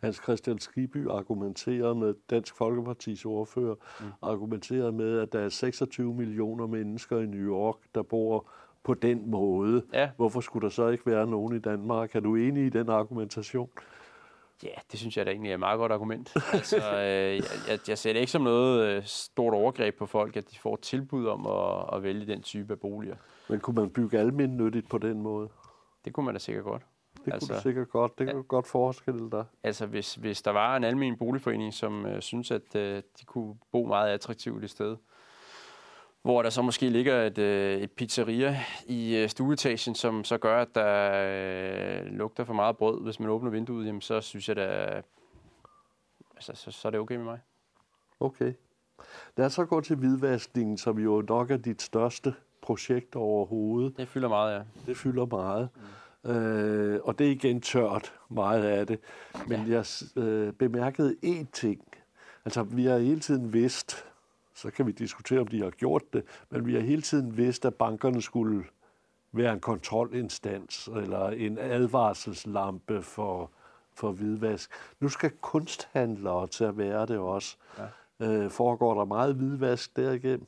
Hans 0.02 0.16
Christian 0.16 0.58
Skiby 0.58 1.08
argumenterer 1.08 1.94
med, 1.94 2.14
Dansk 2.30 2.56
Folkepartis 2.56 3.24
ordfører, 3.24 3.74
mm. 4.00 4.06
argumenterer 4.22 4.90
med, 4.90 5.18
at 5.18 5.32
der 5.32 5.40
er 5.40 5.48
26 5.48 6.14
millioner 6.14 6.66
mennesker 6.66 7.20
i 7.20 7.26
New 7.26 7.50
York, 7.50 7.76
der 7.94 8.02
bor 8.02 8.48
på 8.84 8.94
den 8.94 9.30
måde. 9.30 9.82
Ja. 9.92 10.10
Hvorfor 10.16 10.40
skulle 10.40 10.64
der 10.64 10.70
så 10.70 10.88
ikke 10.88 11.06
være 11.06 11.26
nogen 11.26 11.56
i 11.56 11.58
Danmark? 11.58 12.16
Er 12.16 12.20
du 12.20 12.34
enig 12.34 12.66
i 12.66 12.68
den 12.68 12.88
argumentation? 12.88 13.70
Ja, 14.62 14.74
det 14.92 15.00
synes 15.00 15.16
jeg 15.16 15.26
da 15.26 15.30
egentlig 15.30 15.50
er 15.50 15.54
et 15.54 15.60
meget 15.60 15.78
godt 15.78 15.92
argument. 15.92 16.32
altså, 16.52 16.76
øh, 16.76 17.42
jeg, 17.68 17.78
jeg 17.88 17.98
ser 17.98 18.12
det 18.12 18.20
ikke 18.20 18.32
som 18.32 18.42
noget 18.42 18.86
øh, 18.86 19.04
stort 19.04 19.54
overgreb 19.54 19.98
på 19.98 20.06
folk, 20.06 20.36
at 20.36 20.50
de 20.50 20.58
får 20.58 20.76
tilbud 20.76 21.26
om 21.26 21.46
at, 21.46 21.96
at 21.96 22.02
vælge 22.02 22.26
den 22.26 22.42
type 22.42 22.72
af 22.72 22.80
boliger. 22.80 23.16
Men 23.48 23.60
kunne 23.60 23.74
man 23.74 23.90
bygge 23.90 24.18
almindeligt 24.18 24.88
på 24.88 24.98
den 24.98 25.22
måde? 25.22 25.48
Det 26.04 26.12
kunne 26.12 26.26
man 26.26 26.34
da 26.34 26.38
sikkert 26.38 26.64
godt. 26.64 26.82
Det 27.24 27.32
altså, 27.32 27.48
kunne 27.48 27.56
du 27.56 27.62
sikkert 27.62 27.90
godt. 27.90 28.18
Det 28.18 28.26
kunne 28.26 28.36
ja, 28.36 28.42
godt 28.48 28.66
forestille 28.66 29.30
dig. 29.30 29.44
Altså, 29.62 29.86
hvis, 29.86 30.14
hvis 30.14 30.42
der 30.42 30.50
var 30.50 30.76
en 30.76 30.84
almindelig 30.84 31.18
boligforening, 31.18 31.74
som 31.74 32.06
øh, 32.06 32.22
synes, 32.22 32.50
at 32.50 32.76
øh, 32.76 33.02
de 33.20 33.24
kunne 33.24 33.54
bo 33.72 33.86
meget 33.86 34.10
attraktivt 34.10 34.64
i 34.64 34.68
sted, 34.68 34.96
hvor 36.26 36.42
der 36.42 36.50
så 36.50 36.62
måske 36.62 36.88
ligger 36.88 37.22
et, 37.22 37.38
øh, 37.38 37.80
et 37.80 37.90
pizzeria 37.90 38.60
i 38.86 39.16
øh, 39.16 39.28
stueetagen, 39.28 39.94
som 39.94 40.24
så 40.24 40.38
gør, 40.38 40.62
at 40.62 40.68
der 40.74 41.12
øh, 41.14 42.06
lugter 42.06 42.44
for 42.44 42.54
meget 42.54 42.76
brød, 42.76 43.02
hvis 43.02 43.20
man 43.20 43.28
åbner 43.28 43.50
vinduet, 43.50 43.86
jamen, 43.86 44.00
så 44.00 44.20
synes 44.20 44.48
jeg, 44.48 44.58
at 44.58 45.04
altså, 46.36 46.52
så, 46.54 46.70
så 46.70 46.88
er 46.88 46.90
det 46.90 47.00
okay 47.00 47.16
med 47.16 47.24
mig. 47.24 47.38
Okay. 48.20 48.52
Lad 49.36 49.46
os 49.46 49.52
så 49.52 49.64
gå 49.64 49.80
til 49.80 49.96
hvidvaskningen, 49.96 50.78
som 50.78 50.98
jo 50.98 51.24
nok 51.28 51.50
er 51.50 51.56
dit 51.56 51.82
største 51.82 52.34
projekt 52.62 53.16
overhovedet. 53.16 53.96
Det 53.96 54.08
fylder 54.08 54.28
meget, 54.28 54.54
ja. 54.54 54.62
Det 54.86 54.96
fylder 54.96 55.26
meget. 55.26 55.68
Mm. 56.24 56.30
Øh, 56.30 57.00
og 57.04 57.18
det 57.18 57.26
er 57.26 57.30
igen 57.30 57.60
tørt, 57.60 58.14
meget 58.28 58.64
af 58.64 58.86
det. 58.86 59.00
Men 59.46 59.66
ja. 59.66 59.72
jeg 59.72 59.84
øh, 60.24 60.52
bemærkede 60.52 61.16
én 61.24 61.44
ting. 61.52 61.82
Altså, 62.44 62.62
vi 62.62 62.84
har 62.84 62.98
hele 62.98 63.20
tiden 63.20 63.52
vidst, 63.52 64.06
så 64.56 64.70
kan 64.70 64.86
vi 64.86 64.92
diskutere, 64.92 65.40
om 65.40 65.46
de 65.46 65.62
har 65.62 65.70
gjort 65.70 66.12
det, 66.12 66.24
men 66.50 66.66
vi 66.66 66.74
har 66.74 66.80
hele 66.80 67.02
tiden 67.02 67.36
vidst, 67.36 67.64
at 67.64 67.74
bankerne 67.74 68.22
skulle 68.22 68.64
være 69.32 69.52
en 69.52 69.60
kontrolinstans 69.60 70.88
eller 70.96 71.28
en 71.28 71.58
advarselslampe 71.58 73.02
for, 73.02 73.50
for 73.94 74.12
hvidvask. 74.12 74.70
Nu 75.00 75.08
skal 75.08 75.30
kunsthandlere 75.30 76.46
til 76.46 76.64
at 76.64 76.78
være 76.78 77.06
det 77.06 77.18
også. 77.18 77.56
Ja. 77.78 78.26
Øh, 78.26 78.50
foregår 78.50 78.94
der 78.94 79.04
meget 79.04 79.34
hvidvask 79.34 79.96
derigennem? 79.96 80.46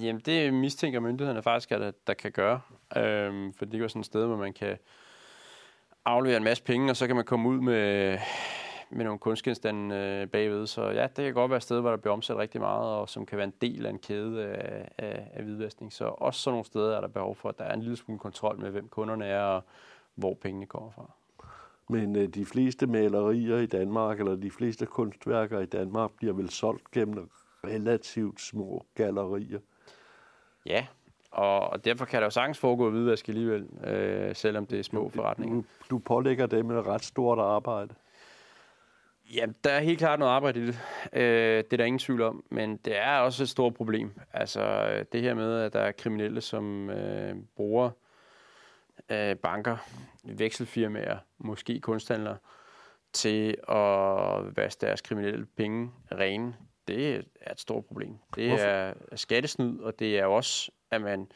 Jamen, 0.00 0.22
det 0.26 0.54
mistænker 0.54 1.00
myndighederne 1.00 1.42
faktisk, 1.42 1.72
at 1.72 1.94
der 2.06 2.14
kan 2.14 2.32
gøre. 2.32 2.60
Øhm, 2.96 3.52
for 3.52 3.64
det 3.64 3.74
er 3.74 3.78
jo 3.78 3.88
sådan 3.88 4.00
et 4.00 4.06
sted, 4.06 4.26
hvor 4.26 4.36
man 4.36 4.52
kan 4.52 4.78
aflevere 6.04 6.36
en 6.36 6.44
masse 6.44 6.62
penge, 6.62 6.90
og 6.90 6.96
så 6.96 7.06
kan 7.06 7.16
man 7.16 7.24
komme 7.24 7.48
ud 7.48 7.60
med, 7.60 8.18
med 8.90 9.04
nogle 9.04 9.18
kunstgenstande 9.18 9.94
øh, 9.94 10.28
bagved. 10.28 10.66
Så 10.66 10.82
ja, 10.82 11.02
det 11.02 11.24
kan 11.24 11.34
godt 11.34 11.50
være 11.50 11.56
et 11.56 11.62
sted, 11.62 11.80
hvor 11.80 11.90
der 11.90 11.96
bliver 11.96 12.12
omsat 12.12 12.36
rigtig 12.36 12.60
meget, 12.60 12.88
og 12.88 13.08
som 13.08 13.26
kan 13.26 13.38
være 13.38 13.46
en 13.46 13.54
del 13.60 13.86
af 13.86 13.90
en 13.90 13.98
kæde 13.98 14.44
af, 14.44 14.88
af, 14.98 15.30
af 15.34 15.42
hvidvaskning. 15.42 15.92
Så 15.92 16.04
også 16.04 16.40
sådan 16.40 16.52
nogle 16.52 16.64
steder 16.64 16.96
er 16.96 17.00
der 17.00 17.08
behov 17.08 17.34
for, 17.34 17.48
at 17.48 17.58
der 17.58 17.64
er 17.64 17.74
en 17.74 17.82
lille 17.82 17.96
smule 17.96 18.18
kontrol 18.18 18.58
med, 18.58 18.70
hvem 18.70 18.88
kunderne 18.88 19.26
er, 19.26 19.42
og 19.42 19.64
hvor 20.14 20.34
pengene 20.34 20.66
kommer 20.66 20.90
fra. 20.90 21.10
Men 21.88 22.16
øh, 22.16 22.28
de 22.28 22.46
fleste 22.46 22.86
malerier 22.86 23.56
i 23.56 23.66
Danmark, 23.66 24.18
eller 24.18 24.36
de 24.36 24.50
fleste 24.50 24.86
kunstværker 24.86 25.60
i 25.60 25.66
Danmark, 25.66 26.10
bliver 26.16 26.32
vel 26.32 26.50
solgt 26.50 26.90
gennem 26.90 27.30
relativt 27.64 28.40
små 28.40 28.86
gallerier. 28.94 29.58
Ja, 30.66 30.86
og 31.30 31.84
derfor 31.84 32.04
kan 32.04 32.20
der 32.20 32.26
jo 32.26 32.30
sagtens 32.30 32.58
foregå 32.58 32.90
hvidvask 32.90 33.28
alligevel, 33.28 33.68
øh, 33.84 34.34
selvom 34.34 34.66
det 34.66 34.78
er 34.78 34.82
små 34.82 35.08
forretninger. 35.08 35.56
Du, 35.56 35.64
du 35.90 35.98
pålægger 35.98 36.46
dem 36.46 36.70
et 36.70 36.86
ret 36.86 37.04
stort 37.04 37.38
arbejde. 37.38 37.94
Ja, 39.34 39.46
der 39.64 39.70
er 39.70 39.80
helt 39.80 39.98
klart 39.98 40.18
noget 40.18 40.32
arbejde 40.32 40.60
i 40.60 40.66
det. 40.66 40.80
Øh, 41.12 41.56
det 41.64 41.72
er 41.72 41.76
der 41.76 41.84
ingen 41.84 41.98
tvivl 41.98 42.22
om. 42.22 42.44
Men 42.50 42.76
det 42.76 42.98
er 42.98 43.18
også 43.18 43.42
et 43.42 43.48
stort 43.48 43.74
problem. 43.74 44.12
Altså 44.32 44.86
det 45.12 45.22
her 45.22 45.34
med, 45.34 45.60
at 45.60 45.72
der 45.72 45.80
er 45.80 45.92
kriminelle, 45.92 46.40
som 46.40 46.90
øh, 46.90 47.36
bruger 47.56 47.90
øh, 49.10 49.36
banker, 49.36 49.76
vekselfirmaer, 50.24 51.18
måske 51.38 51.80
kunsthandlere, 51.80 52.36
til 53.12 53.56
at 53.68 54.56
vaske 54.56 54.86
deres 54.86 55.00
kriminelle 55.00 55.46
penge 55.46 55.90
rene 56.12 56.54
det 56.90 57.24
er 57.40 57.52
et 57.52 57.60
stort 57.60 57.84
problem. 57.84 58.18
Det 58.34 58.48
Hvorfor? 58.48 58.64
er 58.64 58.94
skattesnyd, 59.16 59.78
og 59.78 59.98
det 59.98 60.18
er 60.18 60.24
også, 60.24 60.70
at 60.90 61.00
man 61.00 61.26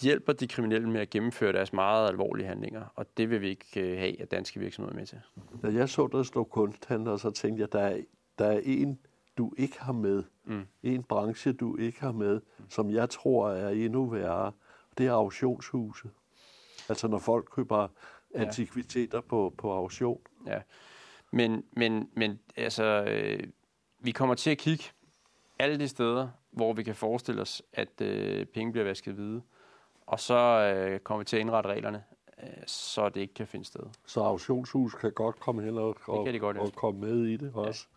hjælper 0.00 0.32
de 0.32 0.48
kriminelle 0.48 0.90
med 0.90 1.00
at 1.00 1.10
gennemføre 1.10 1.52
deres 1.52 1.72
meget 1.72 2.08
alvorlige 2.08 2.46
handlinger, 2.46 2.84
og 2.94 3.06
det 3.16 3.30
vil 3.30 3.40
vi 3.40 3.48
ikke 3.48 3.80
øh, 3.80 3.98
have, 3.98 4.20
at 4.20 4.30
danske 4.30 4.60
virksomheder 4.60 4.98
med 4.98 5.06
til. 5.06 5.20
Da 5.62 5.68
jeg 5.68 5.88
så 5.88 6.08
der 6.12 6.22
stå 6.22 6.44
kunsthandler, 6.44 7.16
så 7.16 7.30
tænkte 7.30 7.60
jeg, 7.60 7.72
der 7.72 7.80
er, 7.80 8.00
der 8.38 8.46
er 8.46 8.60
en, 8.64 8.98
du 9.38 9.52
ikke 9.56 9.80
har 9.80 9.92
med. 9.92 10.22
Mm. 10.44 10.66
En 10.82 11.02
branche, 11.02 11.52
du 11.52 11.76
ikke 11.76 12.00
har 12.00 12.12
med, 12.12 12.40
som 12.68 12.90
jeg 12.90 13.10
tror 13.10 13.50
er 13.50 13.68
endnu 13.68 14.06
værre. 14.06 14.52
Det 14.98 15.06
er 15.06 15.12
auktionshuset. 15.12 16.10
Altså 16.88 17.08
når 17.08 17.18
folk 17.18 17.48
køber 17.52 17.88
antikviteter 18.34 19.18
ja. 19.18 19.22
på, 19.22 19.54
på 19.58 19.72
auktion. 19.72 20.20
Ja, 20.46 20.60
men, 21.30 21.64
men, 21.72 22.10
men 22.14 22.38
altså, 22.56 22.84
øh, 22.84 23.40
vi 23.98 24.10
kommer 24.10 24.34
til 24.34 24.50
at 24.50 24.58
kigge 24.58 24.84
alle 25.58 25.78
de 25.78 25.88
steder, 25.88 26.28
hvor 26.50 26.72
vi 26.72 26.82
kan 26.82 26.94
forestille 26.94 27.42
os, 27.42 27.62
at 27.72 28.00
øh, 28.00 28.46
penge 28.46 28.72
bliver 28.72 28.84
vasket 28.84 29.14
hvide. 29.14 29.42
Og 30.06 30.20
så 30.20 30.34
øh, 30.34 31.00
kommer 31.00 31.18
vi 31.18 31.24
til 31.24 31.36
at 31.36 31.40
indrette 31.40 31.70
reglerne, 31.70 32.04
øh, 32.42 32.48
så 32.66 33.08
det 33.08 33.20
ikke 33.20 33.34
kan 33.34 33.46
finde 33.46 33.64
sted. 33.64 33.82
Så 34.06 34.20
auktionshus 34.20 34.94
kan 34.94 35.12
godt 35.12 35.40
komme 35.40 35.62
hen 35.62 35.78
og, 35.78 35.96
og, 36.06 36.26
de 36.26 36.38
godt, 36.38 36.56
og 36.56 36.72
komme 36.72 37.00
med 37.00 37.24
i 37.24 37.36
det 37.36 37.52
også. 37.54 37.86
Ja. 37.90 37.96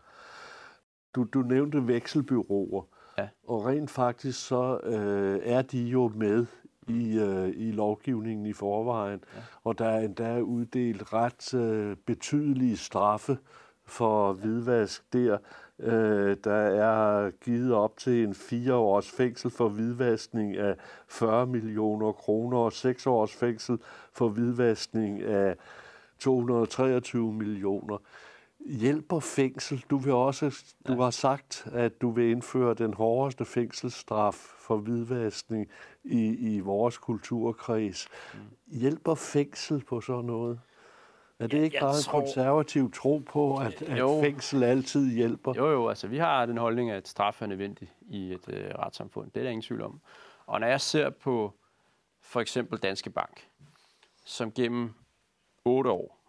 Du, 1.14 1.24
du 1.24 1.42
nævnte 1.42 1.86
vekselbyråer, 1.86 2.82
ja. 3.18 3.28
og 3.46 3.66
rent 3.66 3.90
faktisk 3.90 4.46
så 4.46 4.80
øh, 4.82 5.40
er 5.42 5.62
de 5.62 5.82
jo 5.82 6.12
med 6.14 6.46
i, 6.88 7.18
øh, 7.18 7.48
i 7.48 7.72
lovgivningen 7.72 8.46
i 8.46 8.52
forvejen, 8.52 9.24
ja. 9.36 9.40
og 9.64 9.78
der 9.78 9.88
er 9.88 10.00
endda 10.00 10.40
uddelt 10.40 11.12
ret 11.12 11.54
øh, 11.54 11.96
betydelige 11.96 12.76
straffe 12.76 13.38
for 13.84 14.32
hvidvask 14.32 15.12
der. 15.12 15.38
Øh, 15.82 16.36
der 16.44 16.52
er 16.54 17.30
givet 17.30 17.74
op 17.74 17.96
til 17.96 18.24
en 18.24 18.34
fire 18.34 18.74
års 18.74 19.10
fængsel 19.10 19.50
for 19.50 19.68
hvidvaskning 19.68 20.56
af 20.56 20.76
40 21.08 21.46
millioner 21.46 22.12
kroner 22.12 22.58
og 22.58 22.72
seks 22.72 23.06
års 23.06 23.34
fængsel 23.34 23.78
for 24.12 24.28
hvidvaskning 24.28 25.22
af 25.22 25.56
223 26.18 27.32
millioner. 27.32 27.98
Hjælper 28.66 29.20
fængsel? 29.20 29.84
Du 29.90 29.96
vil 29.96 30.12
også, 30.12 30.64
du 30.88 31.00
har 31.00 31.10
sagt, 31.10 31.68
at 31.72 32.00
du 32.00 32.10
vil 32.10 32.30
indføre 32.30 32.74
den 32.74 32.94
hårdeste 32.94 33.44
fængselsstraf 33.44 34.34
for 34.58 34.76
hvidvaskning 34.76 35.68
i, 36.04 36.54
i 36.54 36.60
vores 36.60 36.98
kulturkreds. 36.98 38.08
Mm. 38.34 38.40
Hjælper 38.78 39.14
fængsel 39.14 39.84
på 39.84 40.00
sådan 40.00 40.24
noget? 40.24 40.60
Er 41.40 41.46
det 41.46 41.62
ikke 41.62 41.78
bare 41.80 41.96
en 41.96 42.02
tror... 42.02 42.20
konservativ 42.20 42.92
tro 42.92 43.18
på, 43.18 43.56
at, 43.56 43.82
at 43.82 43.98
jo. 43.98 44.20
fængsel 44.22 44.62
altid 44.62 45.10
hjælper? 45.10 45.54
Jo, 45.56 45.70
jo, 45.70 45.88
altså 45.88 46.06
vi 46.06 46.18
har 46.18 46.46
den 46.46 46.58
holdning, 46.58 46.90
at 46.90 47.08
straf 47.08 47.42
er 47.42 47.46
nødvendig 47.46 47.92
i 48.00 48.32
et 48.32 48.48
øh, 48.48 48.74
retssamfund. 48.78 49.30
Det 49.30 49.40
er 49.40 49.44
der 49.44 49.50
ingen 49.50 49.62
tvivl 49.62 49.82
om. 49.82 50.00
Og 50.46 50.60
når 50.60 50.66
jeg 50.66 50.80
ser 50.80 51.10
på 51.10 51.54
for 52.20 52.40
eksempel 52.40 52.78
Danske 52.78 53.10
Bank, 53.10 53.48
som 54.24 54.52
gennem 54.52 54.94
otte 55.64 55.90
år 55.90 56.20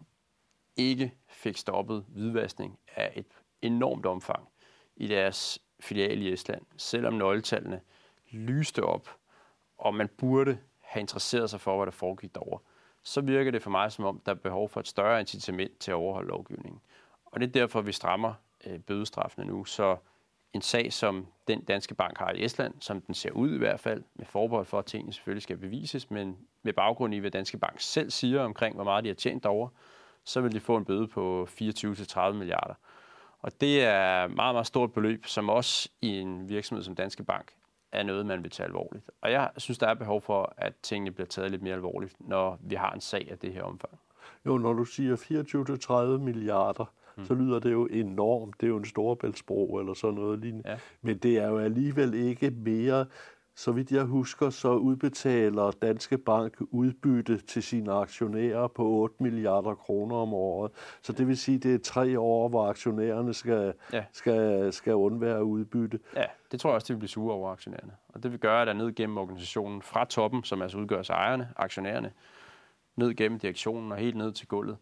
ikke 0.76 1.14
fik 1.28 1.56
stoppet 1.56 2.04
hvidvaskning 2.08 2.78
af 2.96 3.12
et 3.16 3.26
enormt 3.62 4.06
omfang 4.06 4.48
i 4.96 5.06
deres 5.06 5.58
filial 5.80 6.22
i 6.22 6.32
Estland, 6.32 6.62
selvom 6.76 7.14
nøgletallene 7.14 7.80
lyste 8.30 8.84
op, 8.84 9.08
og 9.78 9.94
man 9.94 10.08
burde 10.08 10.58
have 10.80 11.00
interesseret 11.00 11.50
sig 11.50 11.60
for, 11.60 11.76
hvad 11.76 11.86
der 11.86 11.92
foregik 11.92 12.34
derovre, 12.34 12.58
så 13.02 13.20
virker 13.20 13.50
det 13.50 13.62
for 13.62 13.70
mig 13.70 13.92
som 13.92 14.04
om, 14.04 14.20
der 14.26 14.32
er 14.32 14.36
behov 14.36 14.68
for 14.68 14.80
et 14.80 14.88
større 14.88 15.20
incitament 15.20 15.78
til 15.78 15.90
at 15.90 15.94
overholde 15.94 16.28
lovgivningen. 16.28 16.80
Og 17.24 17.40
det 17.40 17.46
er 17.46 17.52
derfor, 17.52 17.80
vi 17.80 17.92
strammer 17.92 18.34
øh, 18.66 18.78
bødestraffene 18.78 19.46
nu, 19.46 19.64
så 19.64 19.96
en 20.52 20.62
sag, 20.62 20.92
som 20.92 21.26
den 21.48 21.64
danske 21.64 21.94
bank 21.94 22.18
har 22.18 22.30
i 22.30 22.44
Estland, 22.44 22.74
som 22.80 23.00
den 23.00 23.14
ser 23.14 23.30
ud 23.30 23.54
i 23.54 23.58
hvert 23.58 23.80
fald, 23.80 24.02
med 24.14 24.26
forbehold 24.26 24.66
for, 24.66 24.78
at 24.78 24.84
tingene 24.84 25.12
selvfølgelig 25.12 25.42
skal 25.42 25.56
bevises, 25.56 26.10
men 26.10 26.36
med 26.62 26.72
baggrund 26.72 27.14
i, 27.14 27.18
hvad 27.18 27.30
Danske 27.30 27.58
Bank 27.58 27.80
selv 27.80 28.10
siger 28.10 28.42
omkring, 28.42 28.74
hvor 28.74 28.84
meget 28.84 29.04
de 29.04 29.08
har 29.08 29.14
tjent 29.14 29.42
derovre, 29.42 29.70
så 30.24 30.40
vil 30.40 30.52
de 30.52 30.60
få 30.60 30.76
en 30.76 30.84
bøde 30.84 31.08
på 31.08 31.48
24-30 31.50 32.32
milliarder. 32.32 32.74
Og 33.38 33.60
det 33.60 33.84
er 33.84 34.26
meget, 34.26 34.54
meget 34.54 34.66
stort 34.66 34.92
beløb, 34.92 35.26
som 35.26 35.48
også 35.48 35.88
i 36.00 36.18
en 36.18 36.48
virksomhed 36.48 36.84
som 36.84 36.94
Danske 36.94 37.24
Bank 37.24 37.52
er 37.92 38.02
noget, 38.02 38.26
man 38.26 38.42
vil 38.42 38.50
tage 38.50 38.66
alvorligt. 38.66 39.10
Og 39.20 39.32
jeg 39.32 39.50
synes, 39.56 39.78
der 39.78 39.86
er 39.86 39.94
behov 39.94 40.20
for, 40.20 40.54
at 40.56 40.72
tingene 40.82 41.10
bliver 41.10 41.26
taget 41.26 41.50
lidt 41.50 41.62
mere 41.62 41.74
alvorligt, 41.74 42.14
når 42.20 42.58
vi 42.60 42.74
har 42.74 42.90
en 42.90 43.00
sag 43.00 43.28
af 43.30 43.38
det 43.38 43.52
her 43.52 43.62
omfang. 43.62 43.98
Jo, 44.46 44.58
når 44.58 44.72
du 44.72 44.84
siger 44.84 45.16
24-30 46.16 46.22
milliarder, 46.22 46.92
mm. 47.16 47.24
så 47.24 47.34
lyder 47.34 47.58
det 47.58 47.72
jo 47.72 47.86
enormt. 47.86 48.60
Det 48.60 48.66
er 48.66 48.70
jo 48.70 48.76
en 48.76 48.84
storbæltsbro 48.84 49.78
eller 49.78 49.94
sådan 49.94 50.14
noget 50.14 50.38
lignende. 50.38 50.70
Ja. 50.70 50.78
Men 51.02 51.18
det 51.18 51.38
er 51.38 51.48
jo 51.48 51.58
alligevel 51.58 52.14
ikke 52.14 52.50
mere 52.50 53.06
så 53.56 53.72
vidt 53.72 53.92
jeg 53.92 54.04
husker, 54.04 54.50
så 54.50 54.74
udbetaler 54.74 55.70
Danske 55.70 56.18
Bank 56.18 56.56
udbytte 56.60 57.38
til 57.38 57.62
sine 57.62 57.92
aktionærer 57.92 58.66
på 58.68 58.86
8 58.86 59.22
milliarder 59.22 59.74
kroner 59.74 60.16
om 60.16 60.34
året. 60.34 60.72
Så 61.02 61.12
det 61.12 61.28
vil 61.28 61.36
sige, 61.36 61.56
at 61.56 61.62
det 61.62 61.74
er 61.74 61.78
tre 61.78 62.18
år, 62.20 62.48
hvor 62.48 62.66
aktionærerne 62.66 63.34
skal, 63.34 63.74
ja. 63.92 64.04
skal, 64.12 64.72
skal 64.72 64.94
undvære 64.94 65.44
udbytte. 65.44 66.00
Ja, 66.16 66.24
det 66.52 66.60
tror 66.60 66.70
jeg 66.70 66.74
også, 66.74 66.86
det 66.86 66.94
vil 66.94 66.98
blive 66.98 67.08
sure 67.08 67.34
over 67.34 67.50
aktionærerne. 67.50 67.92
Og 68.08 68.22
det 68.22 68.32
vil 68.32 68.40
gøre, 68.40 68.60
at 68.60 68.66
der 68.66 68.72
ned 68.72 68.94
gennem 68.94 69.18
organisationen 69.18 69.82
fra 69.82 70.04
toppen, 70.04 70.44
som 70.44 70.62
altså 70.62 70.78
udgør 70.78 71.02
sig 71.02 71.14
ejerne, 71.14 71.48
aktionærerne, 71.56 72.12
ned 72.96 73.14
gennem 73.14 73.38
direktionen 73.38 73.92
og 73.92 73.98
helt 73.98 74.16
ned 74.16 74.32
til 74.32 74.48
gulvet, 74.48 74.76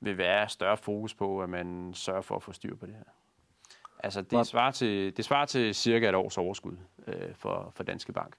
vil 0.00 0.18
være 0.18 0.48
større 0.48 0.76
fokus 0.76 1.14
på, 1.14 1.42
at 1.42 1.48
man 1.48 1.94
sørger 1.94 2.22
for 2.22 2.36
at 2.36 2.42
få 2.42 2.52
styr 2.52 2.76
på 2.76 2.86
det 2.86 2.94
her. 2.94 3.04
Altså, 4.04 4.22
det 4.22 4.46
svarer 4.46 4.70
til, 4.70 5.16
det 5.16 5.24
svarer 5.24 5.46
til 5.46 5.74
cirka 5.74 6.08
et 6.08 6.14
års 6.14 6.38
overskud 6.38 6.76
øh, 7.06 7.14
for, 7.34 7.72
for 7.76 7.84
Danske 7.84 8.12
Bank. 8.12 8.34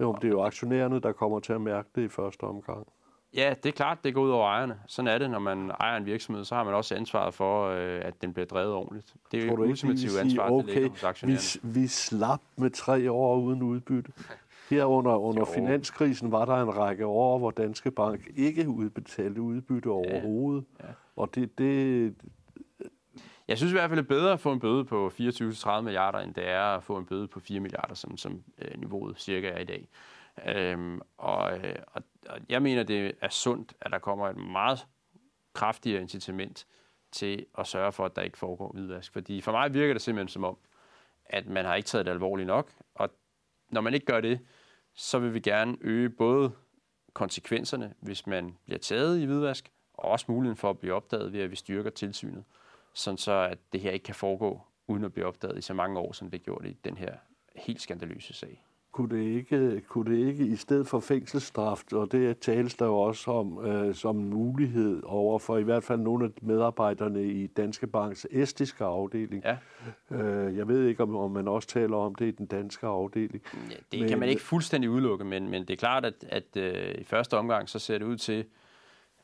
Jo, 0.00 0.12
det 0.12 0.24
er 0.24 0.28
jo 0.28 0.42
aktionærerne, 0.42 1.00
der 1.00 1.12
kommer 1.12 1.40
til 1.40 1.52
at 1.52 1.60
mærke 1.60 1.88
det 1.94 2.02
i 2.02 2.08
første 2.08 2.44
omgang. 2.44 2.86
Ja, 3.34 3.54
det 3.62 3.68
er 3.68 3.72
klart, 3.72 4.04
det 4.04 4.14
går 4.14 4.22
ud 4.22 4.30
over 4.30 4.48
ejerne. 4.48 4.78
Sådan 4.86 5.08
er 5.08 5.18
det, 5.18 5.30
når 5.30 5.38
man 5.38 5.70
ejer 5.80 5.96
en 5.96 6.06
virksomhed, 6.06 6.44
så 6.44 6.54
har 6.54 6.64
man 6.64 6.74
også 6.74 6.94
ansvaret 6.94 7.34
for, 7.34 7.68
øh, 7.68 8.00
at 8.02 8.22
den 8.22 8.32
bliver 8.32 8.46
drevet 8.46 8.72
ordentligt. 8.72 9.14
Det 9.32 9.42
er 9.42 9.46
jo 9.46 9.62
et 9.62 9.68
ultimativt 9.68 10.18
ansvar, 10.18 10.50
okay, 10.50 10.66
der 10.66 10.74
ligger 10.74 10.90
hos 10.90 11.04
aktionærerne. 11.04 11.72
Vi, 11.74 11.80
vi 11.80 11.86
slap 11.86 12.40
med 12.56 12.70
tre 12.70 13.10
år 13.12 13.36
uden 13.36 13.62
udbytte. 13.62 14.12
Her 14.70 14.84
under, 14.84 15.16
under 15.16 15.44
finanskrisen 15.44 16.32
var 16.32 16.44
der 16.44 16.62
en 16.62 16.76
række 16.76 17.06
år, 17.06 17.38
hvor 17.38 17.50
Danske 17.50 17.90
Bank 17.90 18.28
ikke 18.36 18.68
udbetalte 18.68 19.40
udbytte 19.40 19.86
overhovedet. 19.86 20.64
Ja, 20.80 20.86
ja. 20.86 20.92
Og 21.16 21.34
det, 21.34 21.58
det, 21.58 22.14
jeg 23.48 23.58
synes 23.58 23.72
i 23.72 23.74
hvert 23.74 23.90
fald, 23.90 23.98
det 23.98 24.04
er 24.04 24.08
bedre 24.08 24.32
at 24.32 24.40
få 24.40 24.52
en 24.52 24.60
bøde 24.60 24.84
på 24.84 25.12
24-30 25.20 25.80
milliarder, 25.80 26.18
end 26.18 26.34
det 26.34 26.48
er 26.48 26.62
at 26.62 26.84
få 26.84 26.96
en 26.96 27.06
bøde 27.06 27.28
på 27.28 27.40
4 27.40 27.60
milliarder, 27.60 27.94
som, 27.94 28.16
som 28.16 28.42
øh, 28.58 28.80
niveauet 28.80 29.20
cirka 29.20 29.48
er 29.48 29.58
i 29.58 29.64
dag. 29.64 29.88
Øhm, 30.46 31.00
og, 31.18 31.58
øh, 31.58 31.76
og, 31.86 32.02
og 32.28 32.38
jeg 32.48 32.62
mener, 32.62 32.82
det 32.82 33.12
er 33.20 33.28
sundt, 33.28 33.74
at 33.80 33.90
der 33.92 33.98
kommer 33.98 34.28
et 34.28 34.36
meget 34.36 34.86
kraftigere 35.54 36.00
incitament 36.00 36.66
til 37.12 37.46
at 37.58 37.66
sørge 37.66 37.92
for, 37.92 38.04
at 38.04 38.16
der 38.16 38.22
ikke 38.22 38.38
foregår 38.38 38.72
hvidvask. 38.72 39.12
Fordi 39.12 39.40
for 39.40 39.52
mig 39.52 39.74
virker 39.74 39.94
det 39.94 40.02
simpelthen 40.02 40.28
som 40.28 40.44
om, 40.44 40.56
at 41.26 41.46
man 41.46 41.64
har 41.64 41.74
ikke 41.74 41.86
taget 41.86 42.06
det 42.06 42.12
alvorligt 42.12 42.46
nok, 42.46 42.72
og 42.94 43.10
når 43.70 43.80
man 43.80 43.94
ikke 43.94 44.06
gør 44.06 44.20
det, 44.20 44.40
så 44.94 45.18
vil 45.18 45.34
vi 45.34 45.40
gerne 45.40 45.76
øge 45.80 46.10
både 46.10 46.52
konsekvenserne, 47.12 47.94
hvis 48.00 48.26
man 48.26 48.56
bliver 48.64 48.78
taget 48.78 49.20
i 49.20 49.24
hvidvask, 49.24 49.70
og 49.94 50.10
også 50.10 50.26
muligheden 50.28 50.56
for 50.56 50.70
at 50.70 50.78
blive 50.78 50.94
opdaget 50.94 51.32
ved, 51.32 51.40
at 51.40 51.50
vi 51.50 51.56
styrker 51.56 51.90
tilsynet 51.90 52.44
sådan 52.98 53.18
så 53.18 53.32
at 53.32 53.58
det 53.72 53.80
her 53.80 53.90
ikke 53.90 54.04
kan 54.04 54.14
foregå 54.14 54.60
uden 54.88 55.04
at 55.04 55.12
blive 55.12 55.26
opdaget 55.26 55.58
i 55.58 55.62
så 55.62 55.74
mange 55.74 55.98
år, 55.98 56.12
som 56.12 56.30
det 56.30 56.42
gjorde 56.42 56.70
i 56.70 56.76
den 56.84 56.96
her 56.96 57.12
helt 57.56 57.80
skandaløse 57.80 58.34
sag. 58.34 58.64
Kunne 58.92 59.16
det 59.16 59.24
ikke, 59.24 59.80
kunne 59.80 60.12
det 60.12 60.26
ikke 60.26 60.46
i 60.46 60.56
stedet 60.56 60.86
for 60.86 61.00
fængselsstraf, 61.00 61.82
og 61.92 62.12
det 62.12 62.38
tales 62.38 62.74
der 62.74 62.86
jo 62.86 62.98
også 62.98 63.30
om 63.30 63.66
øh, 63.66 63.94
som 63.94 64.16
mulighed 64.16 65.02
over 65.04 65.38
for 65.38 65.56
i 65.58 65.62
hvert 65.62 65.84
fald 65.84 66.00
nogle 66.00 66.24
af 66.24 66.30
medarbejderne 66.42 67.24
i 67.24 67.46
Danske 67.46 67.86
Banks 67.86 68.26
estiske 68.30 68.84
afdeling. 68.84 69.44
Ja. 69.44 69.56
Øh, 70.16 70.56
jeg 70.56 70.68
ved 70.68 70.86
ikke, 70.86 71.02
om, 71.02 71.16
om 71.16 71.30
man 71.30 71.48
også 71.48 71.68
taler 71.68 71.96
om 71.96 72.14
det 72.14 72.26
i 72.26 72.30
den 72.30 72.46
danske 72.46 72.86
afdeling. 72.86 73.42
Ja, 73.70 73.76
det 73.92 74.00
men, 74.00 74.08
kan 74.08 74.18
man 74.18 74.28
ikke 74.28 74.42
fuldstændig 74.42 74.90
udelukke, 74.90 75.24
men, 75.24 75.50
men 75.50 75.62
det 75.62 75.70
er 75.70 75.76
klart, 75.76 76.04
at, 76.04 76.24
at 76.28 76.56
øh, 76.56 76.94
i 77.00 77.04
første 77.04 77.36
omgang 77.36 77.68
så 77.68 77.78
ser 77.78 77.98
det 77.98 78.04
ud 78.04 78.16
til, 78.16 78.44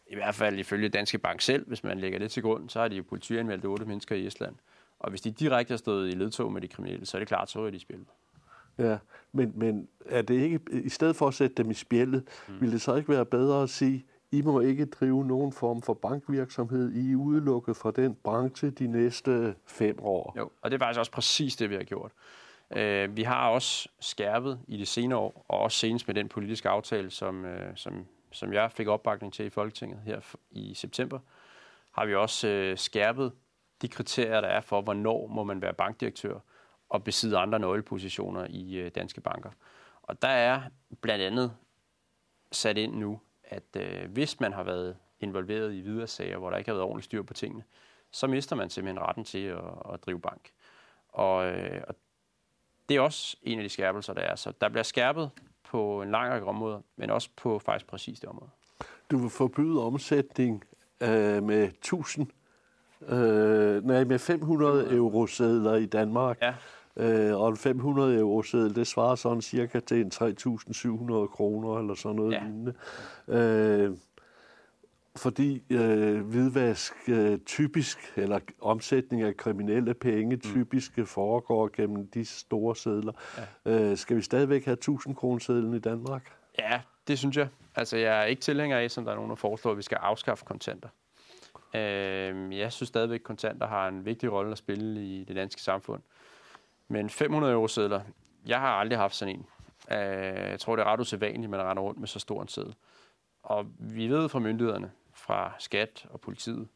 i 0.06 0.14
hvert 0.14 0.34
fald 0.34 0.58
ifølge 0.58 0.88
Danske 0.88 1.18
Bank 1.18 1.40
selv, 1.40 1.68
hvis 1.68 1.84
man 1.84 1.98
lægger 1.98 2.18
det 2.18 2.30
til 2.30 2.42
grund, 2.42 2.68
så 2.68 2.80
har 2.80 2.88
de 2.88 2.96
jo 2.96 3.02
politianmeldt 3.02 3.64
otte 3.64 3.84
mennesker 3.84 4.16
i 4.16 4.26
Estland. 4.26 4.54
Og 4.98 5.10
hvis 5.10 5.20
de 5.20 5.30
direkte 5.30 5.72
har 5.72 5.76
stået 5.76 6.08
i 6.08 6.14
ledtog 6.14 6.52
med 6.52 6.60
de 6.60 6.68
kriminelle, 6.68 7.06
så 7.06 7.16
er 7.16 7.18
det 7.18 7.28
klart, 7.28 7.50
så 7.50 7.60
er 7.60 7.70
de 7.70 7.76
i 7.76 7.78
spil. 7.78 8.04
Ja, 8.78 8.98
men, 9.32 9.52
men 9.56 9.88
er 10.06 10.22
det 10.22 10.34
ikke, 10.34 10.60
i 10.70 10.88
stedet 10.88 11.16
for 11.16 11.28
at 11.28 11.34
sætte 11.34 11.62
dem 11.62 11.70
i 11.70 11.74
spjældet, 11.74 12.24
mm. 12.48 12.60
ville 12.60 12.72
det 12.72 12.80
så 12.80 12.94
ikke 12.94 13.08
være 13.08 13.24
bedre 13.26 13.62
at 13.62 13.70
sige, 13.70 14.06
I 14.32 14.42
må 14.42 14.60
ikke 14.60 14.84
drive 14.84 15.26
nogen 15.26 15.52
form 15.52 15.82
for 15.82 15.94
bankvirksomhed, 15.94 16.92
I 16.92 17.12
er 17.12 17.16
udelukket 17.16 17.76
fra 17.76 17.90
den 17.90 18.14
branche 18.14 18.70
de 18.70 18.86
næste 18.86 19.54
fem 19.66 19.98
år? 19.98 20.34
Jo, 20.38 20.50
og 20.62 20.70
det 20.70 20.76
er 20.76 20.84
faktisk 20.84 20.98
også 20.98 21.12
præcis 21.12 21.56
det, 21.56 21.70
vi 21.70 21.74
har 21.74 21.82
gjort. 21.82 22.12
Uh, 22.70 23.16
vi 23.16 23.22
har 23.22 23.48
også 23.48 23.88
skærpet 24.00 24.60
i 24.68 24.76
de 24.76 24.86
senere 24.86 25.18
år, 25.18 25.44
og 25.48 25.58
også 25.58 25.78
senest 25.78 26.06
med 26.06 26.14
den 26.14 26.28
politiske 26.28 26.68
aftale, 26.68 27.10
som, 27.10 27.44
uh, 27.44 27.50
som 27.74 28.06
som 28.34 28.52
jeg 28.52 28.72
fik 28.72 28.88
opbakning 28.88 29.32
til 29.32 29.46
i 29.46 29.50
Folketinget 29.50 30.00
her 30.04 30.20
i 30.50 30.74
september, 30.74 31.18
har 31.90 32.06
vi 32.06 32.14
også 32.14 32.48
øh, 32.48 32.78
skærpet 32.78 33.32
de 33.82 33.88
kriterier, 33.88 34.40
der 34.40 34.48
er 34.48 34.60
for, 34.60 34.82
hvornår 34.82 35.26
må 35.26 35.44
man 35.44 35.62
være 35.62 35.74
bankdirektør 35.74 36.38
og 36.88 37.04
besidde 37.04 37.38
andre 37.38 37.58
nøglepositioner 37.58 38.46
i 38.50 38.76
øh, 38.76 38.90
danske 38.94 39.20
banker. 39.20 39.50
Og 40.02 40.22
der 40.22 40.28
er 40.28 40.62
blandt 41.00 41.24
andet 41.24 41.56
sat 42.52 42.78
ind 42.78 42.94
nu, 42.94 43.20
at 43.44 43.76
øh, 43.76 44.10
hvis 44.10 44.40
man 44.40 44.52
har 44.52 44.62
været 44.62 44.96
involveret 45.20 45.74
i 45.74 45.80
videre 45.80 46.06
sager, 46.06 46.38
hvor 46.38 46.50
der 46.50 46.56
ikke 46.56 46.70
har 46.70 46.74
været 46.74 46.84
ordentligt 46.84 47.04
styr 47.04 47.22
på 47.22 47.34
tingene, 47.34 47.64
så 48.10 48.26
mister 48.26 48.56
man 48.56 48.70
simpelthen 48.70 49.02
retten 49.02 49.24
til 49.24 49.44
at, 49.44 49.64
at 49.92 50.06
drive 50.06 50.20
bank. 50.20 50.50
Og, 51.08 51.46
øh, 51.46 51.82
og 51.88 51.94
det 52.88 52.96
er 52.96 53.00
også 53.00 53.36
en 53.42 53.58
af 53.58 53.62
de 53.62 53.68
skærpelser, 53.68 54.14
der 54.14 54.22
er. 54.22 54.34
Så 54.34 54.52
der 54.60 54.68
bliver 54.68 54.82
skærpet 54.82 55.30
på 55.70 56.02
en 56.02 56.10
lang 56.10 56.32
række 56.32 56.46
områder, 56.46 56.80
men 56.96 57.10
også 57.10 57.28
på 57.36 57.58
faktisk 57.58 57.86
præcis 57.86 58.20
det 58.20 58.28
område. 58.28 58.50
Du 59.10 59.18
vil 59.18 59.30
forbyde 59.30 59.84
omsætning 59.84 60.64
øh, 61.00 61.42
med 61.42 61.64
1000, 61.64 62.26
øh, 63.08 63.84
nej, 63.84 64.04
med 64.04 64.18
500 64.18 64.96
euro-sædler 64.96 65.74
i 65.74 65.86
Danmark. 65.86 66.38
Ja. 66.42 66.54
Øh, 66.96 67.40
og 67.40 67.48
en 67.48 67.56
500 67.56 68.18
euro-sædel, 68.18 68.74
det 68.74 68.86
svarer 68.86 69.14
sådan 69.14 69.42
cirka 69.42 69.80
til 69.80 70.00
en 70.00 70.12
3.700 70.14 71.26
kroner 71.26 71.78
eller 71.78 71.94
sådan 71.94 72.16
noget 72.16 72.32
ja. 72.32 72.42
lignende. 72.42 72.74
Øh, 73.28 73.96
fordi 75.16 75.62
øh, 75.70 76.20
hvidvask 76.20 76.94
øh, 77.08 77.38
typisk, 77.38 78.12
eller 78.16 78.40
omsætning 78.60 79.22
af 79.22 79.36
kriminelle 79.36 79.94
penge, 79.94 80.36
mm. 80.36 80.40
typisk 80.40 80.98
mm. 80.98 81.06
foregår 81.06 81.70
gennem 81.76 82.06
de 82.06 82.24
store 82.24 82.76
sædler. 82.76 83.12
Ja. 83.66 83.90
Øh, 83.90 83.96
skal 83.96 84.16
vi 84.16 84.22
stadigvæk 84.22 84.64
have 84.64 84.72
1000 84.72 85.14
kroner 85.14 85.74
i 85.76 85.78
Danmark? 85.78 86.32
Ja, 86.58 86.80
det 87.08 87.18
synes 87.18 87.36
jeg. 87.36 87.48
Altså, 87.74 87.96
jeg 87.96 88.20
er 88.20 88.24
ikke 88.24 88.42
tilhænger 88.42 88.78
af, 88.78 88.90
som 88.90 89.04
der 89.04 89.12
er 89.12 89.16
nogen, 89.16 89.30
der 89.30 89.36
foreslår, 89.36 89.70
at 89.70 89.76
vi 89.76 89.82
skal 89.82 89.96
afskaffe 89.96 90.44
kontanter. 90.44 90.88
Øh, 91.74 92.58
jeg 92.58 92.72
synes 92.72 92.88
stadigvæk, 92.88 93.20
at 93.20 93.24
kontanter 93.24 93.66
har 93.66 93.88
en 93.88 94.04
vigtig 94.04 94.32
rolle 94.32 94.52
at 94.52 94.58
spille 94.58 95.04
i 95.04 95.24
det 95.24 95.36
danske 95.36 95.62
samfund. 95.62 96.02
Men 96.88 97.10
500 97.10 97.52
euro 97.52 97.68
sædler, 97.68 98.00
jeg 98.46 98.60
har 98.60 98.68
aldrig 98.68 98.98
haft 98.98 99.14
sådan 99.14 99.34
en. 99.34 99.46
Øh, 99.90 100.50
jeg 100.50 100.60
tror, 100.60 100.76
det 100.76 100.82
er 100.82 100.86
ret 100.86 101.00
usædvanligt, 101.00 101.44
at 101.44 101.50
man 101.50 101.62
render 101.62 101.82
rundt 101.82 102.00
med 102.00 102.08
så 102.08 102.18
stor 102.18 102.42
en 102.42 102.48
sædel. 102.48 102.74
Og 103.42 103.66
vi 103.78 104.08
ved 104.08 104.28
fra 104.28 104.38
myndighederne, 104.38 104.90
fra 105.24 105.52
skat 105.58 106.06
og 106.10 106.20
politiet, 106.20 106.68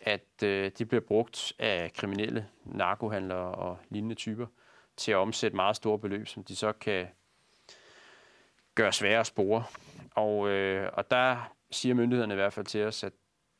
at 0.00 0.42
øh, 0.42 0.70
de 0.78 0.86
bliver 0.86 1.00
brugt 1.00 1.52
af 1.58 1.92
kriminelle 1.92 2.48
narkohandlere 2.64 3.54
og 3.54 3.78
lignende 3.88 4.14
typer 4.14 4.46
til 4.96 5.12
at 5.12 5.16
omsætte 5.16 5.56
meget 5.56 5.76
store 5.76 5.98
beløb, 5.98 6.26
som 6.28 6.44
de 6.44 6.56
så 6.56 6.72
kan 6.72 7.08
gøre 8.74 8.92
svære 8.92 9.20
at 9.20 9.26
spore. 9.26 9.64
Og, 10.10 10.48
øh, 10.48 10.90
og 10.92 11.10
der 11.10 11.52
siger 11.70 11.94
myndighederne 11.94 12.34
i 12.34 12.36
hvert 12.36 12.52
fald 12.52 12.66
til 12.66 12.84
os, 12.84 13.04
at 13.04 13.12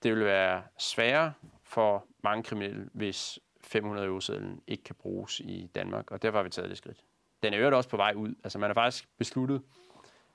det 0.03 0.13
vil 0.13 0.25
være 0.25 0.63
sværere 0.79 1.33
for 1.63 2.07
mange 2.25 2.43
kriminelle, 2.43 2.89
hvis 2.93 3.39
500 3.61 4.07
euro 4.07 4.21
ikke 4.67 4.85
kan 4.85 4.95
bruges 4.95 5.41
i 5.41 5.71
Danmark, 5.75 6.11
og 6.11 6.23
derfor 6.23 6.39
har 6.39 6.43
vi 6.43 6.51
taget 6.51 6.71
det 6.71 6.79
skridt. 6.79 7.05
den 7.43 7.55
er 7.55 7.59
jo 7.59 7.77
også 7.77 7.89
på 7.89 7.97
vej 7.97 8.13
ud. 8.17 8.35
Altså 8.45 8.59
man 8.59 8.69
har 8.69 8.75
faktisk 8.75 9.09
besluttet, 9.19 9.63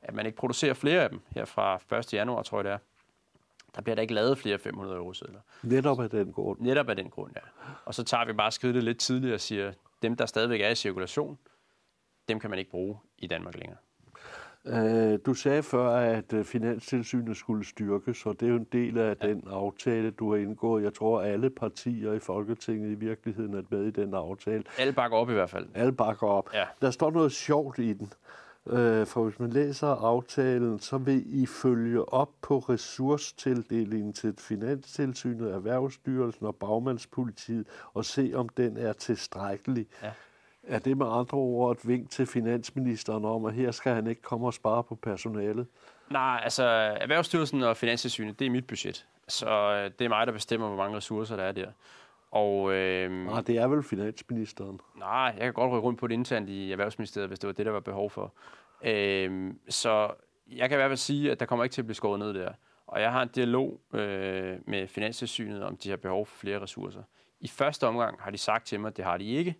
at 0.02 0.14
man 0.14 0.26
ikke 0.26 0.36
producerer 0.36 0.74
flere 0.74 1.04
af 1.04 1.10
dem 1.10 1.22
her 1.32 1.46
fra 1.46 1.98
1. 2.00 2.14
januar, 2.14 2.44
tror 2.44 2.58
jeg 2.58 2.66
det 2.66 2.72
er. 2.72 2.78
Der 3.76 3.82
bliver 3.82 3.95
der 3.95 4.01
ikke 4.01 4.13
lavet 4.13 4.38
flere 4.38 4.59
500 4.59 4.97
euro 4.97 5.13
sedler. 5.13 5.39
Netop 5.63 5.99
af 5.99 6.09
den 6.09 6.34
grund. 6.34 6.59
Netop 6.59 6.89
af 6.89 6.95
den 6.95 7.09
grund, 7.09 7.32
ja. 7.36 7.41
Og 7.86 7.95
så 7.95 8.03
tager 8.03 8.26
vi 8.26 8.34
bare 8.34 8.51
skridtet 8.51 8.84
lidt 8.84 8.99
tidligere 8.99 9.36
og 9.36 9.41
siger, 9.41 9.74
dem 10.01 10.15
der 10.15 10.26
stadigvæk 10.26 10.61
er 10.61 10.69
i 10.69 10.76
cirkulation, 10.76 11.38
dem 12.30 12.39
kan 12.39 12.49
man 12.49 12.59
ikke 12.59 12.71
bruge 12.71 12.97
i 13.17 13.28
Danmark 13.28 13.55
længere. 13.57 13.78
Øh, 14.65 15.19
du 15.26 15.34
sagde 15.34 15.63
før, 15.63 15.89
at 15.89 16.34
øh, 16.34 16.45
Finanstilsynet 16.45 17.38
skulle 17.38 17.65
styrkes, 17.65 18.26
og 18.26 18.39
det 18.39 18.45
er 18.45 18.49
jo 18.49 18.55
en 18.55 18.67
del 18.71 18.97
af 18.97 19.15
ja. 19.21 19.28
den 19.28 19.43
aftale, 19.47 20.11
du 20.11 20.32
har 20.32 20.39
indgået. 20.39 20.84
Jeg 20.84 20.93
tror, 20.93 21.21
alle 21.21 21.49
partier 21.49 22.13
i 22.13 22.19
Folketinget 22.19 22.91
i 22.91 22.95
virkeligheden 22.95 23.53
er 23.53 23.61
med 23.69 23.86
i 23.86 23.91
den 23.91 24.13
aftale. 24.13 24.63
Alle 24.78 24.93
bakker 24.93 25.17
op 25.17 25.30
i 25.30 25.34
hvert 25.34 25.49
fald. 25.49 25.67
Alle 25.74 25.91
bakker 25.91 26.28
op. 26.28 26.49
Ja. 26.53 26.65
Der 26.82 26.91
står 26.91 27.11
noget 27.11 27.32
sjovt 27.32 27.80
i 27.80 27.93
den. 27.93 28.13
Øh, 28.68 29.07
for 29.07 29.24
hvis 29.24 29.39
man 29.39 29.49
læser 29.49 29.88
aftalen, 29.88 30.80
så 30.80 30.97
vil 30.97 31.43
I 31.43 31.45
følge 31.45 32.14
op 32.14 32.30
på 32.41 32.59
ressourcetildelingen 32.59 34.14
til 34.14 34.36
Finanstilsynet, 34.38 35.51
Erhvervsstyrelsen 35.51 36.45
og 36.45 36.55
Bagmandspolitiet 36.55 37.68
og 37.93 38.05
se, 38.05 38.32
om 38.36 38.49
den 38.49 38.78
er 38.78 38.93
tilstrækkelig. 38.93 39.88
Ja. 40.03 40.11
Er 40.68 40.80
det 40.80 40.97
med 40.97 41.05
andre 41.09 41.38
ord 41.38 41.78
et 41.78 41.88
vink 41.88 42.09
til 42.09 42.26
finansministeren 42.26 43.26
om, 43.26 43.45
at 43.45 43.53
her 43.53 43.72
skal 43.72 43.93
han 43.93 44.07
ikke 44.07 44.22
komme 44.22 44.45
og 44.47 44.53
spare 44.53 44.84
på 44.84 44.95
personalet? 44.95 45.68
Nej, 46.09 46.39
altså 46.43 46.64
Erhvervsstyrelsen 47.01 47.64
og 47.64 47.78
Finanstilsynet, 47.78 48.39
det 48.39 48.47
er 48.47 48.51
mit 48.51 48.68
budget. 48.68 49.05
Så 49.28 49.49
øh, 49.49 49.91
det 49.99 50.05
er 50.05 50.09
mig, 50.09 50.28
der 50.28 50.34
bestemmer, 50.34 50.68
hvor 50.68 50.78
mange 50.78 50.97
ressourcer 50.97 51.36
der 51.36 51.43
er 51.43 51.51
der. 51.51 51.68
Og, 52.34 52.74
øh, 52.74 53.12
Nej, 53.12 53.42
det 53.42 53.58
er 53.58 53.68
vel 53.68 53.84
finansministeren. 53.84 54.80
Nej, 54.96 55.34
jeg 55.38 55.40
kan 55.40 55.54
godt 55.54 55.72
rykke 55.72 55.88
rundt 55.88 56.00
på 56.00 56.08
det 56.08 56.14
internt 56.14 56.50
i 56.50 56.72
Erhvervsministeriet, 56.72 57.30
hvis 57.30 57.40
det 57.40 57.48
var 57.48 57.54
det, 57.54 57.66
der 57.66 57.72
var 57.72 57.80
behov 57.80 58.10
for. 58.10 58.34
Øh, 58.84 59.54
så 59.70 60.12
jeg 60.48 60.70
kan 60.70 60.76
i 60.76 60.80
hvert 60.80 60.90
fald 60.90 60.98
sige, 60.98 61.32
at 61.32 61.40
der 61.40 61.46
kommer 61.46 61.64
ikke 61.64 61.74
til 61.74 61.82
at 61.82 61.86
blive 61.86 61.96
skåret 61.96 62.20
ned 62.20 62.34
der. 62.34 62.52
Og 62.88 63.02
jeg 63.02 63.12
har 63.12 63.22
en 63.22 63.30
dialog 63.36 63.82
øh, 63.94 64.58
med 64.68 64.88
Finanstilsynet 64.88 65.64
om, 65.64 65.78
de 65.78 65.90
har 65.90 65.98
behov 65.98 66.26
for 66.26 66.38
flere 66.38 66.62
ressourcer. 66.62 67.04
I 67.40 67.48
første 67.48 67.88
omgang 67.88 68.22
har 68.22 68.32
de 68.32 68.38
sagt 68.38 68.68
til 68.68 68.80
mig, 68.80 68.88
at 68.88 68.98
det 68.98 69.06
har 69.06 69.18
de 69.18 69.26
ikke. 69.26 69.56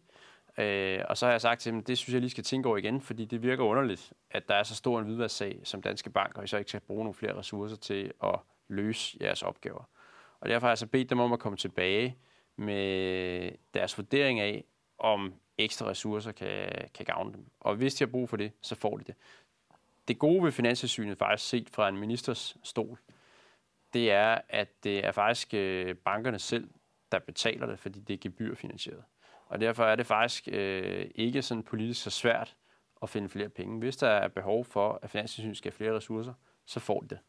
Øh, 0.58 1.00
og 1.10 1.18
så 1.18 1.26
har 1.26 1.32
jeg 1.34 1.42
sagt 1.42 1.62
til 1.62 1.72
dem, 1.72 1.84
det 1.84 1.98
synes 1.98 2.14
jeg 2.14 2.22
lige 2.22 2.32
skal 2.32 2.44
tænke 2.44 2.68
over 2.70 2.78
igen, 2.78 3.02
fordi 3.02 3.26
det 3.26 3.44
virker 3.44 3.64
underligt, 3.64 4.14
at 4.32 4.48
der 4.48 4.56
er 4.56 4.64
så 4.64 4.76
stor 4.76 5.00
en 5.00 5.06
hvidværssag 5.06 5.60
som 5.64 5.82
Danske 5.82 6.10
Bank, 6.10 6.38
og 6.38 6.44
I 6.44 6.48
så 6.48 6.58
ikke 6.58 6.70
skal 6.70 6.82
bruge 6.82 7.04
nogle 7.04 7.14
flere 7.14 7.38
ressourcer 7.38 7.78
til 7.78 8.12
at 8.24 8.36
løse 8.68 9.18
jeres 9.22 9.44
opgaver. 9.44 9.84
Og 10.40 10.50
derfor 10.50 10.68
har 10.68 10.72
jeg 10.72 10.78
så 10.78 10.88
bedt 10.88 11.10
dem 11.10 11.20
om 11.20 11.34
at 11.34 11.40
komme 11.40 11.58
tilbage 11.58 12.18
med 12.56 13.51
deres 13.74 13.97
vurdering 13.97 14.39
af, 14.39 14.64
om 14.97 15.34
ekstra 15.58 15.86
ressourcer 15.86 16.32
kan, 16.32 16.70
kan 16.93 17.06
gavne 17.06 17.34
dem. 17.34 17.45
Og 17.60 17.76
hvis 17.76 17.95
de 17.95 18.06
har 18.06 18.12
brug 18.12 18.30
for 18.30 18.38
det, 18.38 18.51
så 18.62 18.76
får 18.76 18.97
de 18.97 19.04
det. 19.04 19.16
Det 20.08 20.20
gode 20.20 20.43
ved 20.43 20.51
Finanssynet, 20.51 21.18
faktisk 21.18 21.49
set 21.49 21.70
fra 21.70 21.89
en 21.89 21.97
ministers 21.97 22.58
stol, 22.64 22.99
det 23.93 24.12
er, 24.12 24.41
at 24.49 24.84
det 24.84 25.06
er 25.06 25.12
faktisk 25.12 25.54
øh, 25.54 25.95
bankerne 25.95 26.39
selv, 26.39 26.70
der 27.12 27.20
betaler 27.20 27.66
det, 27.66 27.80
fordi 27.80 27.99
det 27.99 28.14
er 28.14 28.18
gebyrfinansieret. 28.18 29.04
Og 29.45 29.62
derfor 29.62 29.84
er 29.84 29.95
det 29.95 30.06
faktisk 30.06 30.47
øh, 30.51 31.12
ikke 31.16 31.41
sådan 31.41 31.64
politisk 31.64 32.04
så 32.04 32.10
svært 32.10 32.56
at 33.01 33.10
finde 33.10 33.30
flere 33.30 33.49
penge. 33.49 33.80
Hvis 33.80 33.97
der 33.97 34.08
er 34.08 34.28
behov 34.28 34.66
for, 34.66 34.99
at 35.01 35.10
Finanstilsynet 35.10 35.58
skal 35.58 35.72
have 35.72 35.78
flere 35.78 35.95
ressourcer, 35.95 36.34
så 36.66 36.80
får 36.80 36.99
de 36.99 37.08
det. 37.08 37.20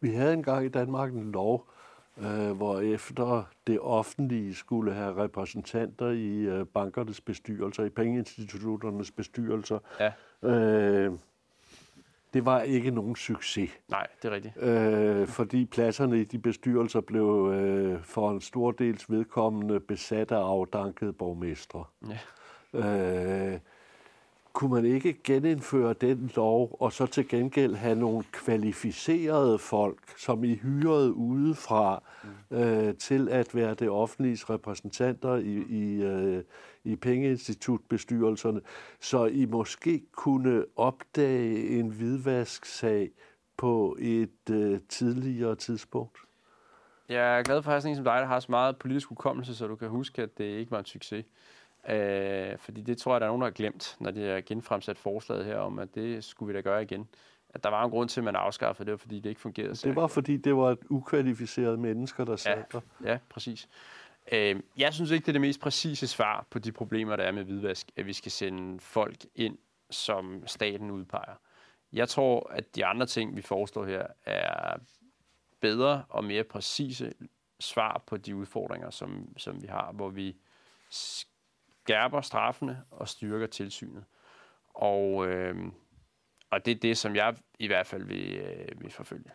Vi 0.00 0.14
havde 0.14 0.32
engang 0.32 0.66
i 0.66 0.68
Danmark 0.68 1.12
en 1.12 1.32
lov, 1.32 1.70
øh, 2.18 2.50
hvor 2.50 2.80
efter 2.80 3.44
det 3.66 3.80
offentlige 3.80 4.54
skulle 4.54 4.94
have 4.94 5.22
repræsentanter 5.24 6.08
i 6.08 6.38
øh, 6.38 6.66
bankernes 6.66 7.20
bestyrelser, 7.20 7.84
i 7.84 7.88
pengeinstitutternes 7.88 9.10
bestyrelser. 9.10 9.78
Ja. 10.00 10.12
Øh, 10.48 11.12
det 12.34 12.44
var 12.44 12.60
ikke 12.60 12.90
nogen 12.90 13.16
succes. 13.16 13.70
Nej, 13.88 14.06
det 14.22 14.28
er 14.28 14.34
rigtigt. 14.34 14.62
Øh, 14.62 15.26
fordi 15.26 15.64
pladserne 15.64 16.20
i 16.20 16.24
de 16.24 16.38
bestyrelser 16.38 17.00
blev 17.00 17.52
øh, 17.54 18.02
for 18.02 18.30
en 18.30 18.40
stor 18.40 18.70
dels 18.70 19.10
vedkommende 19.10 19.80
besat 19.80 20.32
af 20.32 20.36
afdankede 20.36 21.12
borgmestre. 21.12 21.84
Ja. 22.08 22.18
Øh, 23.54 23.58
kunne 24.52 24.74
man 24.74 24.84
ikke 24.84 25.22
genindføre 25.24 25.92
den 25.92 26.30
lov, 26.36 26.76
og 26.80 26.92
så 26.92 27.06
til 27.06 27.28
gengæld 27.28 27.74
have 27.74 27.94
nogle 27.94 28.24
kvalificerede 28.32 29.58
folk, 29.58 30.18
som 30.18 30.44
I 30.44 30.54
hyrede 30.54 31.12
udefra, 31.12 32.02
mm. 32.50 32.56
øh, 32.56 32.94
til 32.94 33.28
at 33.28 33.54
være 33.54 33.74
det 33.74 33.90
offentlige 33.90 34.38
repræsentanter 34.50 35.36
i, 35.36 35.64
i, 35.68 36.02
øh, 36.02 36.42
i 36.84 36.96
pengeinstitutbestyrelserne, 36.96 38.60
så 39.00 39.26
I 39.26 39.46
måske 39.46 40.02
kunne 40.12 40.64
opdage 40.76 41.68
en 41.68 41.88
hvidvasksag 41.88 43.10
på 43.56 43.96
et 44.00 44.50
øh, 44.50 44.80
tidligere 44.88 45.56
tidspunkt? 45.56 46.18
Jeg 47.08 47.38
er 47.38 47.42
glad 47.42 47.62
for 47.62 47.70
at 47.70 47.72
have 47.72 47.80
sådan 47.80 47.92
en 47.92 47.96
som 47.96 48.04
dig, 48.04 48.20
der 48.20 48.26
har 48.26 48.40
så 48.40 48.46
meget 48.50 48.76
politisk 48.76 49.08
hukommelse, 49.08 49.54
så 49.54 49.66
du 49.66 49.76
kan 49.76 49.88
huske, 49.88 50.22
at 50.22 50.38
det 50.38 50.44
ikke 50.44 50.70
var 50.70 50.78
en 50.78 50.84
succes. 50.84 51.24
Øh, 51.88 52.58
fordi 52.58 52.82
det 52.82 52.98
tror 52.98 53.14
jeg, 53.14 53.20
der 53.20 53.26
er 53.26 53.30
nogen, 53.30 53.40
der 53.40 53.46
har 53.46 53.52
glemt, 53.52 53.96
når 54.00 54.10
de 54.10 54.22
har 54.22 54.40
genfremsat 54.40 54.98
forslaget 54.98 55.44
her 55.44 55.56
om, 55.56 55.78
at 55.78 55.94
det 55.94 56.24
skulle 56.24 56.52
vi 56.52 56.56
da 56.56 56.60
gøre 56.60 56.82
igen. 56.82 57.08
At 57.48 57.64
der 57.64 57.70
var 57.70 57.84
en 57.84 57.90
grund 57.90 58.08
til, 58.08 58.20
at 58.20 58.24
man 58.24 58.36
afskaffede 58.36 58.90
det, 58.90 59.00
fordi 59.00 59.20
det 59.20 59.28
ikke 59.28 59.40
fungerede. 59.40 59.74
Det 59.74 59.96
var, 59.96 60.06
fordi 60.06 60.36
det 60.36 60.56
var 60.56 60.70
et 60.70 60.78
ukvalificeret 60.90 61.78
mennesker, 61.78 62.24
der 62.24 62.36
sad 62.36 62.56
ja, 62.56 62.62
der. 62.72 62.80
Ja, 63.04 63.18
præcis. 63.28 63.68
Øh, 64.32 64.60
jeg 64.76 64.94
synes 64.94 65.10
ikke, 65.10 65.22
det 65.22 65.28
er 65.28 65.32
det 65.32 65.40
mest 65.40 65.60
præcise 65.60 66.06
svar 66.06 66.46
på 66.50 66.58
de 66.58 66.72
problemer, 66.72 67.16
der 67.16 67.24
er 67.24 67.32
med 67.32 67.44
hvidvask, 67.44 67.90
at 67.96 68.06
vi 68.06 68.12
skal 68.12 68.32
sende 68.32 68.80
folk 68.80 69.16
ind, 69.34 69.58
som 69.90 70.42
staten 70.46 70.90
udpeger. 70.90 71.34
Jeg 71.92 72.08
tror, 72.08 72.50
at 72.50 72.76
de 72.76 72.86
andre 72.86 73.06
ting, 73.06 73.36
vi 73.36 73.42
foreslår 73.42 73.84
her, 73.84 74.06
er 74.24 74.76
bedre 75.60 76.04
og 76.08 76.24
mere 76.24 76.44
præcise 76.44 77.12
svar 77.60 78.02
på 78.06 78.16
de 78.16 78.36
udfordringer, 78.36 78.90
som, 78.90 79.28
som 79.36 79.62
vi 79.62 79.66
har, 79.66 79.92
hvor 79.92 80.08
vi 80.08 80.36
skærper 81.82 82.20
straffene 82.20 82.82
og 82.90 83.08
styrker 83.08 83.46
tilsynet. 83.46 84.04
Og, 84.74 85.26
øh, 85.26 85.56
og 86.50 86.66
det 86.66 86.70
er 86.70 86.80
det, 86.80 86.98
som 86.98 87.16
jeg 87.16 87.36
i 87.58 87.66
hvert 87.66 87.86
fald 87.86 88.04
vil, 88.04 88.36
øh, 88.36 88.80
vil 88.80 88.90
forfølge. 88.90 89.30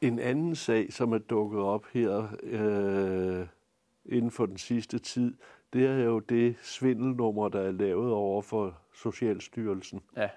En 0.00 0.18
anden 0.18 0.56
sag, 0.56 0.92
som 0.92 1.12
er 1.12 1.18
dukket 1.18 1.60
op 1.60 1.86
her 1.86 2.36
øh, 2.42 3.46
inden 4.04 4.30
for 4.30 4.46
den 4.46 4.58
sidste 4.58 4.98
tid, 4.98 5.34
det 5.72 5.86
er 5.86 6.04
jo 6.04 6.18
det 6.18 6.56
svindelnummer, 6.62 7.48
der 7.48 7.60
er 7.60 7.70
lavet 7.70 8.12
over 8.12 8.42
for 8.42 8.78
Socialstyrelsen. 8.94 10.02
Ja. 10.16 10.28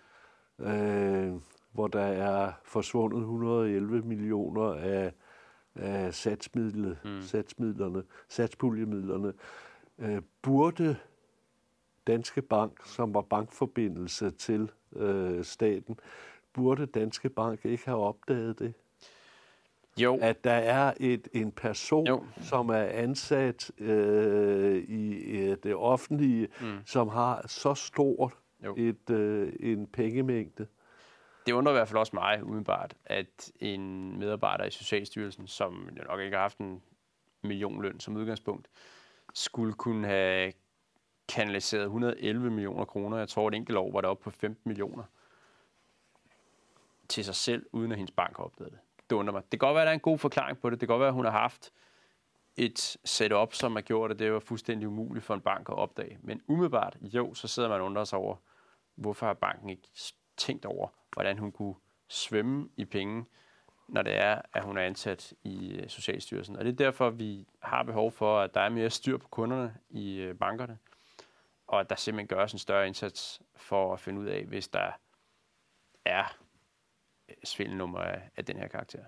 Øh, 0.59 1.33
hvor 1.71 1.87
der 1.87 2.03
er 2.03 2.51
forsvundet 2.63 3.19
111 3.19 4.01
millioner 4.01 4.73
af, 4.73 5.13
af 5.75 6.13
satsmidlet, 6.13 6.97
mm. 7.05 7.21
satsmidlerne, 7.21 8.03
satspuljemidlerne. 8.29 9.33
Øh, 9.99 10.21
burde 10.41 10.95
Danske 12.07 12.41
Bank, 12.41 12.85
som 12.85 13.13
var 13.13 13.21
bankforbindelse 13.21 14.31
til 14.31 14.71
øh, 14.95 15.43
staten, 15.45 15.99
burde 16.53 16.85
Danske 16.85 17.29
Bank 17.29 17.65
ikke 17.65 17.85
have 17.85 17.97
opdaget 18.03 18.59
det? 18.59 18.73
Jo. 19.97 20.17
At 20.21 20.43
der 20.43 20.51
er 20.51 20.93
et, 20.99 21.27
en 21.33 21.51
person, 21.51 22.07
Jo. 22.07 22.23
som 22.41 22.69
er 22.69 22.83
ansat 22.83 23.71
øh, 23.79 24.75
i 24.83 25.13
øh, 25.13 25.57
det 25.63 25.75
offentlige, 25.75 26.47
Mm. 26.61 26.77
som 26.85 27.07
har 27.07 27.47
så 27.47 27.73
stort 27.73 28.33
Jo. 28.65 28.75
et, 28.77 29.09
øh, 29.09 29.53
en 29.59 29.87
pengemængde. 29.87 30.67
Det 31.45 31.51
undrer 31.53 31.73
i 31.73 31.75
hvert 31.75 31.87
fald 31.87 31.97
også 31.99 32.11
mig 32.15 32.43
umiddelbart, 32.43 32.93
at 33.05 33.51
en 33.59 34.17
medarbejder 34.19 34.65
i 34.65 34.71
Socialstyrelsen, 34.71 35.47
som 35.47 35.89
nok 36.07 36.19
ikke 36.19 36.35
har 36.35 36.41
haft 36.41 36.57
en 36.57 36.81
millionløn 37.43 37.99
som 37.99 38.15
udgangspunkt, 38.15 38.67
skulle 39.35 39.73
kunne 39.73 40.07
have 40.07 40.53
kanaliseret 41.27 41.83
111 41.83 42.49
millioner 42.49 42.85
kroner. 42.85 43.17
Jeg 43.17 43.29
tror, 43.29 43.47
et 43.47 43.53
enkelt 43.53 43.77
år 43.77 43.91
var 43.91 44.01
det 44.01 44.09
op 44.09 44.19
på 44.19 44.29
15 44.29 44.69
millioner 44.69 45.03
til 47.09 47.25
sig 47.25 47.35
selv, 47.35 47.65
uden 47.71 47.91
at 47.91 47.97
hendes 47.97 48.11
bank 48.11 48.37
har 48.37 48.43
opdaget 48.43 48.71
det. 48.71 48.79
Det 49.09 49.15
undrer 49.15 49.33
mig. 49.33 49.41
Det 49.51 49.59
kan 49.59 49.67
godt 49.67 49.75
være, 49.75 49.81
at 49.81 49.85
der 49.85 49.91
er 49.91 49.93
en 49.93 49.99
god 49.99 50.17
forklaring 50.17 50.59
på 50.59 50.69
det. 50.69 50.81
Det 50.81 50.87
kan 50.87 50.93
godt 50.93 50.99
være, 50.99 51.07
at 51.07 51.13
hun 51.13 51.25
har 51.25 51.31
haft 51.31 51.71
et 52.57 52.97
setup, 53.05 53.53
som 53.53 53.75
har 53.75 53.81
gjort, 53.81 54.11
at 54.11 54.19
det 54.19 54.33
var 54.33 54.39
fuldstændig 54.39 54.87
umuligt 54.87 55.25
for 55.25 55.33
en 55.33 55.41
bank 55.41 55.69
at 55.69 55.75
opdage. 55.75 56.17
Men 56.21 56.41
umiddelbart, 56.47 56.97
jo, 57.01 57.33
så 57.33 57.47
sidder 57.47 57.69
man 57.69 57.79
og 57.79 57.85
undrer 57.85 58.03
sig 58.03 58.19
over, 58.19 58.35
hvorfor 58.95 59.25
har 59.25 59.33
banken 59.33 59.69
ikke 59.69 59.87
tænkt 60.37 60.65
over, 60.65 60.87
hvordan 61.13 61.37
hun 61.37 61.51
kunne 61.51 61.75
svømme 62.07 62.69
i 62.77 62.85
penge, 62.85 63.25
når 63.87 64.01
det 64.01 64.17
er, 64.17 64.41
at 64.53 64.63
hun 64.63 64.77
er 64.77 64.81
ansat 64.81 65.33
i 65.43 65.71
øh, 65.71 65.89
Socialstyrelsen. 65.89 66.55
Og 66.55 66.65
det 66.65 66.71
er 66.71 66.75
derfor, 66.75 67.09
vi 67.09 67.47
har 67.59 67.83
behov 67.83 68.11
for, 68.11 68.39
at 68.39 68.53
der 68.53 68.61
er 68.61 68.69
mere 68.69 68.89
styr 68.89 69.17
på 69.17 69.27
kunderne 69.27 69.75
i 69.89 70.15
øh, 70.15 70.35
bankerne, 70.35 70.77
og 71.67 71.79
at 71.79 71.89
der 71.89 71.95
simpelthen 71.95 72.27
gøres 72.27 72.53
en 72.53 72.59
større 72.59 72.87
indsats 72.87 73.41
for 73.55 73.93
at 73.93 73.99
finde 73.99 74.21
ud 74.21 74.25
af, 74.25 74.45
hvis 74.45 74.67
der 74.67 74.91
er 76.05 76.37
øh, 77.29 77.35
svindelnummer 77.43 77.99
af, 77.99 78.21
af 78.37 78.45
den 78.45 78.57
her 78.57 78.67
karakter. 78.67 79.03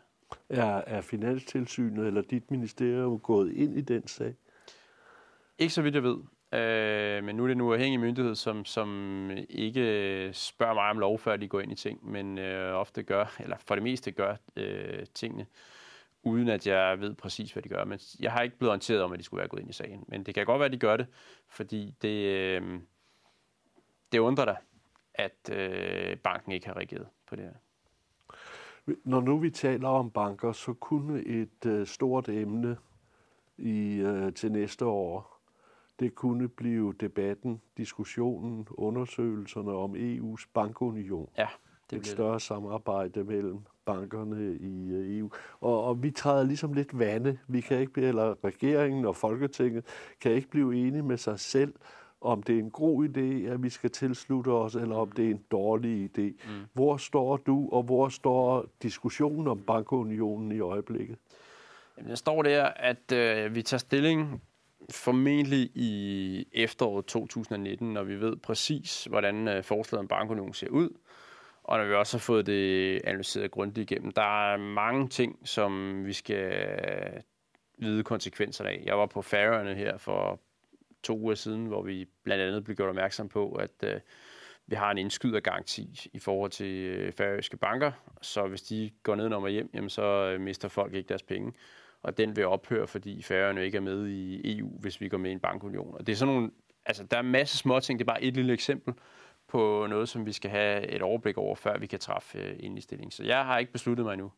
Er, 0.49 0.65
er 0.88 1.01
Finanstilsynet 1.01 2.07
eller 2.07 2.21
dit 2.21 2.51
ministerium 2.51 3.19
gået 3.19 3.53
ind 3.53 3.78
i 3.78 3.82
den 3.82 4.07
sag? 4.07 4.36
Ikke 5.57 5.73
så 5.73 5.82
vidt 5.82 5.95
jeg 5.95 6.03
ved. 6.03 6.17
Øh, 6.53 7.23
men 7.23 7.35
nu 7.35 7.43
er 7.43 7.47
det 7.47 7.55
en 7.55 7.61
uafhængig 7.61 7.99
myndighed, 7.99 8.35
som, 8.35 8.65
som 8.65 9.29
ikke 9.49 10.29
spørger 10.33 10.73
mig 10.73 10.89
om 10.89 10.99
lov, 10.99 11.19
før 11.19 11.37
de 11.37 11.47
går 11.47 11.59
ind 11.59 11.71
i 11.71 11.75
ting, 11.75 12.11
men 12.11 12.37
øh, 12.37 12.73
ofte 12.73 13.03
gør, 13.03 13.35
eller 13.39 13.57
for 13.67 13.75
det 13.75 13.83
meste 13.83 14.11
gør 14.11 14.35
øh, 14.55 15.05
tingene, 15.13 15.45
uden 16.23 16.47
at 16.49 16.67
jeg 16.67 16.99
ved 16.99 17.13
præcis, 17.13 17.51
hvad 17.51 17.63
de 17.63 17.69
gør. 17.69 17.85
Men 17.85 17.99
jeg 18.19 18.31
har 18.31 18.41
ikke 18.41 18.57
blevet 18.57 18.69
orienteret 18.69 19.01
om, 19.01 19.13
at 19.13 19.19
de 19.19 19.23
skulle 19.23 19.39
være 19.39 19.47
gået 19.47 19.61
ind 19.61 19.69
i 19.69 19.73
sagen. 19.73 20.03
Men 20.07 20.23
det 20.23 20.35
kan 20.35 20.45
godt 20.45 20.59
være, 20.59 20.65
at 20.65 20.71
de 20.71 20.77
gør 20.77 20.97
det, 20.97 21.07
fordi 21.49 21.95
det, 22.01 22.25
øh, 22.25 22.79
det 24.11 24.19
undrer 24.19 24.45
dig, 24.45 24.57
at 25.13 25.49
øh, 25.51 26.17
banken 26.17 26.51
ikke 26.51 26.67
har 26.67 26.77
reageret 26.77 27.07
på 27.27 27.35
det 27.35 27.43
her. 27.43 27.53
Når 29.03 29.21
nu 29.21 29.37
vi 29.37 29.49
taler 29.49 29.89
om 29.89 30.11
banker, 30.11 30.51
så 30.51 30.73
kunne 30.73 31.23
et 31.23 31.65
øh, 31.65 31.87
stort 31.87 32.29
emne 32.29 32.77
i 33.57 33.95
øh, 33.95 34.33
til 34.33 34.51
næste 34.51 34.85
år, 34.85 35.36
det 35.99 36.15
kunne 36.15 36.47
blive 36.47 36.93
debatten, 36.99 37.61
diskussionen, 37.77 38.67
undersøgelserne 38.71 39.71
om 39.71 39.95
EU's 39.95 40.47
bankunion. 40.53 41.29
Ja, 41.37 41.47
det 41.89 41.97
et 41.97 42.07
større 42.07 42.33
det. 42.33 42.41
samarbejde 42.41 43.23
mellem 43.23 43.59
bankerne 43.85 44.55
i 44.55 44.91
øh, 44.91 45.17
EU. 45.17 45.31
Og, 45.61 45.83
og 45.83 46.03
vi 46.03 46.11
træder 46.11 46.43
ligesom 46.43 46.73
lidt 46.73 46.99
vande. 46.99 47.37
Vi 47.47 47.61
kan 47.61 47.79
ikke, 47.79 48.01
eller 48.01 48.35
regeringen 48.43 49.05
og 49.05 49.15
Folketinget 49.15 49.85
kan 50.21 50.31
ikke 50.31 50.49
blive 50.49 50.87
enige 50.87 51.03
med 51.03 51.17
sig 51.17 51.39
selv 51.39 51.73
om 52.21 52.43
det 52.43 52.55
er 52.55 52.59
en 52.59 52.71
god 52.71 53.05
idé, 53.09 53.49
at 53.51 53.63
vi 53.63 53.69
skal 53.69 53.89
tilslutte 53.89 54.49
os, 54.49 54.75
eller 54.75 54.95
om 54.95 55.11
det 55.11 55.25
er 55.25 55.29
en 55.29 55.43
dårlig 55.51 56.09
idé. 56.09 56.21
Mm. 56.21 56.65
Hvor 56.73 56.97
står 56.97 57.37
du, 57.37 57.69
og 57.71 57.83
hvor 57.83 58.09
står 58.09 58.65
diskussionen 58.83 59.47
om 59.47 59.59
bankunionen 59.59 60.51
i 60.51 60.59
øjeblikket? 60.59 61.17
Jamen, 61.97 62.09
der 62.09 62.15
står 62.15 62.41
der, 62.41 62.63
at 62.65 63.11
øh, 63.11 63.55
vi 63.55 63.61
tager 63.61 63.79
stilling 63.79 64.41
formentlig 64.91 65.69
i 65.75 66.47
efteråret 66.53 67.05
2019, 67.05 67.93
når 67.93 68.03
vi 68.03 68.21
ved 68.21 68.38
præcis, 68.38 69.03
hvordan 69.03 69.47
øh, 69.47 69.63
forslaget 69.63 69.99
om 69.99 70.07
bankunion 70.07 70.53
ser 70.53 70.69
ud, 70.69 70.89
og 71.63 71.77
når 71.77 71.85
vi 71.85 71.93
også 71.93 72.17
har 72.17 72.19
fået 72.19 72.45
det 72.45 73.01
analyseret 73.03 73.51
grundigt 73.51 73.91
igennem. 73.91 74.11
Der 74.11 74.51
er 74.51 74.57
mange 74.57 75.07
ting, 75.07 75.39
som 75.47 76.05
vi 76.05 76.13
skal 76.13 76.51
øh, 76.53 77.21
vide 77.77 78.03
konsekvenserne 78.03 78.69
af. 78.69 78.83
Jeg 78.85 78.97
var 78.97 79.05
på 79.05 79.21
Færøerne 79.21 79.75
her 79.75 79.97
for 79.97 80.39
to 81.03 81.19
uger 81.19 81.35
siden, 81.35 81.65
hvor 81.65 81.81
vi 81.81 82.05
blandt 82.23 82.43
andet 82.43 82.63
blev 82.63 82.75
gjort 82.75 82.89
opmærksom 82.89 83.29
på, 83.29 83.51
at 83.51 83.83
øh, 83.83 83.99
vi 84.67 84.75
har 84.75 84.91
en 84.91 84.97
indskydergaranti 84.97 86.09
i 86.13 86.19
forhold 86.19 86.51
til 86.51 86.73
øh, 86.75 87.13
færøske 87.13 87.57
banker, 87.57 87.91
så 88.21 88.47
hvis 88.47 88.61
de 88.61 88.91
går 89.03 89.15
ned 89.15 89.33
og 89.33 89.49
hjem, 89.49 89.69
jamen, 89.73 89.89
så 89.89 90.01
øh, 90.03 90.41
mister 90.41 90.67
folk 90.67 90.93
ikke 90.93 91.09
deres 91.09 91.23
penge. 91.23 91.53
Og 92.03 92.17
den 92.17 92.35
vil 92.35 92.45
ophøre, 92.45 92.87
fordi 92.87 93.21
Færøerne 93.21 93.65
ikke 93.65 93.77
er 93.77 93.81
med 93.81 94.07
i 94.07 94.57
EU, 94.57 94.69
hvis 94.79 95.01
vi 95.01 95.09
går 95.09 95.17
med 95.17 95.29
i 95.29 95.33
en 95.33 95.39
bankunion. 95.39 95.93
Og 95.93 96.07
det 96.07 96.13
er 96.13 96.17
sådan 96.17 96.33
nogle, 96.33 96.51
altså 96.85 97.03
der 97.03 97.17
er 97.17 97.21
en 97.21 97.31
masse 97.31 97.57
små 97.57 97.79
ting, 97.79 97.99
det 97.99 98.03
er 98.03 98.13
bare 98.13 98.23
et 98.23 98.33
lille 98.33 98.53
eksempel 98.53 98.93
på 99.47 99.87
noget, 99.89 100.09
som 100.09 100.25
vi 100.25 100.31
skal 100.31 100.51
have 100.51 100.87
et 100.87 101.01
overblik 101.01 101.37
over, 101.37 101.55
før 101.55 101.77
vi 101.77 101.87
kan 101.87 101.99
træffe 101.99 102.37
øh, 102.37 102.81
stilling. 102.81 103.13
Så 103.13 103.23
jeg 103.23 103.45
har 103.45 103.57
ikke 103.57 103.71
besluttet 103.71 104.05
mig 104.05 104.13
endnu. 104.13 104.31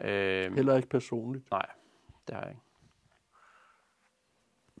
Øh, 0.00 0.54
Heller 0.54 0.76
ikke 0.76 0.88
personligt? 0.88 1.50
Nej, 1.50 1.66
det 2.28 2.34
har 2.34 2.42
jeg 2.42 2.50
ikke. 2.50 2.62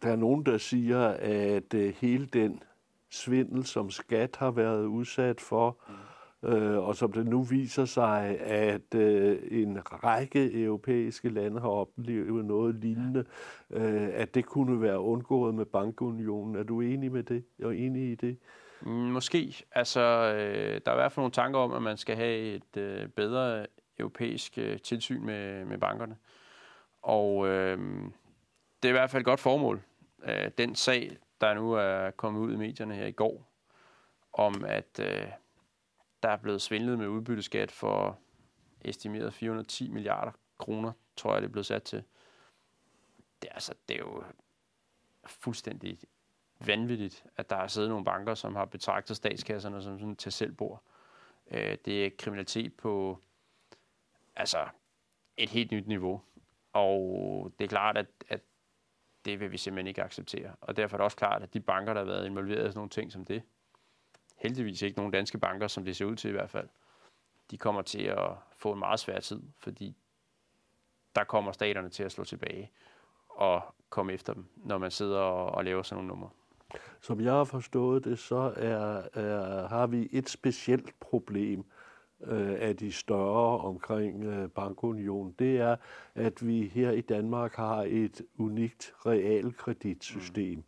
Der 0.02 0.12
er 0.12 0.16
nogen, 0.16 0.46
der 0.46 0.58
siger, 0.58 1.08
at 1.20 1.74
øh, 1.74 1.94
hele 1.94 2.26
den 2.26 2.62
svindel, 3.10 3.66
som 3.66 3.90
skat 3.90 4.36
har 4.36 4.50
været 4.50 4.86
udsat 4.86 5.40
for, 5.40 5.78
mm. 5.88 5.94
Øh, 6.44 6.78
og 6.78 6.96
som 6.96 7.12
det 7.12 7.26
nu 7.26 7.42
viser 7.42 7.84
sig, 7.84 8.40
at 8.40 8.94
øh, 8.94 9.38
en 9.50 9.78
række 10.04 10.62
europæiske 10.62 11.28
lande 11.28 11.60
har 11.60 11.68
oplevet 11.68 12.44
noget 12.44 12.74
lignende, 12.74 13.24
øh, 13.70 14.08
at 14.12 14.34
det 14.34 14.46
kunne 14.46 14.82
være 14.82 15.00
undgået 15.00 15.54
med 15.54 15.64
bankunionen. 15.64 16.56
Er 16.56 16.62
du 16.62 16.80
enig 16.80 17.12
med 17.12 17.22
det? 17.22 17.44
Er 17.62 17.70
enig 17.70 18.10
i 18.10 18.14
det? 18.14 18.38
Mm, 18.82 18.90
måske. 18.90 19.64
Altså, 19.72 20.00
øh, 20.00 20.80
der 20.86 20.92
er 20.92 20.96
i 20.96 21.00
hvert 21.00 21.12
fald 21.12 21.22
nogle 21.22 21.32
tanker 21.32 21.60
om, 21.60 21.72
at 21.72 21.82
man 21.82 21.96
skal 21.96 22.16
have 22.16 22.38
et 22.38 22.76
øh, 22.76 23.08
bedre 23.08 23.66
europæisk 23.98 24.58
øh, 24.58 24.78
tilsyn 24.78 25.24
med, 25.24 25.64
med 25.64 25.78
bankerne. 25.78 26.16
Og 27.02 27.48
øh, 27.48 27.78
det 28.82 28.88
er 28.88 28.92
i 28.92 28.98
hvert 28.98 29.10
fald 29.10 29.20
et 29.20 29.26
godt 29.26 29.40
formål 29.40 29.80
øh, 30.24 30.50
den 30.58 30.74
sag, 30.74 31.16
der 31.40 31.54
nu 31.54 31.72
er 31.72 32.10
kommet 32.10 32.40
ud 32.40 32.52
i 32.52 32.56
medierne 32.56 32.94
her 32.94 33.06
i 33.06 33.12
går, 33.12 33.52
om 34.32 34.64
at 34.66 35.00
øh, 35.00 35.26
der 36.22 36.28
er 36.28 36.36
blevet 36.36 36.62
svindlet 36.62 36.98
med 36.98 37.08
udbytteskat 37.08 37.70
for 37.70 38.18
estimeret 38.80 39.34
410 39.34 39.90
milliarder 39.90 40.32
kroner, 40.58 40.92
tror 41.16 41.32
jeg, 41.32 41.42
det 41.42 41.48
er 41.48 41.52
blevet 41.52 41.66
sat 41.66 41.82
til. 41.82 42.04
Det 43.42 43.48
er, 43.48 43.54
altså, 43.54 43.74
det 43.88 43.94
er 43.94 43.98
jo 43.98 44.24
fuldstændig 45.26 45.98
vanvittigt, 46.60 47.24
at 47.36 47.50
der 47.50 47.56
er 47.56 47.66
siddet 47.66 47.90
nogle 47.90 48.04
banker, 48.04 48.34
som 48.34 48.56
har 48.56 48.64
betragtet 48.64 49.16
statskasserne 49.16 49.82
som 49.82 49.98
sådan 49.98 50.16
til 50.16 50.32
selvbord. 50.32 50.82
Øh, 51.50 51.76
det 51.84 52.06
er 52.06 52.10
kriminalitet 52.18 52.74
på 52.74 53.18
altså 54.36 54.68
et 55.36 55.50
helt 55.50 55.70
nyt 55.70 55.86
niveau. 55.86 56.22
Og 56.72 57.52
det 57.58 57.64
er 57.64 57.68
klart, 57.68 57.96
at, 57.96 58.06
at 58.28 58.40
det 59.24 59.40
vil 59.40 59.52
vi 59.52 59.58
simpelthen 59.58 59.86
ikke 59.86 60.02
acceptere. 60.02 60.54
Og 60.60 60.76
derfor 60.76 60.96
er 60.96 60.98
det 60.98 61.04
også 61.04 61.16
klart, 61.16 61.42
at 61.42 61.54
de 61.54 61.60
banker, 61.60 61.92
der 61.94 62.00
har 62.00 62.06
været 62.06 62.26
involveret 62.26 62.64
i 62.64 62.68
sådan 62.68 62.78
nogle 62.78 62.90
ting 62.90 63.12
som 63.12 63.24
det, 63.24 63.42
heldigvis 64.38 64.82
ikke 64.82 64.96
nogen 64.96 65.12
danske 65.12 65.38
banker, 65.38 65.68
som 65.68 65.84
det 65.84 65.96
ser 65.96 66.04
ud 66.04 66.16
til 66.16 66.28
i 66.28 66.32
hvert 66.32 66.50
fald, 66.50 66.68
de 67.50 67.58
kommer 67.58 67.82
til 67.82 68.02
at 68.02 68.30
få 68.52 68.72
en 68.72 68.78
meget 68.78 69.00
svær 69.00 69.20
tid, 69.20 69.42
fordi 69.58 69.96
der 71.14 71.24
kommer 71.24 71.52
staterne 71.52 71.88
til 71.88 72.02
at 72.02 72.12
slå 72.12 72.24
tilbage 72.24 72.70
og 73.28 73.62
komme 73.90 74.12
efter 74.12 74.34
dem, 74.34 74.44
når 74.56 74.78
man 74.78 74.90
sidder 74.90 75.20
og, 75.20 75.46
og 75.46 75.64
laver 75.64 75.82
sådan 75.82 76.04
nogle 76.04 76.08
numre. 76.08 76.30
Som 77.00 77.20
jeg 77.20 77.32
har 77.32 77.44
forstået 77.44 78.04
det, 78.04 78.18
så 78.18 78.52
er, 78.56 79.02
er, 79.14 79.68
har 79.68 79.86
vi 79.86 80.08
et 80.12 80.28
specielt 80.28 81.00
problem, 81.00 81.64
øh, 82.20 82.56
af 82.58 82.76
de 82.76 82.92
større 82.92 83.58
omkring 83.58 84.24
øh, 84.24 84.48
bankunionen, 84.48 85.34
det 85.38 85.56
er, 85.60 85.76
at 86.14 86.46
vi 86.46 86.66
her 86.66 86.90
i 86.90 87.00
Danmark 87.00 87.54
har 87.54 87.86
et 87.88 88.22
unikt 88.38 88.94
realkreditsystem. 89.06 90.58
Mm. 90.58 90.64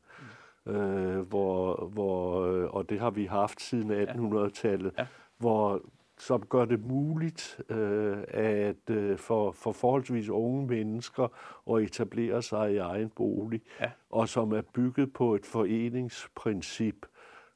Øh, 0.71 1.19
hvor, 1.19 1.87
hvor, 1.93 2.47
øh, 2.47 2.71
og 2.71 2.91
det 2.91 3.01
har 3.01 3.11
vi 3.11 3.25
haft 3.25 3.63
siden 3.63 3.91
1800-tallet, 3.91 4.93
ja. 4.99 5.03
Ja. 5.03 5.07
hvor 5.39 5.83
som 6.19 6.43
gør 6.47 6.65
det 6.65 6.87
muligt 6.87 7.61
øh, 7.69 8.19
at 8.29 8.91
øh, 8.91 9.19
for, 9.19 9.53
for 9.53 9.73
forholdsvis 9.73 10.29
unge 10.29 10.67
mennesker 10.67 11.29
at 11.71 11.83
etablere 11.83 12.43
sig 12.43 12.73
i 12.73 12.77
egen 12.77 13.09
bolig, 13.09 13.63
ja. 13.81 13.91
og 14.11 14.29
som 14.29 14.53
er 14.53 14.63
bygget 14.75 15.13
på 15.13 15.35
et 15.35 15.47
foreningsprincip, 15.47 17.07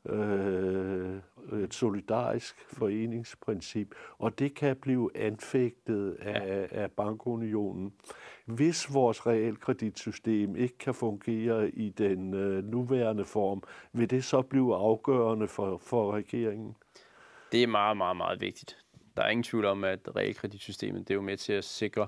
øh, 0.09 1.17
et 1.63 1.75
solidarisk 1.75 2.57
foreningsprincip, 2.73 3.95
og 4.19 4.39
det 4.39 4.55
kan 4.55 4.77
blive 4.77 5.17
anfægtet 5.17 6.13
af, 6.21 6.69
af 6.71 6.91
bankunionen. 6.91 7.93
Hvis 8.47 8.95
vores 8.95 9.27
realkreditsystem 9.27 10.57
ikke 10.57 10.79
kan 10.79 10.95
fungere 10.95 11.71
i 11.71 11.89
den 11.89 12.35
øh, 12.35 12.65
nuværende 12.65 13.25
form, 13.25 13.63
vil 13.93 14.11
det 14.11 14.25
så 14.25 14.43
blive 14.43 14.77
afgørende 14.77 15.49
for, 15.49 15.79
for 15.79 16.13
regeringen? 16.13 16.77
Det 17.53 17.63
er 17.63 17.67
meget, 17.67 17.97
meget, 17.97 18.17
meget 18.17 18.41
vigtigt. 18.41 18.79
Der 19.17 19.23
er 19.23 19.29
ingen 19.29 19.43
tvivl 19.43 19.65
om, 19.65 19.85
at 19.85 20.17
realkreditsystemet 20.17 21.09
det 21.09 21.11
er 21.11 21.15
jo 21.15 21.23
med 21.23 21.37
til 21.37 21.53
at 21.53 21.65
sikre, 21.65 22.07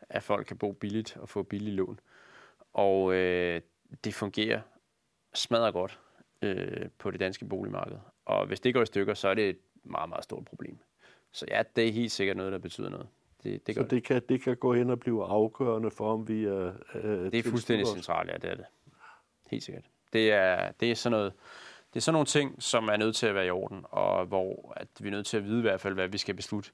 at 0.00 0.22
folk 0.22 0.46
kan 0.46 0.58
bo 0.58 0.72
billigt 0.72 1.16
og 1.16 1.28
få 1.28 1.42
billige 1.42 1.76
lån. 1.76 2.00
Og 2.74 3.14
øh, 3.14 3.60
det 4.04 4.14
fungerer 4.14 4.60
smadret 5.34 5.72
godt 5.72 6.00
øh, 6.42 6.88
på 6.98 7.10
det 7.10 7.20
danske 7.20 7.44
boligmarked. 7.44 7.96
Og 8.24 8.46
hvis 8.46 8.60
det 8.60 8.74
går 8.74 8.82
i 8.82 8.86
stykker, 8.86 9.14
så 9.14 9.28
er 9.28 9.34
det 9.34 9.48
et 9.48 9.58
meget, 9.84 10.08
meget 10.08 10.24
stort 10.24 10.44
problem. 10.44 10.78
Så 11.32 11.46
ja, 11.48 11.62
det 11.76 11.88
er 11.88 11.92
helt 11.92 12.12
sikkert 12.12 12.36
noget, 12.36 12.52
der 12.52 12.58
betyder 12.58 12.88
noget. 12.88 13.08
Det, 13.42 13.66
det 13.66 13.74
så 13.74 13.82
det 13.82 14.04
kan, 14.04 14.22
det 14.28 14.42
kan 14.42 14.56
gå 14.56 14.74
hen 14.74 14.90
og 14.90 15.00
blive 15.00 15.24
afgørende 15.24 15.90
for, 15.90 16.12
om 16.12 16.28
vi 16.28 16.44
er... 16.44 16.72
Øh, 16.94 17.32
det 17.32 17.34
er 17.34 17.50
fuldstændig 17.50 17.86
centralt, 17.86 18.30
ja, 18.30 18.36
det 18.36 18.50
er 18.50 18.54
det. 18.54 18.64
Helt 19.50 19.62
sikkert. 19.62 19.84
Det 20.12 20.32
er, 20.32 20.72
det 20.72 20.90
er 20.90 20.94
sådan 20.94 21.18
noget... 21.18 21.32
Det 21.94 22.00
er 22.00 22.02
sådan 22.02 22.14
nogle 22.14 22.26
ting, 22.26 22.62
som 22.62 22.88
er 22.88 22.96
nødt 22.96 23.16
til 23.16 23.26
at 23.26 23.34
være 23.34 23.46
i 23.46 23.50
orden, 23.50 23.84
og 23.84 24.26
hvor 24.26 24.72
at 24.76 24.88
vi 25.00 25.08
er 25.08 25.12
nødt 25.12 25.26
til 25.26 25.36
at 25.36 25.44
vide 25.44 25.58
i 25.58 25.62
hvert 25.62 25.80
fald, 25.80 25.94
hvad 25.94 26.08
vi 26.08 26.18
skal 26.18 26.34
beslutte. 26.34 26.70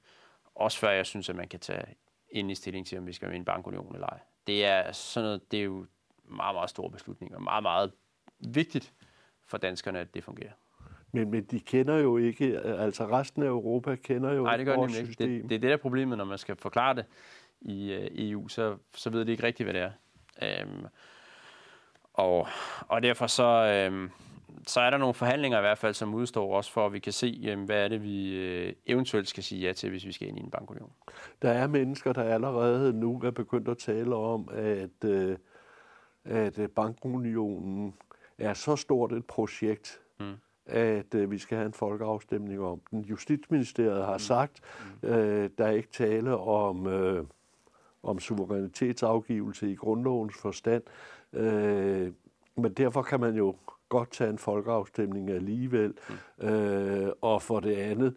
Også 0.55 0.79
før 0.79 0.89
jeg 0.89 1.05
synes, 1.05 1.29
at 1.29 1.35
man 1.35 1.47
kan 1.47 1.59
tage 1.59 1.85
ind 2.29 2.51
i 2.51 2.55
stilling 2.55 2.87
til, 2.87 2.97
om 2.97 3.07
vi 3.07 3.13
skal 3.13 3.27
med 3.27 3.35
en 3.35 3.45
bankunion 3.45 3.93
eller 3.95 4.07
ej. 4.07 4.19
Det 4.47 4.65
er 4.65 4.91
sådan 4.91 5.25
noget, 5.25 5.51
det 5.51 5.59
er 5.59 5.63
jo 5.63 5.85
meget, 6.23 6.55
meget 6.55 6.69
store 6.69 6.91
beslutninger. 6.91 7.39
Meget, 7.39 7.63
meget 7.63 7.91
vigtigt 8.39 8.93
for 9.47 9.57
danskerne, 9.57 9.99
at 9.99 10.13
det 10.13 10.23
fungerer. 10.23 10.51
Men, 11.11 11.31
men 11.31 11.43
de 11.43 11.59
kender 11.59 11.97
jo 11.97 12.17
ikke, 12.17 12.59
altså 12.59 13.07
resten 13.07 13.43
af 13.43 13.47
Europa 13.47 13.95
kender 13.95 14.33
jo 14.33 14.43
Nej, 14.43 14.57
det 14.57 14.65
gør 14.65 14.75
vores 14.75 14.99
ikke. 14.99 15.09
Det, 15.09 15.17
det 15.19 15.43
er 15.43 15.47
det, 15.47 15.61
der 15.61 15.73
er 15.73 15.77
problemet, 15.77 16.17
når 16.17 16.25
man 16.25 16.37
skal 16.37 16.55
forklare 16.55 16.95
det 16.95 17.05
i 17.61 17.93
øh, 17.93 18.07
EU, 18.11 18.47
så, 18.47 18.77
så 18.95 19.09
ved 19.09 19.25
de 19.25 19.31
ikke 19.31 19.43
rigtigt, 19.43 19.69
hvad 19.69 19.73
det 19.73 19.81
er. 19.81 20.63
Um, 20.63 20.85
og, 22.13 22.47
og 22.87 23.03
derfor 23.03 23.27
så, 23.27 23.87
um, 23.91 24.11
så 24.67 24.81
er 24.81 24.89
der 24.89 24.97
nogle 24.97 25.13
forhandlinger 25.13 25.57
i 25.57 25.61
hvert 25.61 25.77
fald, 25.77 25.93
som 25.93 26.13
udstår 26.13 26.57
også 26.57 26.71
for, 26.71 26.85
at 26.85 26.93
vi 26.93 26.99
kan 26.99 27.13
se, 27.13 27.53
um, 27.53 27.63
hvad 27.63 27.83
er 27.83 27.87
det, 27.87 28.03
vi 28.03 28.37
uh, 28.67 28.73
eventuelt 28.85 29.27
skal 29.27 29.43
sige 29.43 29.67
ja 29.67 29.73
til, 29.73 29.89
hvis 29.89 30.05
vi 30.05 30.11
skal 30.11 30.27
ind 30.27 30.37
i 30.37 30.41
en 30.41 30.51
bankunion. 30.51 30.91
Der 31.41 31.51
er 31.51 31.67
mennesker, 31.67 32.13
der 32.13 32.23
allerede 32.23 32.93
nu 32.93 33.21
er 33.23 33.31
begyndt 33.31 33.67
at 33.67 33.77
tale 33.77 34.15
om, 34.15 34.49
at, 34.51 35.09
uh, 35.09 35.35
at 36.25 36.59
bankunionen 36.75 37.93
er 38.37 38.53
så 38.53 38.75
stort 38.75 39.13
et 39.13 39.25
projekt, 39.25 40.01
mm. 40.19 40.33
at 40.65 41.15
øh, 41.15 41.31
vi 41.31 41.37
skal 41.37 41.57
have 41.57 41.65
en 41.65 41.73
folkeafstemning 41.73 42.61
om 42.61 42.81
den. 42.91 43.01
Justitsministeriet 43.01 44.05
har 44.05 44.13
mm. 44.13 44.19
sagt, 44.19 44.61
mm. 45.01 45.09
øh, 45.09 45.49
der 45.57 45.65
er 45.65 45.71
ikke 45.71 45.89
tale 45.91 46.37
om, 46.37 46.87
øh, 46.87 47.25
om 48.03 48.19
suverænitetsafgivelse 48.19 49.71
i 49.71 49.75
grundlovens 49.75 50.37
forstand, 50.37 50.83
øh, 51.33 52.11
men 52.55 52.73
derfor 52.73 53.01
kan 53.01 53.19
man 53.19 53.35
jo 53.35 53.55
godt 53.89 54.11
tage 54.11 54.29
en 54.29 54.37
folkeafstemning 54.37 55.29
alligevel. 55.29 55.93
Mm. 56.39 56.47
Øh, 56.47 57.11
og 57.21 57.41
for 57.41 57.59
det 57.59 57.75
andet, 57.75 58.15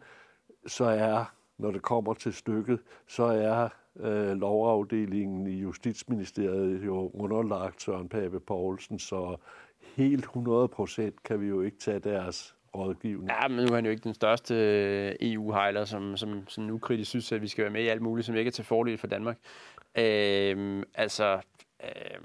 så 0.67 0.85
er, 0.85 1.35
når 1.59 1.71
det 1.71 1.83
kommer 1.83 2.15
til 2.15 2.33
stykket, 2.33 2.81
så 3.07 3.25
er 3.25 3.69
øh, 4.01 4.37
lovafdelingen 4.37 5.47
i 5.47 5.59
Justitsministeriet 5.59 6.85
jo 6.85 7.11
underlagt 7.15 7.83
Søren 7.83 8.09
Pape 8.09 8.41
Poulsen, 8.41 8.99
så 8.99 9.37
helt 9.97 10.25
100 10.25 10.69
procent 10.69 11.23
kan 11.23 11.41
vi 11.41 11.47
jo 11.47 11.63
ikke 11.63 11.79
tage 11.79 11.99
deres 11.99 12.55
rådgivning. 12.75 13.31
Ja, 13.31 13.49
men 13.49 13.57
nu 13.57 13.71
er 13.71 13.75
han 13.75 13.85
jo 13.85 13.91
ikke 13.91 14.05
den 14.05 14.15
største 14.15 14.55
øh, 14.55 15.15
EU-hejler, 15.21 15.85
som, 15.85 16.17
som, 16.17 16.49
som 16.49 16.65
nu 16.65 16.79
kritisk 16.79 17.11
synes, 17.11 17.33
at 17.33 17.43
vi 17.43 17.49
skal 17.49 17.63
være 17.63 17.73
med 17.73 17.83
i 17.83 17.89
alt 17.89 18.03
muligt, 18.03 18.27
som 18.27 18.37
ikke 18.37 18.49
er 18.49 18.53
til 18.53 18.65
fordel 18.65 18.99
for 18.99 19.07
Danmark. 19.07 19.39
Øh, 19.99 20.83
altså, 20.95 21.41
øh, 21.85 22.21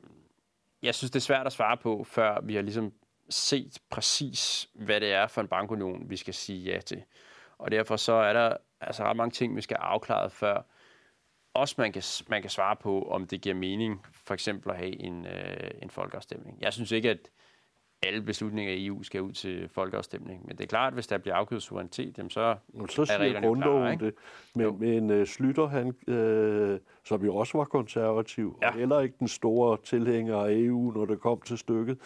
jeg 0.84 0.95
synes, 0.95 1.11
det 1.11 1.19
er 1.19 1.24
svært 1.24 1.45
at 1.45 1.53
svare 1.53 1.78
på, 1.78 2.03
før 2.03 2.41
vi 2.43 2.55
har 2.55 2.61
ligesom 2.61 2.93
set 3.30 3.80
præcis, 3.89 4.69
hvad 4.74 4.99
det 4.99 5.13
er 5.13 5.28
for 5.28 5.41
en 5.41 5.47
bankunion, 5.47 6.09
vi 6.09 6.17
skal 6.17 6.34
sige 6.34 6.72
ja 6.72 6.80
til. 6.80 7.03
Og 7.57 7.72
derfor 7.72 7.95
så 7.95 8.13
er 8.13 8.34
der 8.34 8.57
altså 8.82 9.03
ret 9.03 9.17
mange 9.17 9.32
ting, 9.32 9.55
vi 9.55 9.61
skal 9.61 9.78
afklare 9.80 10.30
før 10.30 10.61
også 11.53 11.76
man 11.78 11.91
kan, 11.91 12.03
man 12.30 12.41
kan 12.41 12.49
svare 12.49 12.76
på, 12.76 13.01
om 13.01 13.28
det 13.28 13.41
giver 13.41 13.55
mening 13.55 14.05
for 14.13 14.34
eksempel 14.34 14.72
at 14.72 14.78
have 14.78 14.99
en, 14.99 15.26
øh, 15.26 15.72
en 15.82 15.89
folkeafstemning. 15.89 16.57
Jeg 16.61 16.74
synes 16.74 16.91
ikke, 16.91 17.09
at 17.09 17.30
alle 18.04 18.22
beslutninger 18.22 18.74
i 18.74 18.86
EU 18.86 19.04
skal 19.04 19.22
ud 19.22 19.32
til 19.32 19.70
folkeafstemning. 19.70 20.47
Men 20.47 20.58
det 20.58 20.64
er 20.64 20.68
klart, 20.68 20.88
at 20.88 20.93
hvis 20.93 21.08
der 21.08 21.18
bliver 21.18 21.36
afgivet 21.36 21.64
suverænitet, 21.64 22.18
jamen 22.18 22.30
så, 22.30 22.56
så 22.89 23.06
siger 23.06 23.20
er 23.20 23.41
grundloven 23.41 23.82
klar, 23.82 23.91
ikke? 23.91 24.06
det. 24.06 24.14
Men, 24.56 24.80
men 24.80 25.22
uh, 25.22 25.28
Slytter, 25.28 25.68
han, 25.68 25.93
øh, 26.08 26.80
som 27.06 27.26
jo 27.26 27.36
også 27.36 27.58
var 27.58 27.66
konservativ, 27.66 28.58
ja. 28.62 28.68
og 28.68 28.74
heller 28.74 28.99
ikke 28.99 29.16
den 29.20 29.28
store 29.28 29.78
tilhænger 29.84 30.38
af 30.38 30.52
EU, 30.52 30.91
når 30.91 31.06
det 31.06 31.20
kom 31.20 31.41
til 31.41 31.58
stykket, 31.58 31.97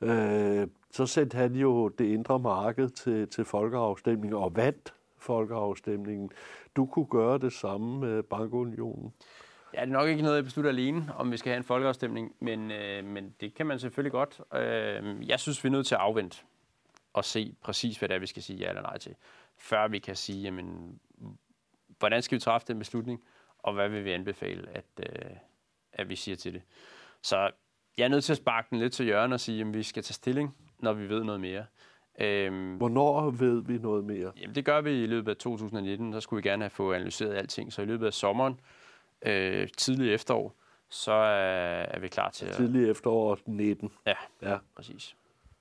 mm. 0.00 0.08
øh, 0.08 0.66
så 0.90 1.06
sendte 1.06 1.36
han 1.36 1.54
jo 1.54 1.88
det 1.88 2.04
indre 2.04 2.38
marked 2.38 2.88
til, 2.88 3.28
til 3.28 3.44
folkeafstemning 3.44 4.34
og 4.34 4.56
vandt 4.56 4.94
folkeafstemningen. 5.18 6.30
Du 6.76 6.86
kunne 6.86 7.06
gøre 7.06 7.38
det 7.38 7.52
samme 7.52 8.00
med 8.00 8.22
bankunionen. 8.22 9.12
Ja, 9.74 9.80
det 9.80 9.88
er 9.88 9.92
nok 9.92 10.08
ikke 10.08 10.22
noget, 10.22 10.36
jeg 10.36 10.44
beslutter 10.44 10.70
alene, 10.70 11.12
om 11.16 11.32
vi 11.32 11.36
skal 11.36 11.50
have 11.50 11.56
en 11.56 11.64
folkeafstemning, 11.64 12.34
men, 12.40 12.70
øh, 12.70 13.04
men 13.04 13.34
det 13.40 13.54
kan 13.54 13.66
man 13.66 13.78
selvfølgelig 13.78 14.12
godt. 14.12 14.40
Øh, 14.54 15.28
jeg 15.28 15.40
synes, 15.40 15.64
vi 15.64 15.68
er 15.68 15.70
nødt 15.70 15.86
til 15.86 15.94
at 15.94 16.00
afvente 16.00 16.38
og 17.12 17.24
se 17.24 17.54
præcis, 17.62 17.98
hvad 17.98 18.08
det 18.08 18.14
er, 18.14 18.18
vi 18.18 18.26
skal 18.26 18.42
sige 18.42 18.58
ja 18.58 18.68
eller 18.68 18.82
nej 18.82 18.98
til, 18.98 19.14
før 19.56 19.88
vi 19.88 19.98
kan 19.98 20.16
sige, 20.16 20.42
jamen, 20.42 21.00
hvordan 21.98 22.22
skal 22.22 22.36
vi 22.36 22.40
træffe 22.40 22.66
den 22.66 22.78
beslutning, 22.78 23.22
og 23.58 23.74
hvad 23.74 23.88
vil 23.88 24.04
vi 24.04 24.12
anbefale, 24.12 24.68
at, 24.74 24.84
øh, 25.00 25.30
at 25.92 26.08
vi 26.08 26.16
siger 26.16 26.36
til 26.36 26.54
det. 26.54 26.62
Så 27.22 27.50
jeg 27.98 28.04
er 28.04 28.08
nødt 28.08 28.24
til 28.24 28.32
at 28.32 28.36
sparke 28.36 28.66
den 28.70 28.78
lidt 28.78 28.92
til 28.92 29.04
hjørnet 29.04 29.34
og 29.34 29.40
sige, 29.40 29.60
at 29.60 29.74
vi 29.74 29.82
skal 29.82 30.02
tage 30.02 30.14
stilling, 30.14 30.56
når 30.78 30.92
vi 30.92 31.08
ved 31.08 31.24
noget 31.24 31.40
mere. 31.40 31.64
Øhm, 32.20 32.76
Hvornår 32.76 33.30
ved 33.30 33.62
vi 33.64 33.78
noget 33.78 34.04
mere? 34.04 34.32
Jamen, 34.40 34.54
det 34.54 34.64
gør 34.64 34.80
vi 34.80 35.02
i 35.02 35.06
løbet 35.06 35.30
af 35.30 35.36
2019. 35.36 36.12
Så 36.12 36.20
skulle 36.20 36.42
vi 36.42 36.48
gerne 36.48 36.62
have 36.62 36.70
fået 36.70 36.94
analyseret 36.94 37.34
alting. 37.34 37.72
Så 37.72 37.82
i 37.82 37.84
løbet 37.84 38.06
af 38.06 38.12
sommeren, 38.12 38.60
øh, 39.22 39.68
tidlig 39.76 40.14
efterår, 40.14 40.54
så 40.88 41.12
er, 41.12 41.82
er 41.82 41.98
vi 41.98 42.08
klar 42.08 42.30
til 42.30 42.46
at... 42.46 42.54
Tidlig 42.54 42.90
efterår 42.90 43.38
19. 43.46 43.92
Ja, 44.06 44.14
ja. 44.42 44.58
præcis. 44.76 45.16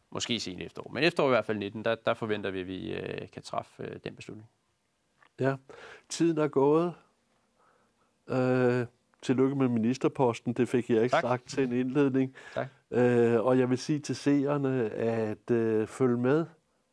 Måske 0.09 0.39
sen 0.39 0.61
efterår. 0.61 0.91
Men 0.93 1.03
efterår 1.03 1.27
i 1.27 1.29
hvert 1.29 1.45
fald 1.45 1.57
19, 1.57 1.85
der, 1.85 1.95
der 1.95 2.13
forventer 2.13 2.51
vi, 2.51 2.61
at 2.61 2.67
vi 2.67 2.93
øh, 2.93 3.29
kan 3.29 3.41
træffe 3.41 3.83
øh, 3.83 3.99
den 4.03 4.15
beslutning. 4.15 4.49
Ja, 5.39 5.55
tiden 6.09 6.37
er 6.37 6.47
gået. 6.47 6.93
Øh, 8.29 8.85
tillykke 9.21 9.55
med 9.55 9.67
ministerposten. 9.67 10.53
Det 10.53 10.69
fik 10.69 10.89
jeg 10.89 11.03
ikke 11.03 11.13
tak. 11.13 11.21
sagt 11.21 11.49
til 11.49 11.63
en 11.63 11.71
indledning. 11.71 12.35
Tak. 12.53 12.67
Øh, 12.91 13.45
og 13.45 13.59
jeg 13.59 13.69
vil 13.69 13.77
sige 13.77 13.99
til 13.99 14.15
seerne, 14.15 14.89
at 14.89 15.51
øh, 15.51 15.87
følg 15.87 16.19
med, 16.19 16.45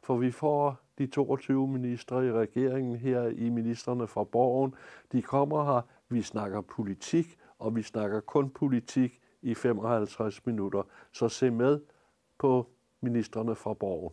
for 0.03 0.17
vi 0.17 0.31
får 0.31 0.81
de 0.99 1.07
22 1.07 1.69
ministre 1.69 2.27
i 2.27 2.33
regeringen 2.33 2.97
her 2.97 3.27
i 3.27 3.49
Ministerne 3.49 4.07
fra 4.07 4.25
Borgen. 4.25 4.75
De 5.13 5.23
kommer 5.23 5.65
her, 5.65 5.81
vi 6.13 6.23
snakker 6.23 6.61
politik, 6.61 7.37
og 7.59 7.77
vi 7.77 7.83
snakker 7.83 8.21
kun 8.21 8.51
politik 8.51 9.21
i 9.43 9.55
55 9.55 10.47
minutter. 10.47 10.83
Så 11.13 11.29
se 11.29 11.51
med 11.51 11.81
på 12.39 12.71
Ministerne 13.01 13.55
fra 13.55 13.75
Borgen. 13.75 14.13